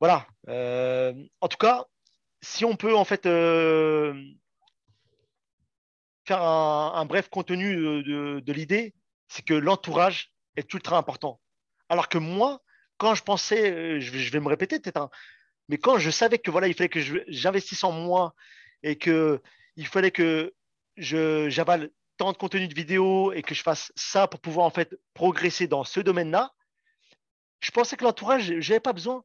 [0.00, 0.26] voilà.
[0.46, 1.86] en tout cas,
[2.42, 3.24] si on peut en fait
[6.24, 8.94] faire un, bref contenu de, l'idée,
[9.28, 11.40] c'est que l'entourage est ultra important.
[11.88, 12.62] Alors que moi,
[12.98, 15.10] quand je pensais, euh, je vais, me répéter peut-être,
[15.68, 18.34] mais quand je savais que voilà, il fallait que j'investisse en moi
[18.82, 19.40] et que
[19.76, 20.54] il fallait que
[20.96, 24.94] j'avale tant de contenu de vidéo et que je fasse ça pour pouvoir en fait
[25.14, 26.52] progresser dans ce domaine-là,
[27.60, 29.24] je pensais que l'entourage, j'avais pas besoin.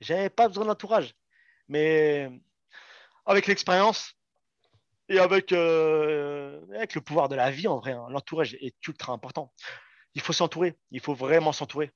[0.00, 1.14] J'avais pas besoin d'entourage.
[1.68, 2.30] Mais
[3.26, 4.14] avec l'expérience,
[5.08, 9.12] et avec, euh, avec le pouvoir de la vie, en vrai, hein, l'entourage est ultra
[9.12, 9.52] important.
[10.14, 11.92] Il faut s'entourer, il faut vraiment s'entourer.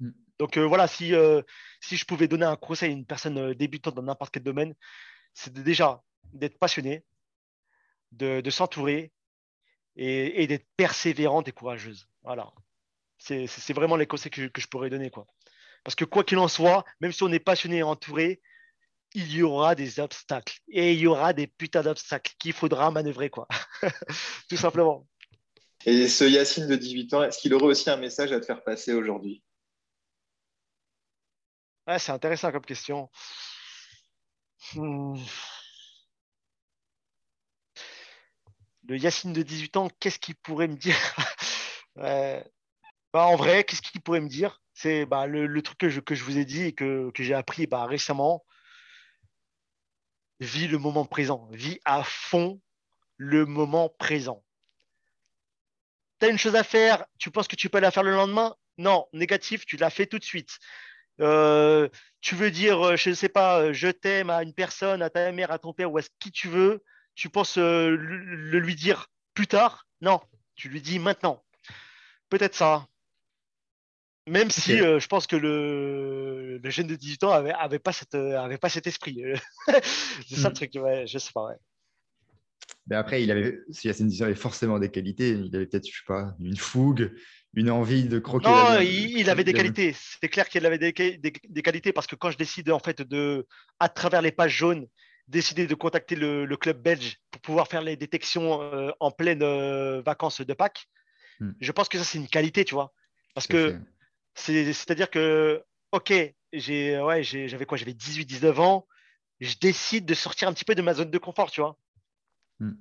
[0.00, 0.10] Mm.
[0.38, 1.42] Donc euh, voilà, si, euh,
[1.80, 4.74] si je pouvais donner un conseil à une personne débutante dans n'importe quel domaine,
[5.34, 6.02] c'est déjà
[6.32, 7.04] d'être passionné,
[8.12, 9.12] de, s'entourer
[9.96, 12.08] et, d'être persévérante et courageuse.
[12.22, 12.52] Voilà.
[13.18, 15.10] C'est vraiment les conseils que, que, je pourrais donner.
[15.10, 15.26] Quoi.
[15.84, 18.40] Parce que quoi qu'il en soit, même si on est passionné et entouré,
[19.14, 23.30] il y aura des obstacles et il y aura des putains d'obstacles qu'il faudra manœuvrer,
[23.30, 23.46] quoi.
[24.48, 25.06] Tout simplement.
[25.84, 28.62] Et ce Yacine de 18 ans, est-ce qu'il aurait aussi un message à te faire
[28.62, 29.42] passer aujourd'hui?
[31.98, 33.10] C'est intéressant comme question.
[34.74, 35.16] Hmm.
[38.88, 40.96] Le Yacine de 18 ans, qu'est-ce qu'il pourrait me dire?
[43.12, 44.60] bah, En vrai, qu'est-ce qu'il pourrait me dire?
[44.74, 48.44] C'est bah, le, truc que je, vous ai dit et que, j'ai appris bah, récemment.
[50.40, 52.60] Vis le moment présent, vis à fond
[53.16, 54.42] le moment présent.
[56.18, 58.56] Tu as une chose à faire, tu penses que tu peux la faire le lendemain?
[58.78, 60.58] Non, négatif, tu l'as fait tout de suite.
[61.20, 61.88] Euh,
[62.20, 65.10] tu veux dire, euh, je ne sais pas, euh, je t'aime à une personne, à
[65.10, 66.82] ta mère, à ton père ou à qui tu veux,
[67.14, 67.96] tu penses le
[68.58, 69.86] lui dire plus tard?
[70.00, 70.20] Non,
[70.54, 71.42] tu lui dis maintenant.
[72.28, 72.86] Peut-être ça.
[74.28, 77.92] Même si euh, je pense que le, le, jeune de 18 ans avait, avait, pas,
[77.92, 79.20] cette, euh, avait pas cet esprit.
[80.28, 80.54] c'est ça le hmm.
[80.54, 81.46] truc, ouais, je sais pas.
[81.46, 81.56] Ouais.
[82.86, 86.04] Mais après, il avait, si Yacine avait forcément des qualités, il avait peut-être, je sais
[86.06, 87.12] pas, une fougue,
[87.54, 88.48] une envie de croquer.
[88.48, 89.94] Non, il, avait des qualités.
[89.94, 93.46] C'est clair qu'il avait des, des, qualités parce que quand je décide, en fait, de,
[93.80, 94.86] à travers les pages jaunes,
[95.28, 99.44] décider de contacter le, le club belge pour pouvoir faire les détections euh, en pleine
[100.00, 100.86] vacances de Pâques,
[101.40, 101.52] hmm.
[101.60, 102.92] je pense que ça, c'est une qualité, tu vois.
[103.34, 103.80] Parce que
[104.34, 108.86] c'est-à-dire que, ok, ouais, j'avais quoi J'avais 18-19 ans.
[109.40, 111.76] Je décide de sortir un petit peu de ma zone de confort, tu vois.
[112.60, 112.74] Hmm.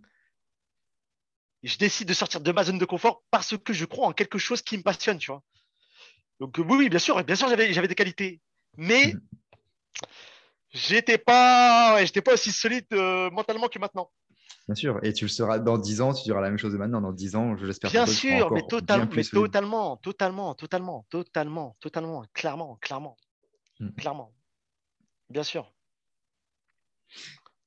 [1.64, 4.38] Je décide de sortir de ma zone de confort parce que je crois en quelque
[4.38, 5.44] chose qui me passionne, tu vois.
[6.40, 8.42] Donc oui, bien sûr, bien sûr, j'avais, j'avais des qualités,
[8.78, 9.22] mais hmm.
[10.70, 14.12] j'étais pas, j'étais pas aussi solide euh, mentalement que maintenant.
[14.68, 16.78] Bien sûr, et tu le seras dans 10 ans, tu diras la même chose de
[16.78, 17.02] maintenant.
[17.02, 17.92] Dans 10 ans, je l'espère.
[17.92, 23.18] Bien sûr, mais, totalement, totalement, totalement, totalement, totalement, totalement, clairement, clairement,
[23.80, 23.90] hmm.
[23.98, 24.34] clairement.
[25.30, 25.74] Bien sûr.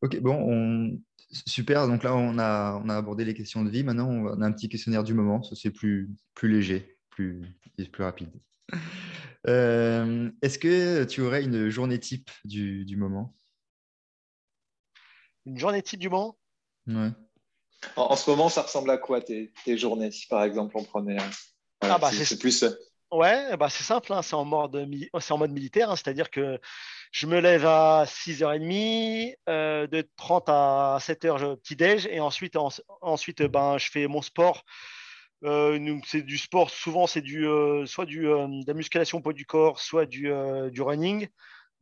[0.02, 1.00] Ok, bon, on...
[1.46, 1.88] super.
[1.88, 3.82] Donc là, on a, on a abordé les questions de vie.
[3.82, 5.42] Maintenant, on a un petit questionnaire du moment.
[5.42, 7.42] Ça, c'est plus, plus léger, plus,
[7.92, 8.30] plus rapide.
[9.46, 13.36] Euh, est-ce que tu aurais une journée type du, du moment?
[15.44, 16.38] Une journée type du moment?
[17.96, 21.16] En, ce moment, ça ressemble à quoi tes, journées Si par exemple on prenait.
[21.80, 22.62] ah bah c'est plus.
[22.62, 22.70] Euh,
[23.12, 24.76] ouais, bah c'est simple, hein, c'est en, mode,
[25.30, 26.58] en mode militaire, hein, c'est-à-dire que
[27.12, 32.56] je me lève à 6h30, euh, de 30 à 7h petit-déj, et ensuite,
[33.00, 34.64] ensuite ben, je fais mon sport.
[35.44, 37.46] Euh, c'est du sport, souvent c'est du,
[37.86, 40.30] soit du, de la musculation au poids du corps, soit du,
[40.70, 41.28] du running.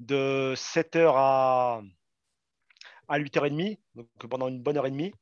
[0.00, 1.80] de 7h à,
[3.12, 5.12] à 8h30, donc pendant une bonne heure et demie.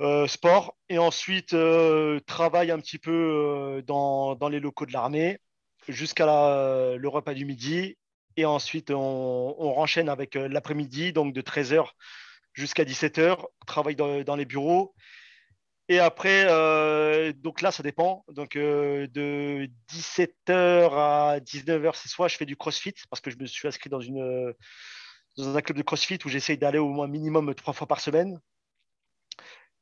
[0.00, 4.92] Euh, sport et ensuite euh, travail un petit peu euh, dans, dans, les locaux de
[4.92, 5.40] l'armée
[5.88, 7.96] jusqu'à le repas du midi.
[8.36, 11.88] Et ensuite on, on renchaîne avec l'après-midi donc de 13h
[12.52, 14.94] jusqu'à 17h travail dans, dans, les bureaux.
[15.88, 16.44] Et après
[17.34, 18.24] donc là ça dépend.
[18.28, 23.46] Donc de 17h à 19h c'est soit je fais du crossfit parce que je me
[23.46, 24.54] suis inscrit dans une
[25.38, 28.40] dans un club de crossfit où j'essaye d'aller au moins minimum trois fois par semaine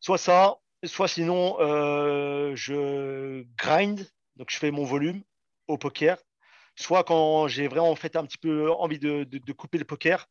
[0.01, 4.07] Soit ça, soit sinon, euh, je grind,
[4.37, 5.23] donc je fais mon volume
[5.69, 6.19] au poker.
[6.77, 10.29] Soit quand j'ai vraiment en fait un petit peu envie de, couper le poker,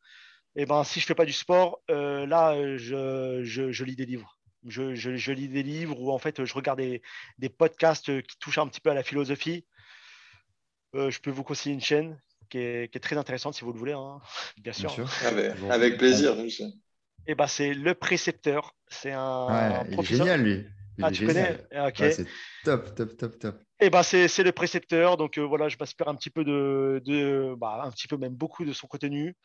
[0.54, 4.38] et eh ben, si je fais pas du sport, euh, là, je, lis des livres.
[4.64, 8.80] Je, lis des livres ou en fait, je regarde des, podcasts qui touchent un petit
[8.80, 9.66] peu à la philosophie.
[10.94, 13.92] Euh, je peux vous conseiller une chaîne qui est, très intéressante si vous le voulez,
[13.92, 14.20] hein.
[14.58, 14.90] bien sûr.
[15.70, 16.38] Avec, plaisir.
[16.38, 18.74] Et eh ben, c'est le précepteur.
[18.88, 20.66] C'est un, Il est génial, lui.
[21.02, 21.58] ah, tu connais
[21.94, 22.26] C'est
[22.64, 23.56] top, top, top, top.
[23.78, 25.16] Et eh ben, c'est le précepteur.
[25.16, 28.34] Donc euh, voilà, je m'inspire un petit peu de, de bah, un petit peu même
[28.34, 29.36] beaucoup de son contenu.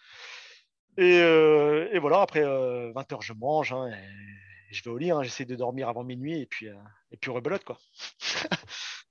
[0.98, 3.74] Et, euh, et voilà, après 20 euh, heures, je mange.
[3.74, 5.12] Hein, et je vais au lit.
[5.12, 7.78] Hein, J'essaie de dormir avant minuit et puis, et puis rebelote, quoi.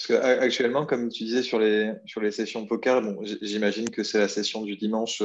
[0.00, 4.18] Parce qu'actuellement, comme tu disais sur les, sur les sessions poker, bon, j'imagine que c'est
[4.18, 5.22] la session du dimanche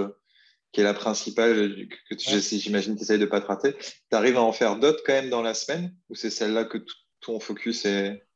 [0.74, 3.74] qui est la principale, que j'imagine que tu essayes de pas te rater.
[3.78, 5.96] Tu arrives à en faire d'autres quand même dans la semaine?
[6.10, 6.80] Ou c'est celle-là que
[7.22, 8.28] ton focus est?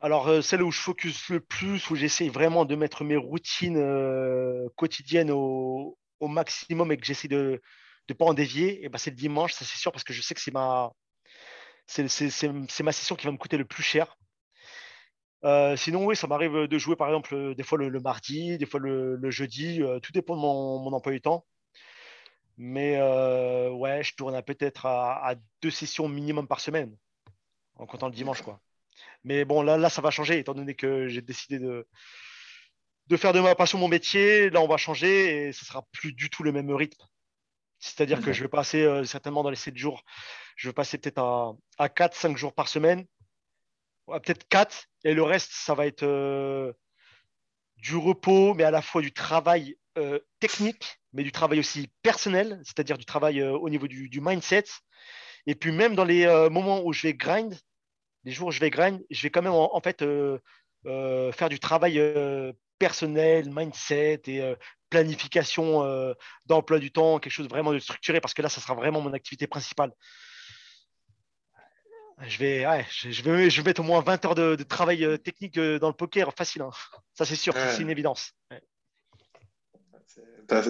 [0.00, 3.78] Alors, euh, celle où je focus le plus, où j'essaie vraiment de mettre mes routines
[3.78, 7.62] euh, quotidiennes au, maximum et que j'essaie de
[8.10, 10.12] ne pas en dévier, et eh ben c'est le dimanche, ça c'est sûr, parce que
[10.12, 10.92] je sais que c'est ma,
[11.86, 14.18] c'est, ma session qui va me coûter le plus cher.
[15.44, 18.80] Euh, sinon, oui, ça m'arrive de jouer par exemple des fois le, mardi, des fois
[18.80, 21.44] le, jeudi, tout dépend de mon, mon emploi du temps.
[22.58, 26.94] Mais euh, ouais, je tourne peut-être à, deux sessions minimum par semaine,
[27.76, 28.42] en comptant le dimanche.
[28.42, 28.60] quoi.
[29.22, 31.86] Mais bon, là, là, ça va changer, étant donné que j'ai décidé de,
[33.06, 34.50] de faire de ma passion mon métier.
[34.50, 37.06] Là, on va changer et ce sera plus du tout le même rythme.
[37.78, 40.02] C'est-à-dire que je vais passer euh, certainement dans les 7 jours,
[40.56, 43.06] je vais passer peut-être à, à 4-5 jours par semaine.
[44.22, 44.86] Peut-être 4.
[45.04, 46.72] Et le reste, ça va être euh,
[47.76, 49.76] du repos, mais à la fois du travail
[50.38, 54.64] technique mais du travail aussi personnel, c'est-à-dire du travail euh, au niveau du, mindset.
[55.46, 57.58] Et puis même dans les euh, moments où je vais grind,
[58.24, 60.38] les jours où je vais grind, je vais quand même en, fait euh,
[60.84, 62.02] faire du travail
[62.78, 64.54] personnel, mindset et
[64.90, 66.14] planification
[66.46, 69.12] d'emploi du temps, quelque chose vraiment de structuré, parce que là, ça sera vraiment mon
[69.12, 69.92] activité principale.
[72.26, 75.88] Je vais, je, vais, je vais mettre au moins 20 heures de, travail technique dans
[75.88, 76.62] le poker, facile.
[76.62, 76.70] Hein.
[77.14, 78.32] Ça, c'est sûr, c'est une évidence.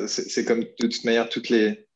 [0.07, 1.89] C'est comme de toute manière toutes les,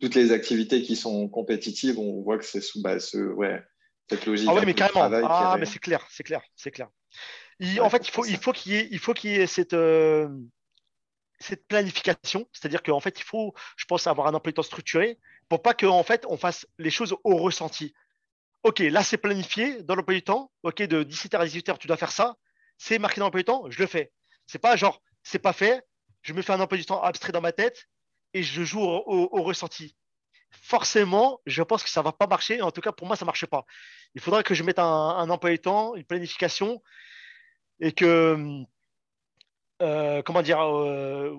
[0.00, 3.62] toutes les activités qui sont compétitives, on voit que c'est sous bah, ce, ouais,
[4.08, 4.48] cette logique.
[4.50, 5.10] Ah oui, mais carrément.
[5.24, 6.88] Ah, mais c'est clair, c'est clair, c'est clair.
[7.80, 9.74] en fait, il faut, il faut qu'il y ait, il faut qu'il y ait cette,
[9.74, 10.28] euh,
[11.40, 15.18] cette planification, c'est-à-dire qu'en fait, il faut, je pense, avoir un emploi de temps structuré
[15.48, 17.94] pour pas qu'en fait, on fasse les choses au ressenti.
[18.64, 20.50] Ok, là, c'est planifié dans l'emploi du temps.
[20.62, 22.36] Ok, de 17h à 18h, tu dois faire ça.
[22.76, 24.12] C'est marqué dans l'emploi du temps, je le fais.
[24.46, 25.84] C'est pas genre, c'est pas fait,
[26.22, 27.88] je me fais un emploi du temps abstrait dans ma tête
[28.34, 29.96] et je joue au, ressenti.
[30.50, 32.62] Forcément, je pense que ça ne va pas marcher.
[32.62, 33.64] En tout cas, pour moi, ça ne marche pas.
[34.14, 36.82] Il faudra que je mette un, emploi du temps, une planification
[37.80, 38.64] et que,
[39.82, 41.36] euh, comment dire, euh,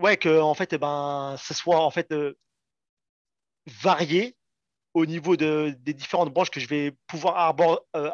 [0.00, 2.36] ouais, que en fait, eh ben, ça soit en fait euh,
[3.66, 4.36] varié
[4.94, 7.36] au niveau de, des différentes branches que je vais pouvoir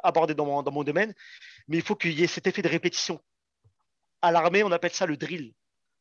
[0.03, 1.15] aborder dans mon, dans mon domaine.
[1.69, 3.21] Mais il faut qu'il y ait cet effet de répétition.
[4.23, 5.53] À l'armée, on appelle ça le drill.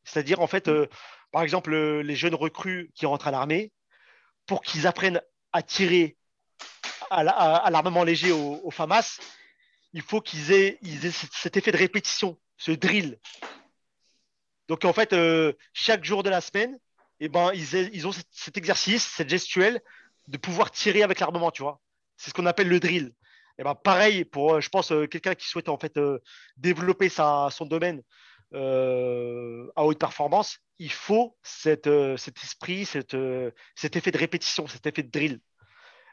[0.06, 0.88] C'est-à-dire, en fait, euh,
[1.32, 3.72] par exemple, euh, les jeunes recrues qui rentrent à l'armée,
[4.46, 5.22] pour qu'ils apprennent
[5.54, 6.18] à tirer
[7.12, 9.20] à l'armement léger au, FAMAS,
[9.94, 10.80] il faut qu'ils aient,
[11.32, 13.20] cet effet de répétition, ce drill.
[14.68, 16.80] Donc, en fait, euh, chaque jour de la semaine,
[17.20, 19.82] eh ben, ils, ont cet, exercice, cette gestuelle
[20.30, 21.82] de pouvoir tirer avec l'armement, tu vois.
[22.18, 23.14] C'est ce qu'on appelle le drill.
[23.58, 26.00] Et eh ben, pareil pour, je pense, quelqu'un qui souhaite en fait
[26.56, 28.02] développer sa, son domaine
[28.56, 34.18] euh, à haute performance, il faut cette, euh, cet esprit, cette, euh, cet effet de
[34.18, 35.40] répétition, cet effet de drill.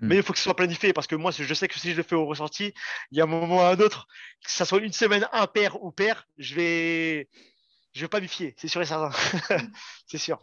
[0.01, 0.09] Hmm.
[0.09, 1.97] Mais il faut que ce soit planifié parce que moi, je sais que si je
[1.97, 2.75] le fais au ressenti,
[3.11, 4.07] il y a un moment ou un autre,
[4.45, 7.29] que ce soit une semaine impair ou pair, je vais,
[7.95, 9.11] je vais pas m'y fier, c'est sûr et certain.
[10.07, 10.39] c'est sûr.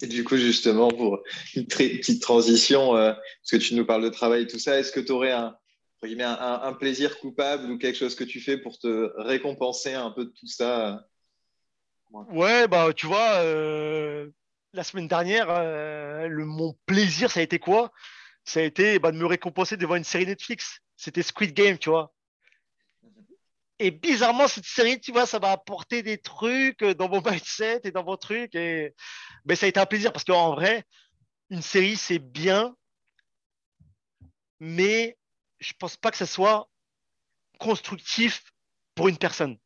[0.00, 1.22] Et du coup, justement, pour
[1.54, 5.00] une petite transition, parce que tu nous parles de travail et tout ça, est-ce que
[5.00, 5.56] tu aurais un,
[6.02, 10.30] un, plaisir coupable ou quelque chose que tu fais pour te récompenser un peu de
[10.30, 11.06] tout ça
[12.10, 14.30] Ouais, bah tu vois, euh,
[14.74, 17.90] la semaine dernière, euh, mon plaisir, ça a été quoi?
[18.44, 20.80] Ça a été bah, de me récompenser devant une série Netflix.
[20.96, 22.12] C'était Squid Game, tu vois.
[23.82, 27.90] Et bizarrement, cette série, tu vois, ça m'a apporté des trucs dans mon mindset et
[27.90, 28.54] dans mon truc.
[28.54, 28.94] Et
[29.44, 30.84] ben, ça a été un plaisir parce qu'en vrai,
[31.50, 32.76] une série, c'est bien,
[34.60, 35.18] mais
[35.58, 36.70] je pense pas que ça soit
[37.58, 38.44] constructif
[38.94, 39.58] pour une personne.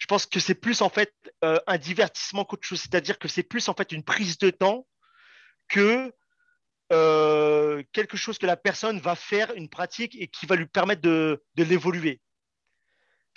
[0.00, 1.14] Je pense que c'est plus en fait
[1.44, 2.80] euh, un divertissement qu'autre chose.
[2.80, 4.84] C'est-à-dire que c'est plus en fait une prise de temps
[5.68, 6.12] que
[6.92, 11.02] euh, quelque chose que la personne va faire, une pratique et qui va lui permettre
[11.02, 12.20] de l'évoluer.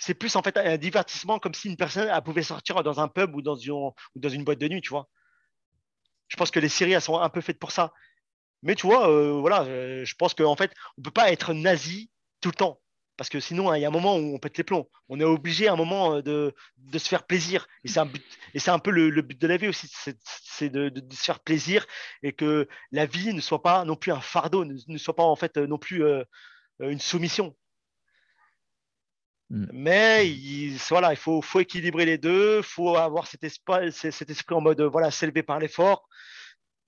[0.04, 3.34] C'est plus en fait un divertissement comme si une personne pouvait sortir dans un pub
[3.34, 5.08] ou dans une, boîte de nuit, tu vois.
[6.28, 7.90] Je pense que les séries sont un peu faites pour ça.
[8.62, 9.64] Mais tu vois, euh, voilà,
[10.04, 12.10] je pense qu'en fait, on ne peut pas être nazi
[12.42, 12.82] tout le temps.
[13.16, 14.90] Parce que sinon, hein, il y a un moment où on pète les plombs.
[15.08, 17.66] On est obligé à un moment euh, de, se faire plaisir.
[17.82, 21.86] Et c'est un, peu le, but de la vie aussi, c'est, de, se faire plaisir
[22.22, 25.36] et que la vie ne soit pas non plus un fardeau, ne, soit pas en
[25.36, 26.24] fait non plus euh,
[26.80, 27.56] une soumission.
[29.54, 29.66] Mm.
[29.72, 34.60] Mais il, voilà, il faut, faut, équilibrer les deux, il faut avoir cet, esprit en
[34.60, 36.08] mode voilà, s'élever par l'effort,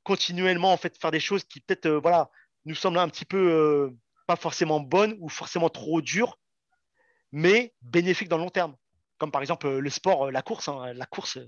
[0.03, 2.29] continuellement en fait faire des choses qui peut-être euh, voilà,
[2.65, 6.39] nous semblent un petit peu euh, pas forcément bonnes ou forcément trop dures,
[7.31, 8.75] mais bénéfiques dans le long terme.
[9.19, 10.69] Comme par exemple le sport, la course.
[10.69, 10.93] Hein.
[10.95, 11.39] La course,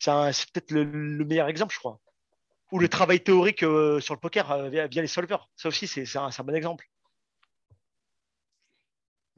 [0.00, 2.00] c'est peut-être le, le, meilleur exemple, je crois.
[2.72, 5.48] Ou le travail théorique euh, sur le poker euh, via, via, les solvers.
[5.56, 6.86] Ça aussi, c'est un, un, bon exemple.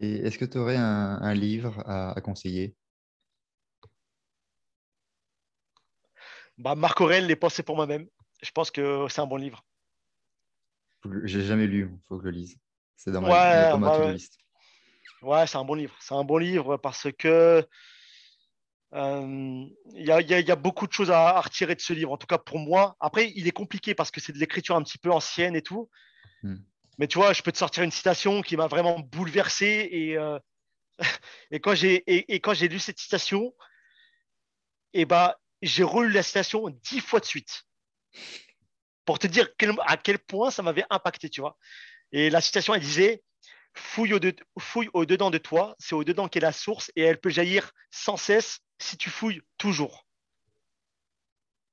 [0.01, 2.75] Et est-ce que tu aurais un, un livre à, à, conseiller?
[6.57, 8.07] Bah, Marc Aurel, Les pensées pour moi-même.
[8.43, 9.65] Je pense que c'est un bon livre.
[11.25, 12.59] J'ai jamais lu, il faut que je le lise.
[12.97, 14.39] C'est dans ma, ouais, ma bah, liste.
[15.23, 15.95] Ouais, c'est un bon livre.
[16.01, 17.67] C'est un bon livre parce que
[18.93, 21.93] il euh, y, a, y, y, a, beaucoup de choses à, à, retirer de ce
[21.93, 22.97] livre, en tout cas pour moi.
[22.99, 25.89] Après, il est compliqué parce que c'est de l'écriture un petit peu ancienne et tout.
[26.43, 26.57] Hmm.
[27.01, 29.89] Mais tu vois, je peux te sortir une citation qui m'a vraiment bouleversé.
[29.91, 30.39] Et, euh,
[31.63, 33.55] quand j'ai lu cette citation,
[34.93, 37.65] et bah, j'ai relu la citation dix fois de suite
[39.07, 39.49] pour te dire
[39.87, 41.57] à quel point ça m'avait impacté, tu vois.
[42.13, 43.23] Et la citation, elle disait
[43.73, 47.03] fouille au, de, fouille au dedans de toi, c'est au dedans qu'est la source et
[47.03, 50.07] elle peut jaillir sans cesse si tu fouilles toujours.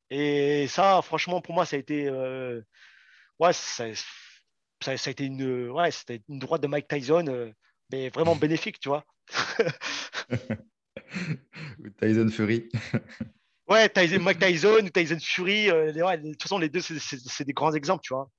[0.10, 2.62] Et ça, franchement, pour moi, ça a été, euh,
[3.40, 3.88] ouais, ça,
[4.84, 7.52] ça, ça, a été une, ouais, c'était une droite de Mike Tyson, euh,
[7.92, 9.06] mais vraiment bénéfique, tu vois.
[12.02, 12.70] Tyson Fury.
[13.70, 17.46] ouais, Tyson, Mike Tyson ou Tyson Fury, euh, ouais, de toute façon, les deux, c'est
[17.46, 18.30] des grands exemples, tu vois.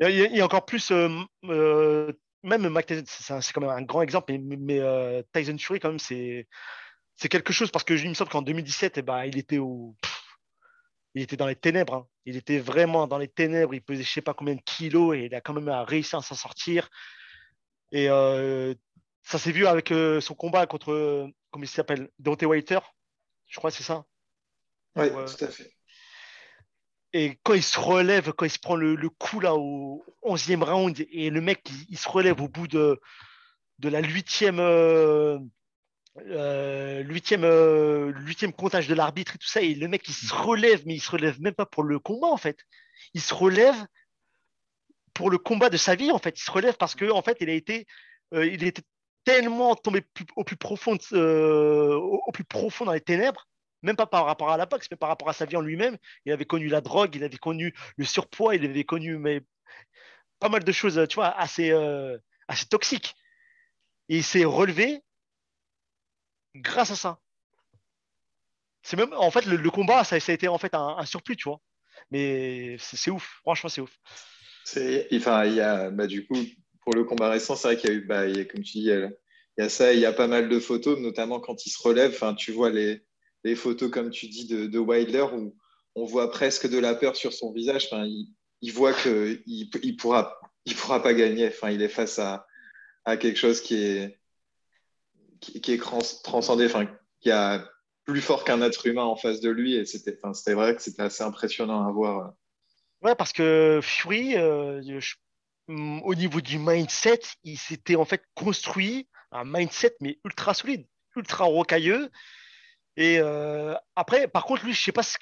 [0.00, 4.32] Il y a, encore plus, euh, même Mike Tyson, c'est quand même un grand exemple,
[4.32, 6.46] mais, mais euh, Tyson Fury, quand même, c'est
[7.16, 9.96] c'est quelque chose parce que il me semble qu'en 2017, eh ben, il était au.
[10.00, 10.22] Pff,
[11.14, 11.94] il était dans les ténèbres.
[11.94, 12.06] Hein.
[12.24, 13.74] Il était vraiment dans les ténèbres.
[13.74, 16.22] Il pesait je sais pas combien de kilos et il a quand même réussi à
[16.22, 16.88] s'en sortir.
[17.90, 18.74] Et euh,
[19.22, 22.80] ça s'est vu avec euh, son combat contre, comment il s'appelle Dante Whiter.
[23.46, 24.04] Je crois que c'est ça?
[24.96, 25.72] Oui, tout à fait.
[27.12, 30.62] Et quand il se relève, quand il se prend le, le coup là au 11e
[30.64, 32.98] round, et le mec, il, il se relève au bout de,
[33.78, 34.58] de la huitième.
[36.18, 38.12] Euh, euh, huitième, euh,
[38.56, 41.10] comptage de l'arbitre et tout ça, et le mec il se relève, mais il se
[41.10, 42.58] relève même pas pour le combat en fait.
[43.14, 43.76] Il se relève
[45.14, 46.38] pour le combat de sa vie en fait.
[46.38, 47.86] Il se relève parce que en fait il a été,
[48.34, 48.82] euh, il était
[49.24, 53.48] tellement tombé plus, au plus profond, euh, au, au, plus profond dans les ténèbres,
[53.82, 55.96] même pas par rapport à la boxe, mais par rapport à sa vie en lui-même.
[56.26, 59.42] Il avait connu la drogue, il avait connu le surpoids, il avait connu mais
[60.40, 61.72] pas mal de choses, tu vois, assez,
[62.48, 63.14] assez toxiques.
[64.08, 65.02] Et il s'est relevé
[66.54, 67.18] grâce à ça.
[68.82, 71.60] C'est même, en fait, le, combat, ça, a été en fait un, surplus, tu vois.
[72.10, 73.96] Mais c'est ouf, franchement, c'est ouf.
[75.14, 76.38] Enfin, il y a, bah, du coup,
[76.80, 78.62] pour le combat récent, c'est vrai qu'il y a eu, bah, il y a, comme
[78.62, 79.10] tu dis, il y, a,
[79.58, 82.12] il y ça, il y a pas mal de photos, notamment quand il se relève.
[82.12, 83.02] Enfin, tu vois les,
[83.54, 85.56] photos, comme tu dis, de, de, Wilder où
[85.94, 87.86] on voit presque de la peur sur son visage.
[87.90, 88.04] Enfin,
[88.60, 91.48] il, voit qu'il il pourra, il pourra pas gagner.
[91.48, 92.46] Enfin, il est face à
[93.16, 94.21] quelque chose qui est
[95.42, 95.82] qui, est
[96.22, 96.86] transcendé, enfin,
[97.20, 97.68] qui a
[98.04, 99.74] plus fort qu'un être humain en face de lui.
[99.74, 102.32] Et c'était, c'était vrai que c'était assez impressionnant à voir.
[103.02, 105.14] Ouais, parce que Fury, euh, je,
[105.68, 110.86] au niveau du mindset, il s'était en fait construit un mindset mais ultra solide,
[111.16, 112.10] ultra rocailleux.
[112.96, 115.16] Et euh, après, par contre, lui, je sais pas ce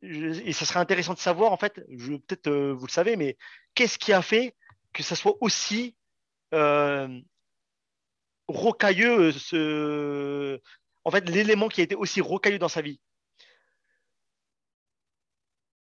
[0.00, 3.36] et ça serait intéressant de savoir en fait, peut-être euh, vous le savez, mais
[3.74, 4.54] qu'est-ce qui a fait
[4.92, 5.96] que ça soit aussi
[6.54, 7.20] euh,
[8.48, 10.60] rocailleux ce...
[11.04, 13.00] en fait, l'élément qui a été aussi rocailleux dans sa vie.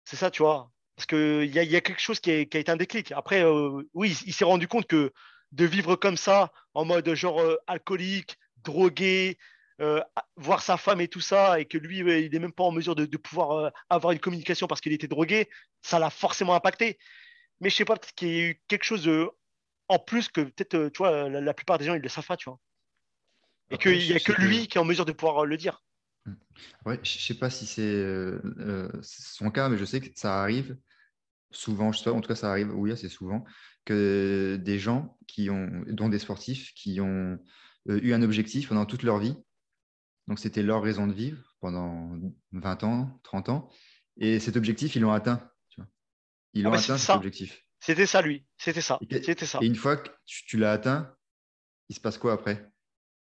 [0.05, 0.71] C'est ça, tu vois.
[0.95, 3.11] Parce qu'il y y a quelque chose qui a, été un déclic.
[3.11, 5.11] Après, euh, oui, il, s'est rendu compte que
[5.51, 9.37] de vivre comme ça, en mode genre euh, alcoolique, drogué,
[9.81, 10.01] euh,
[10.37, 12.95] voir sa femme et tout ça, et que lui, il n'est même pas en mesure
[12.95, 15.49] de, pouvoir avoir une communication parce qu'il était drogué,
[15.81, 16.97] ça l'a forcément impacté.
[17.59, 19.09] Mais je sais pas, peut-être qu'il y a eu quelque chose
[19.87, 22.49] en plus que peut-être, tu vois, la, plupart des gens, ils le savent pas, tu
[22.49, 22.59] vois.
[23.71, 25.83] Et qu'il n'y a que lui qui est en mesure de pouvoir le dire.
[26.85, 28.03] Ouais, je sais pas si c'est
[29.01, 30.77] son cas, mais je sais que ça arrive
[31.55, 33.45] souvent, je sais pas, en tout cas ça arrive, oui, assez souvent,
[33.85, 37.39] que des gens qui ont, dont des sportifs, qui ont
[37.87, 39.35] eu un objectif pendant toute leur vie.
[40.27, 42.17] Donc c'était leur raison de vivre pendant
[42.51, 43.69] 20 ans, 30 ans.
[44.17, 45.49] Et cet objectif, ils l'ont atteint.
[46.53, 47.64] Ils l'ont atteint cet objectif.
[47.85, 48.43] C'était ça, lui.
[48.57, 48.99] C'était ça.
[49.11, 49.59] C'était ça.
[49.61, 51.13] Et une fois que tu, l'as atteint,
[51.89, 52.67] il se passe quoi après?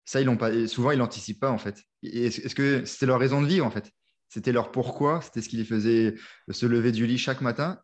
[0.05, 0.67] Ça, ils l'ont pas.
[0.67, 1.85] Souvent, ils l'anticipent pas en fait.
[2.03, 3.93] Est-ce que c'était leur raison de vivre en fait?
[4.29, 5.21] C'était leur pourquoi?
[5.21, 6.15] C'était ce qui les faisait
[6.51, 7.81] se lever du lit chaque matin?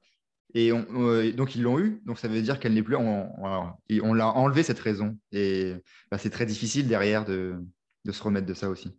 [0.54, 2.00] Et euh, donc, ils l'ont eu.
[2.04, 2.96] Donc, ça veut dire qu'elle n'est plus.
[2.96, 3.30] On,
[4.02, 5.16] on, l'a enlevé cette raison.
[5.30, 5.74] Et
[6.10, 7.56] bah, c'est très difficile derrière de,
[8.10, 8.98] se remettre de ça aussi.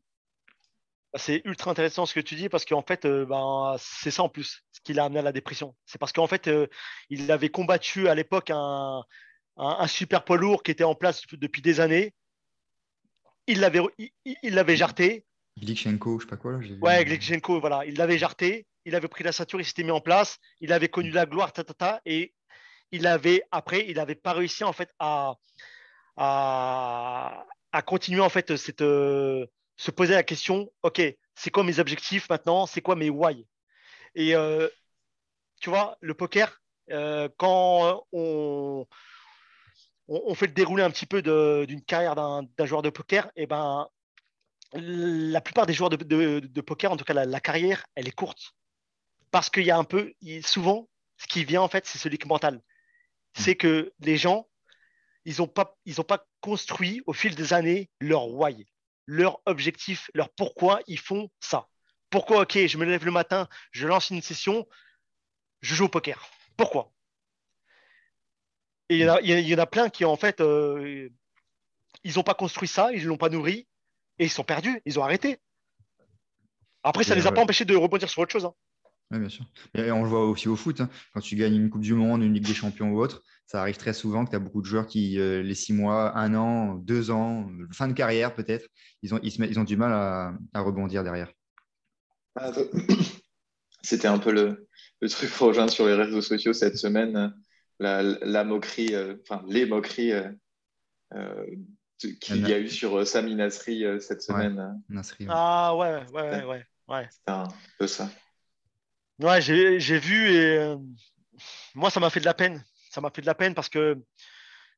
[1.14, 4.24] Bah, c'est ultra intéressant ce que tu dis parce qu'en fait, euh, ben, c'est ça
[4.24, 5.76] en plus, ce qui l'a amené à la dépression.
[5.86, 6.68] C'est parce qu'en fait, euh,
[7.10, 9.04] il avait combattu à l'époque un,
[9.58, 12.14] un, super poids lourd qui était en place depuis des années.
[13.48, 13.82] Il l'avait
[14.26, 15.26] il, jarté.
[15.58, 16.54] Glichenko, je sais pas quoi.
[16.54, 17.86] Là, ouais, Glichenko, voilà.
[17.86, 20.88] Il l'avait jarté il avait pris la ceinture, il s'était mis en place, il avait
[20.88, 22.34] connu la gloire, ta, ta, ta, et
[22.92, 25.36] il avait, après, il n'avait pas réussi en fait à,
[26.16, 27.46] à,
[27.86, 29.46] continuer en fait cette, euh,
[29.78, 31.02] se poser la question, ok,
[31.36, 33.46] c'est quoi mes objectifs maintenant, c'est quoi mes why?
[34.16, 34.68] Et euh,
[35.62, 38.88] tu vois, le poker, euh, quand on,
[40.08, 43.48] on, fait le déroulé un petit peu d'une carrière d'un joueur de poker, et eh
[43.48, 43.88] ben
[44.74, 48.54] la plupart des joueurs de, poker, en tout cas la, carrière, elle est courte
[49.32, 50.14] parce qu'il y a un peu,
[50.44, 52.56] souvent, ce qui vient en fait, c'est ce leak mental.
[52.56, 52.62] Mm.
[53.36, 54.48] C'est que les gens,
[55.26, 58.66] ils n'ont pas, ils pas construit au fil des années leur why,
[59.08, 61.68] leur objectif, leur pourquoi ils font ça.
[62.10, 64.68] Pourquoi, ok, je me lève le matin, je lance une session,
[65.62, 66.30] je joue au poker.
[66.56, 66.92] Pourquoi?
[68.90, 71.10] Et il y, en a plein qui, en fait, euh,
[72.04, 73.68] ils n'ont pas construit ça, ils ne l'ont pas nourri,
[74.20, 75.40] et ils sont perdus, ils ont arrêté.
[76.84, 78.46] Après, ça ne les a pas empêchés de rebondir sur autre chose.
[78.46, 78.54] Hein.
[79.12, 79.46] Oui, bien sûr.
[79.74, 80.82] Et on le voit aussi au foot.
[80.82, 80.90] Hein.
[81.14, 83.78] Quand tu gagnes une Coupe du Monde, une Ligue des Champions ou autre, ça arrive
[83.78, 86.76] très souvent que tu as beaucoup de joueurs qui, euh, les six mois, un an,
[86.76, 88.68] deux ans, fin de carrière peut-être,
[89.02, 89.94] ils ont, ils, ont du mal
[90.54, 91.32] à, rebondir derrière.
[92.36, 92.52] Ah,
[93.82, 94.68] c'était un peu le,
[95.00, 97.34] le truc rejoindre sur les réseaux sociaux cette semaine,
[97.80, 100.12] la, moquerie, euh, enfin les moqueries
[101.14, 101.46] euh,
[102.20, 104.84] qu'il y a eu sur Sami Nasri cette semaine.
[105.30, 106.66] Ah ouais, ouais, ouais.
[106.90, 107.08] ouais.
[107.10, 107.48] C'était un
[107.80, 108.10] peu ça.
[109.20, 110.78] Ouais, j'ai vu et euh,
[111.74, 112.64] moi, ça m'a fait de la peine.
[112.92, 113.98] Ça m'a fait de la peine parce que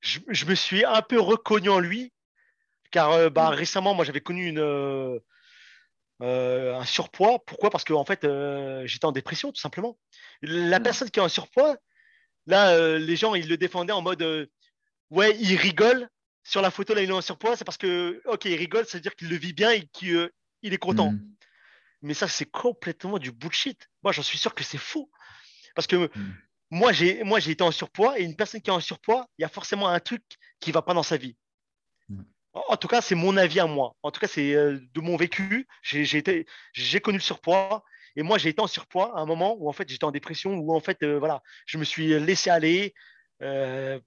[0.02, 2.14] je, me suis un peu reconnu en lui.
[2.92, 5.20] Car euh, bah, récemment, moi, j'avais connu une, euh,
[6.22, 7.40] un surpoids.
[7.46, 7.70] Pourquoi?
[7.70, 8.26] Parce qu'en en fait,
[8.86, 9.98] j'étais en dépression, tout simplement.
[10.42, 11.76] La personne qui est en surpoids,
[12.48, 14.50] là, les gens, ils le défendaient en mode
[15.12, 16.10] Ouais, il rigole.
[16.44, 17.58] Sur la photo, là, il est en surpoids.
[17.58, 20.32] C'est parce que, OK, il rigole, c'est-à-dire qu'il le vit bien et qu'il
[20.64, 21.12] est content.
[21.12, 21.36] Mm.
[22.02, 23.90] Mais ça, c'est complètement du bullshit.
[24.04, 25.10] Moi, j'en suis sûr que c'est faux.
[25.76, 26.34] Parce que hmm.
[26.72, 29.44] moi, j'ai moi j'ai été en surpoids et une personne qui est en surpoids, il
[29.44, 30.24] y a forcément un truc
[30.60, 31.36] qui ne va pas dans sa vie.
[32.08, 32.24] Hmm.
[32.54, 33.96] En, tout cas, c'est mon avis à moi.
[34.02, 35.68] En tout cas, c'est euh, de mon vécu.
[35.84, 37.84] J'ai connu le surpoids.
[38.16, 40.56] Et moi, j'ai été en surpoids à un moment où en fait j'étais en dépression,
[40.56, 42.94] où en fait, euh, voilà, je me suis laissé aller.
[43.42, 44.00] Euh,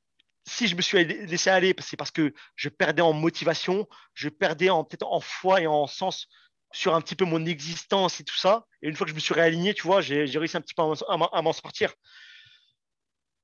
[0.45, 4.71] si je me suis laissé aller, c'est parce que je perdais en motivation, je perdais
[4.71, 6.27] en peut-être en foi et en sens
[6.73, 8.67] sur un petit peu mon existence et tout ça.
[8.83, 10.83] Et une fois que je me suis réaligné, tu vois, j'ai réussi un petit peu
[10.83, 11.93] à m'en sortir.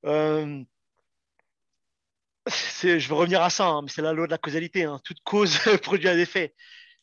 [0.05, 0.63] Euh,
[2.47, 4.83] je veux revenir à ça, hein, mais c'est la loi de la causalité.
[4.83, 4.99] Hein.
[5.03, 6.53] Toute cause produit un effet.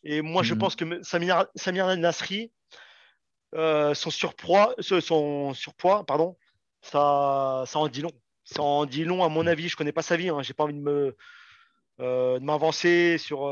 [0.02, 0.60] Et moi, je mhm.
[0.60, 2.52] pense que Samir, Samir Nasri,
[3.54, 6.36] euh, son, surpoids, son surpoids, pardon,
[6.82, 8.12] ça, ça en dit long.
[8.44, 9.68] Ça en dit long, à mon avis.
[9.68, 10.28] Je ne connais pas sa vie.
[10.28, 10.42] Hein.
[10.42, 11.16] Je n'ai pas envie de me
[12.00, 13.48] euh, m'avancer sur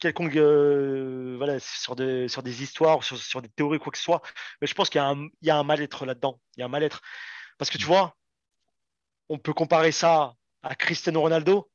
[0.00, 4.04] quelconque euh, voilà, sur, des, sur des histoires, sur, sur, des théories, quoi que ce
[4.04, 4.22] soit.
[4.60, 6.40] Mais je pense qu'il y a un, un mal-être là-dedans.
[6.56, 7.00] Il y a un mal-être.
[7.58, 8.16] Parce que tu vois,
[9.28, 11.70] on peut comparer ça à Cristiano Ronaldo.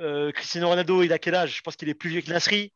[0.00, 1.56] Euh, Cristiano Ronaldo, il a quel âge?
[1.56, 2.72] Je pense qu'il est plus vieux que Nasri.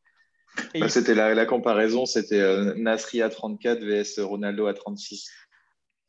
[0.75, 5.31] Bah, c'était la, la, comparaison, c'était euh, Nasri à 34 vs Ronaldo à 36.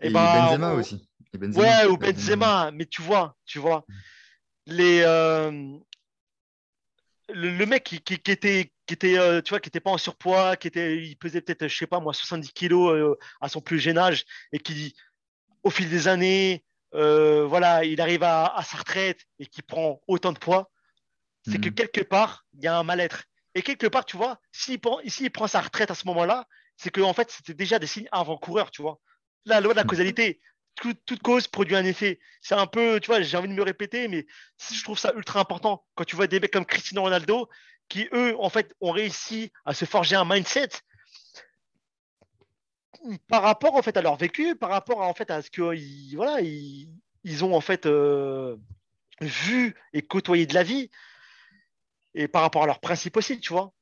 [0.01, 1.07] Et, bah, Benzema aussi.
[1.33, 3.85] ouais, ou Benzema, mais tu vois, tu vois,
[4.65, 5.03] les,
[7.33, 10.67] le, mec qui, était, qui était, euh, tu vois, qui était pas en surpoids, qui
[10.67, 13.97] était, il pesait peut-être, je sais pas moi, 70 kilos euh, à son plus jeune
[13.97, 14.95] âge, et qui,
[15.63, 16.63] au fil des années,
[16.95, 20.71] euh, voilà, il arrive à, sa retraite et qui prend autant de poids,
[21.47, 21.75] c'est que mhm.
[21.75, 23.23] quelque part, il y a un mal-être.
[23.55, 26.47] Et quelque part, tu vois, s'il prend, il prend sa retraite à ce moment-là,
[26.77, 28.99] c'est que en fait, c'était déjà des signes avant-coureurs, tu vois.
[29.45, 30.33] La loi de la mhm.
[30.79, 32.19] Toute, cause produit un effet.
[32.41, 34.25] C'est un peu, tu vois, j'ai envie de me répéter, mais
[34.71, 37.49] je trouve ça ultra important quand tu vois des mecs comme Cristiano Ronaldo
[37.89, 40.69] qui, eux, en fait, ont réussi à se forger un mindset
[43.27, 46.15] par rapport en fait à leur vécu, par rapport à, en fait à ce qu'ils
[46.15, 46.89] voilà, ils,
[47.23, 48.57] ils, ont en fait euh,
[49.21, 50.89] vu et côtoyé de la vie,
[52.13, 53.73] et par rapport à leurs principes aussi, tu vois.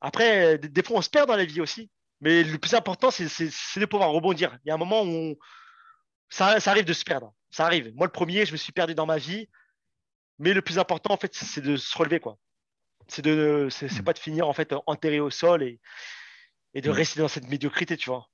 [0.00, 1.90] Après, des, fois, on se perd dans la vie aussi,
[2.20, 4.58] mais le plus important, c'est de pouvoir rebondir.
[4.64, 5.36] Il y a un moment où
[6.28, 7.92] ça, ça, arrive de se perdre, ça arrive.
[7.94, 9.48] Moi, le premier, je me suis perdu dans ma vie,
[10.38, 12.38] mais le plus important, en fait, c'est de se relever, quoi.
[13.08, 15.80] C'est de, c'est pas de finir en fait enterré au sol et,
[16.74, 18.28] et de rester dans cette médiocrité, tu vois.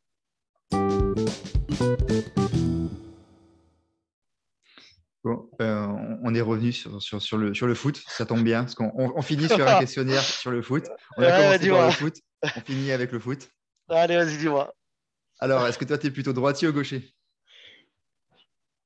[5.25, 5.87] Bon, euh,
[6.23, 9.23] on est revenu sur, sur, le, sur le foot, ça tombe bien, parce qu'on on,
[9.23, 10.85] finit sur un questionnaire sur le foot.
[11.17, 13.49] On a commencé par le foot, on finit avec le foot.
[13.89, 14.75] Allez, vas-y, dis-moi.
[15.39, 17.15] Alors, est-ce que toi, tu es plutôt droitier ou gaucher?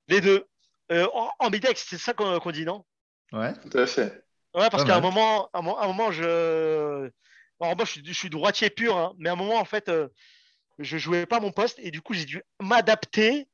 [0.08, 0.46] Les deux.
[0.90, 2.84] Euh, en, en c'est ça qu'on dit, non?
[3.32, 3.52] Ouais.
[3.70, 4.24] Tout à fait.
[4.54, 7.10] Ouais, parce qu'à un moment, un, moment, je.
[7.60, 10.08] moi, je, suis droitier pur, hein, mais à un moment, en fait, euh,
[10.78, 13.48] je jouais pas mon poste et du coup j'ai dû m'adapter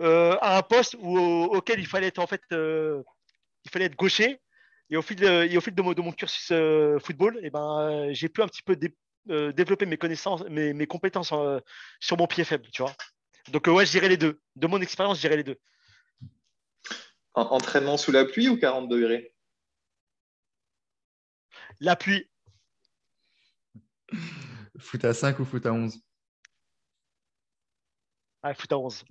[0.00, 3.02] euh, à un poste auquel il fallait être en fait euh,
[3.64, 4.40] il fallait être gaucher
[4.90, 7.50] et au fil de, au fil de, mon, de mon cursus euh, football et eh
[7.50, 8.76] ben j'ai pu un petit peu
[9.52, 11.34] développer mes connaissances mes, mes compétences
[12.00, 12.94] sur mon pied faible tu vois
[13.50, 14.40] donc ouais je dirais les deux.
[14.56, 15.58] De mon expérience je dirais les deux.
[17.34, 19.34] Entraînement sous la pluie ou 40 degrés?
[21.80, 22.28] La pluie.
[24.78, 26.00] Foot à 5 ou foot à 11
[28.42, 29.04] ah, foot à 11.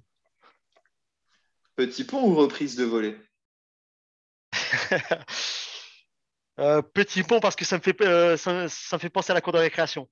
[1.76, 3.18] Petit pont ou reprise de volée?
[6.60, 9.42] Euh, Petit pont parce que ça me fait, euh, ça, me fait penser à la
[9.42, 10.10] cour de récréation.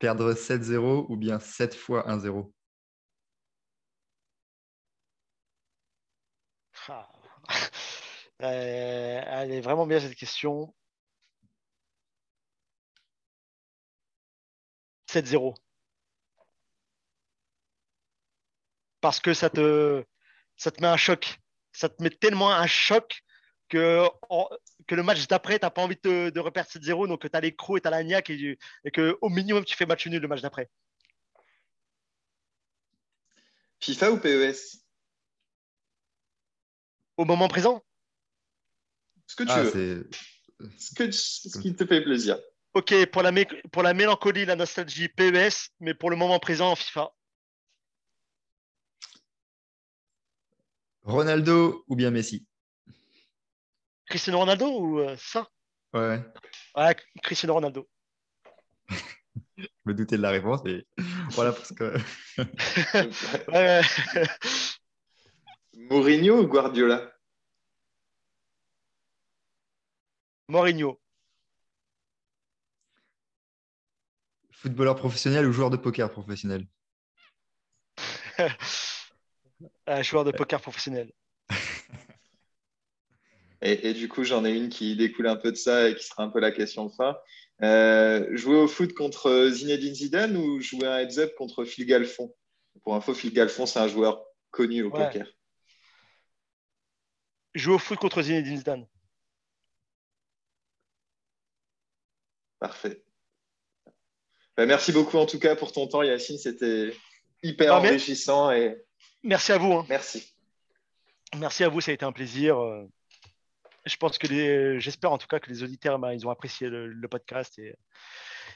[0.00, 2.52] Perdre 7-0 ou bien 7 fois 1-0
[6.88, 7.08] ah.
[8.42, 10.74] euh, Elle est vraiment bien cette question.
[15.08, 15.54] 7-0.
[19.00, 20.04] parce que ça te,
[20.56, 21.38] ça te met un choc.
[21.72, 23.22] Ça te met tellement un choc
[23.70, 24.06] que,
[24.86, 27.40] que le match d'après, tu n'as pas envie de, de reperdre 7-0, donc tu as
[27.40, 30.20] les crocs et tu as la niaque et, et qu'au minimum, tu fais match nul
[30.20, 30.68] le match d'après.
[33.80, 34.84] FIFA ou PES
[37.16, 37.82] Au moment présent?
[39.26, 40.10] Ce que tu ah, veux.
[40.78, 42.38] Ce, que, ce qui te fait plaisir.
[42.74, 43.32] Ok, pour la,
[43.72, 47.12] pour la mélancolie, la nostalgie, PES, mais pour le moment présent, FIFA.
[51.02, 52.46] Ronaldo ou bien Messi?
[54.10, 55.48] Cristiano Ronaldo ou euh, ça?
[55.94, 56.20] Ouais.
[56.76, 57.88] Ouais, Cristiano Ronaldo.
[59.56, 60.84] Je me doutais de la réponse, mais
[61.30, 61.96] voilà parce que.
[63.52, 63.82] ouais.
[65.74, 67.12] Mourinho ou Guardiola?
[70.48, 71.00] Mourinho.
[74.50, 76.66] Footballeur professionnel ou joueur de poker professionnel?
[79.86, 81.12] Un joueur de poker professionnel.
[83.62, 86.22] Et, du coup, j'en ai une qui découle un peu de ça et qui sera
[86.22, 87.16] un peu la question de fin.
[87.62, 92.34] Euh, jouer au foot contre Zinedine Zidane ou jouer un heads-up contre Phil Galfond?
[92.82, 95.26] Pour info, Phil Galfond, c'est un joueur connu au poker.
[97.54, 98.86] Jouer au foot contre Zinedine Zidane.
[102.60, 103.02] Parfait.
[104.56, 106.38] Bah, merci beaucoup en tout cas pour ton temps, Yacine.
[106.38, 106.94] C'était
[107.42, 108.76] hyper enrichissant et
[109.22, 109.72] Merci à vous.
[109.72, 109.86] Hein.
[109.88, 110.34] Merci.
[111.36, 112.58] Merci à vous, ça a été un plaisir.
[113.86, 116.68] Je pense que les, j'espère en tout cas que les auditeurs, bah, ils ont apprécié
[116.68, 117.74] le, podcast et,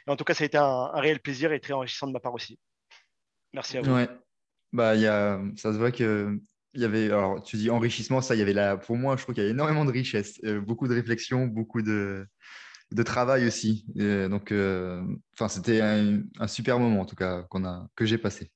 [0.06, 2.34] en tout cas, ça a été un, réel plaisir et très enrichissant de ma part
[2.34, 2.58] aussi.
[3.54, 3.94] Merci à vous.
[3.94, 4.08] Ouais.
[4.72, 6.38] Bah, y a, ça se voit que
[6.74, 9.22] il y avait, alors tu dis enrichissement, ça, il y avait là, pour moi, je
[9.22, 12.26] trouve qu'il y a énormément de richesse, euh, beaucoup de réflexion, beaucoup de,
[12.90, 13.86] de travail aussi.
[13.94, 15.02] donc, euh,
[15.34, 18.50] enfin, c'était un, un, super moment en tout cas qu'on a, que j'ai passé.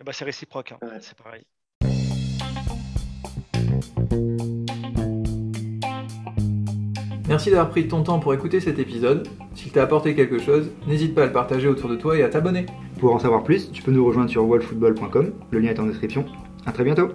[0.00, 0.78] Eh ben, c'est réciproque, hein.
[1.00, 1.46] c'est pareil.
[7.32, 9.26] Merci d'avoir pris ton temps pour écouter cet épisode.
[9.54, 12.28] S'il t'a apporté quelque chose, n'hésite pas à le partager autour de toi et à
[12.28, 12.66] t'abonner.
[13.00, 16.26] Pour en savoir plus, tu peux nous rejoindre sur wallfootball.com, le lien est en description.
[16.66, 17.08] À très bientôt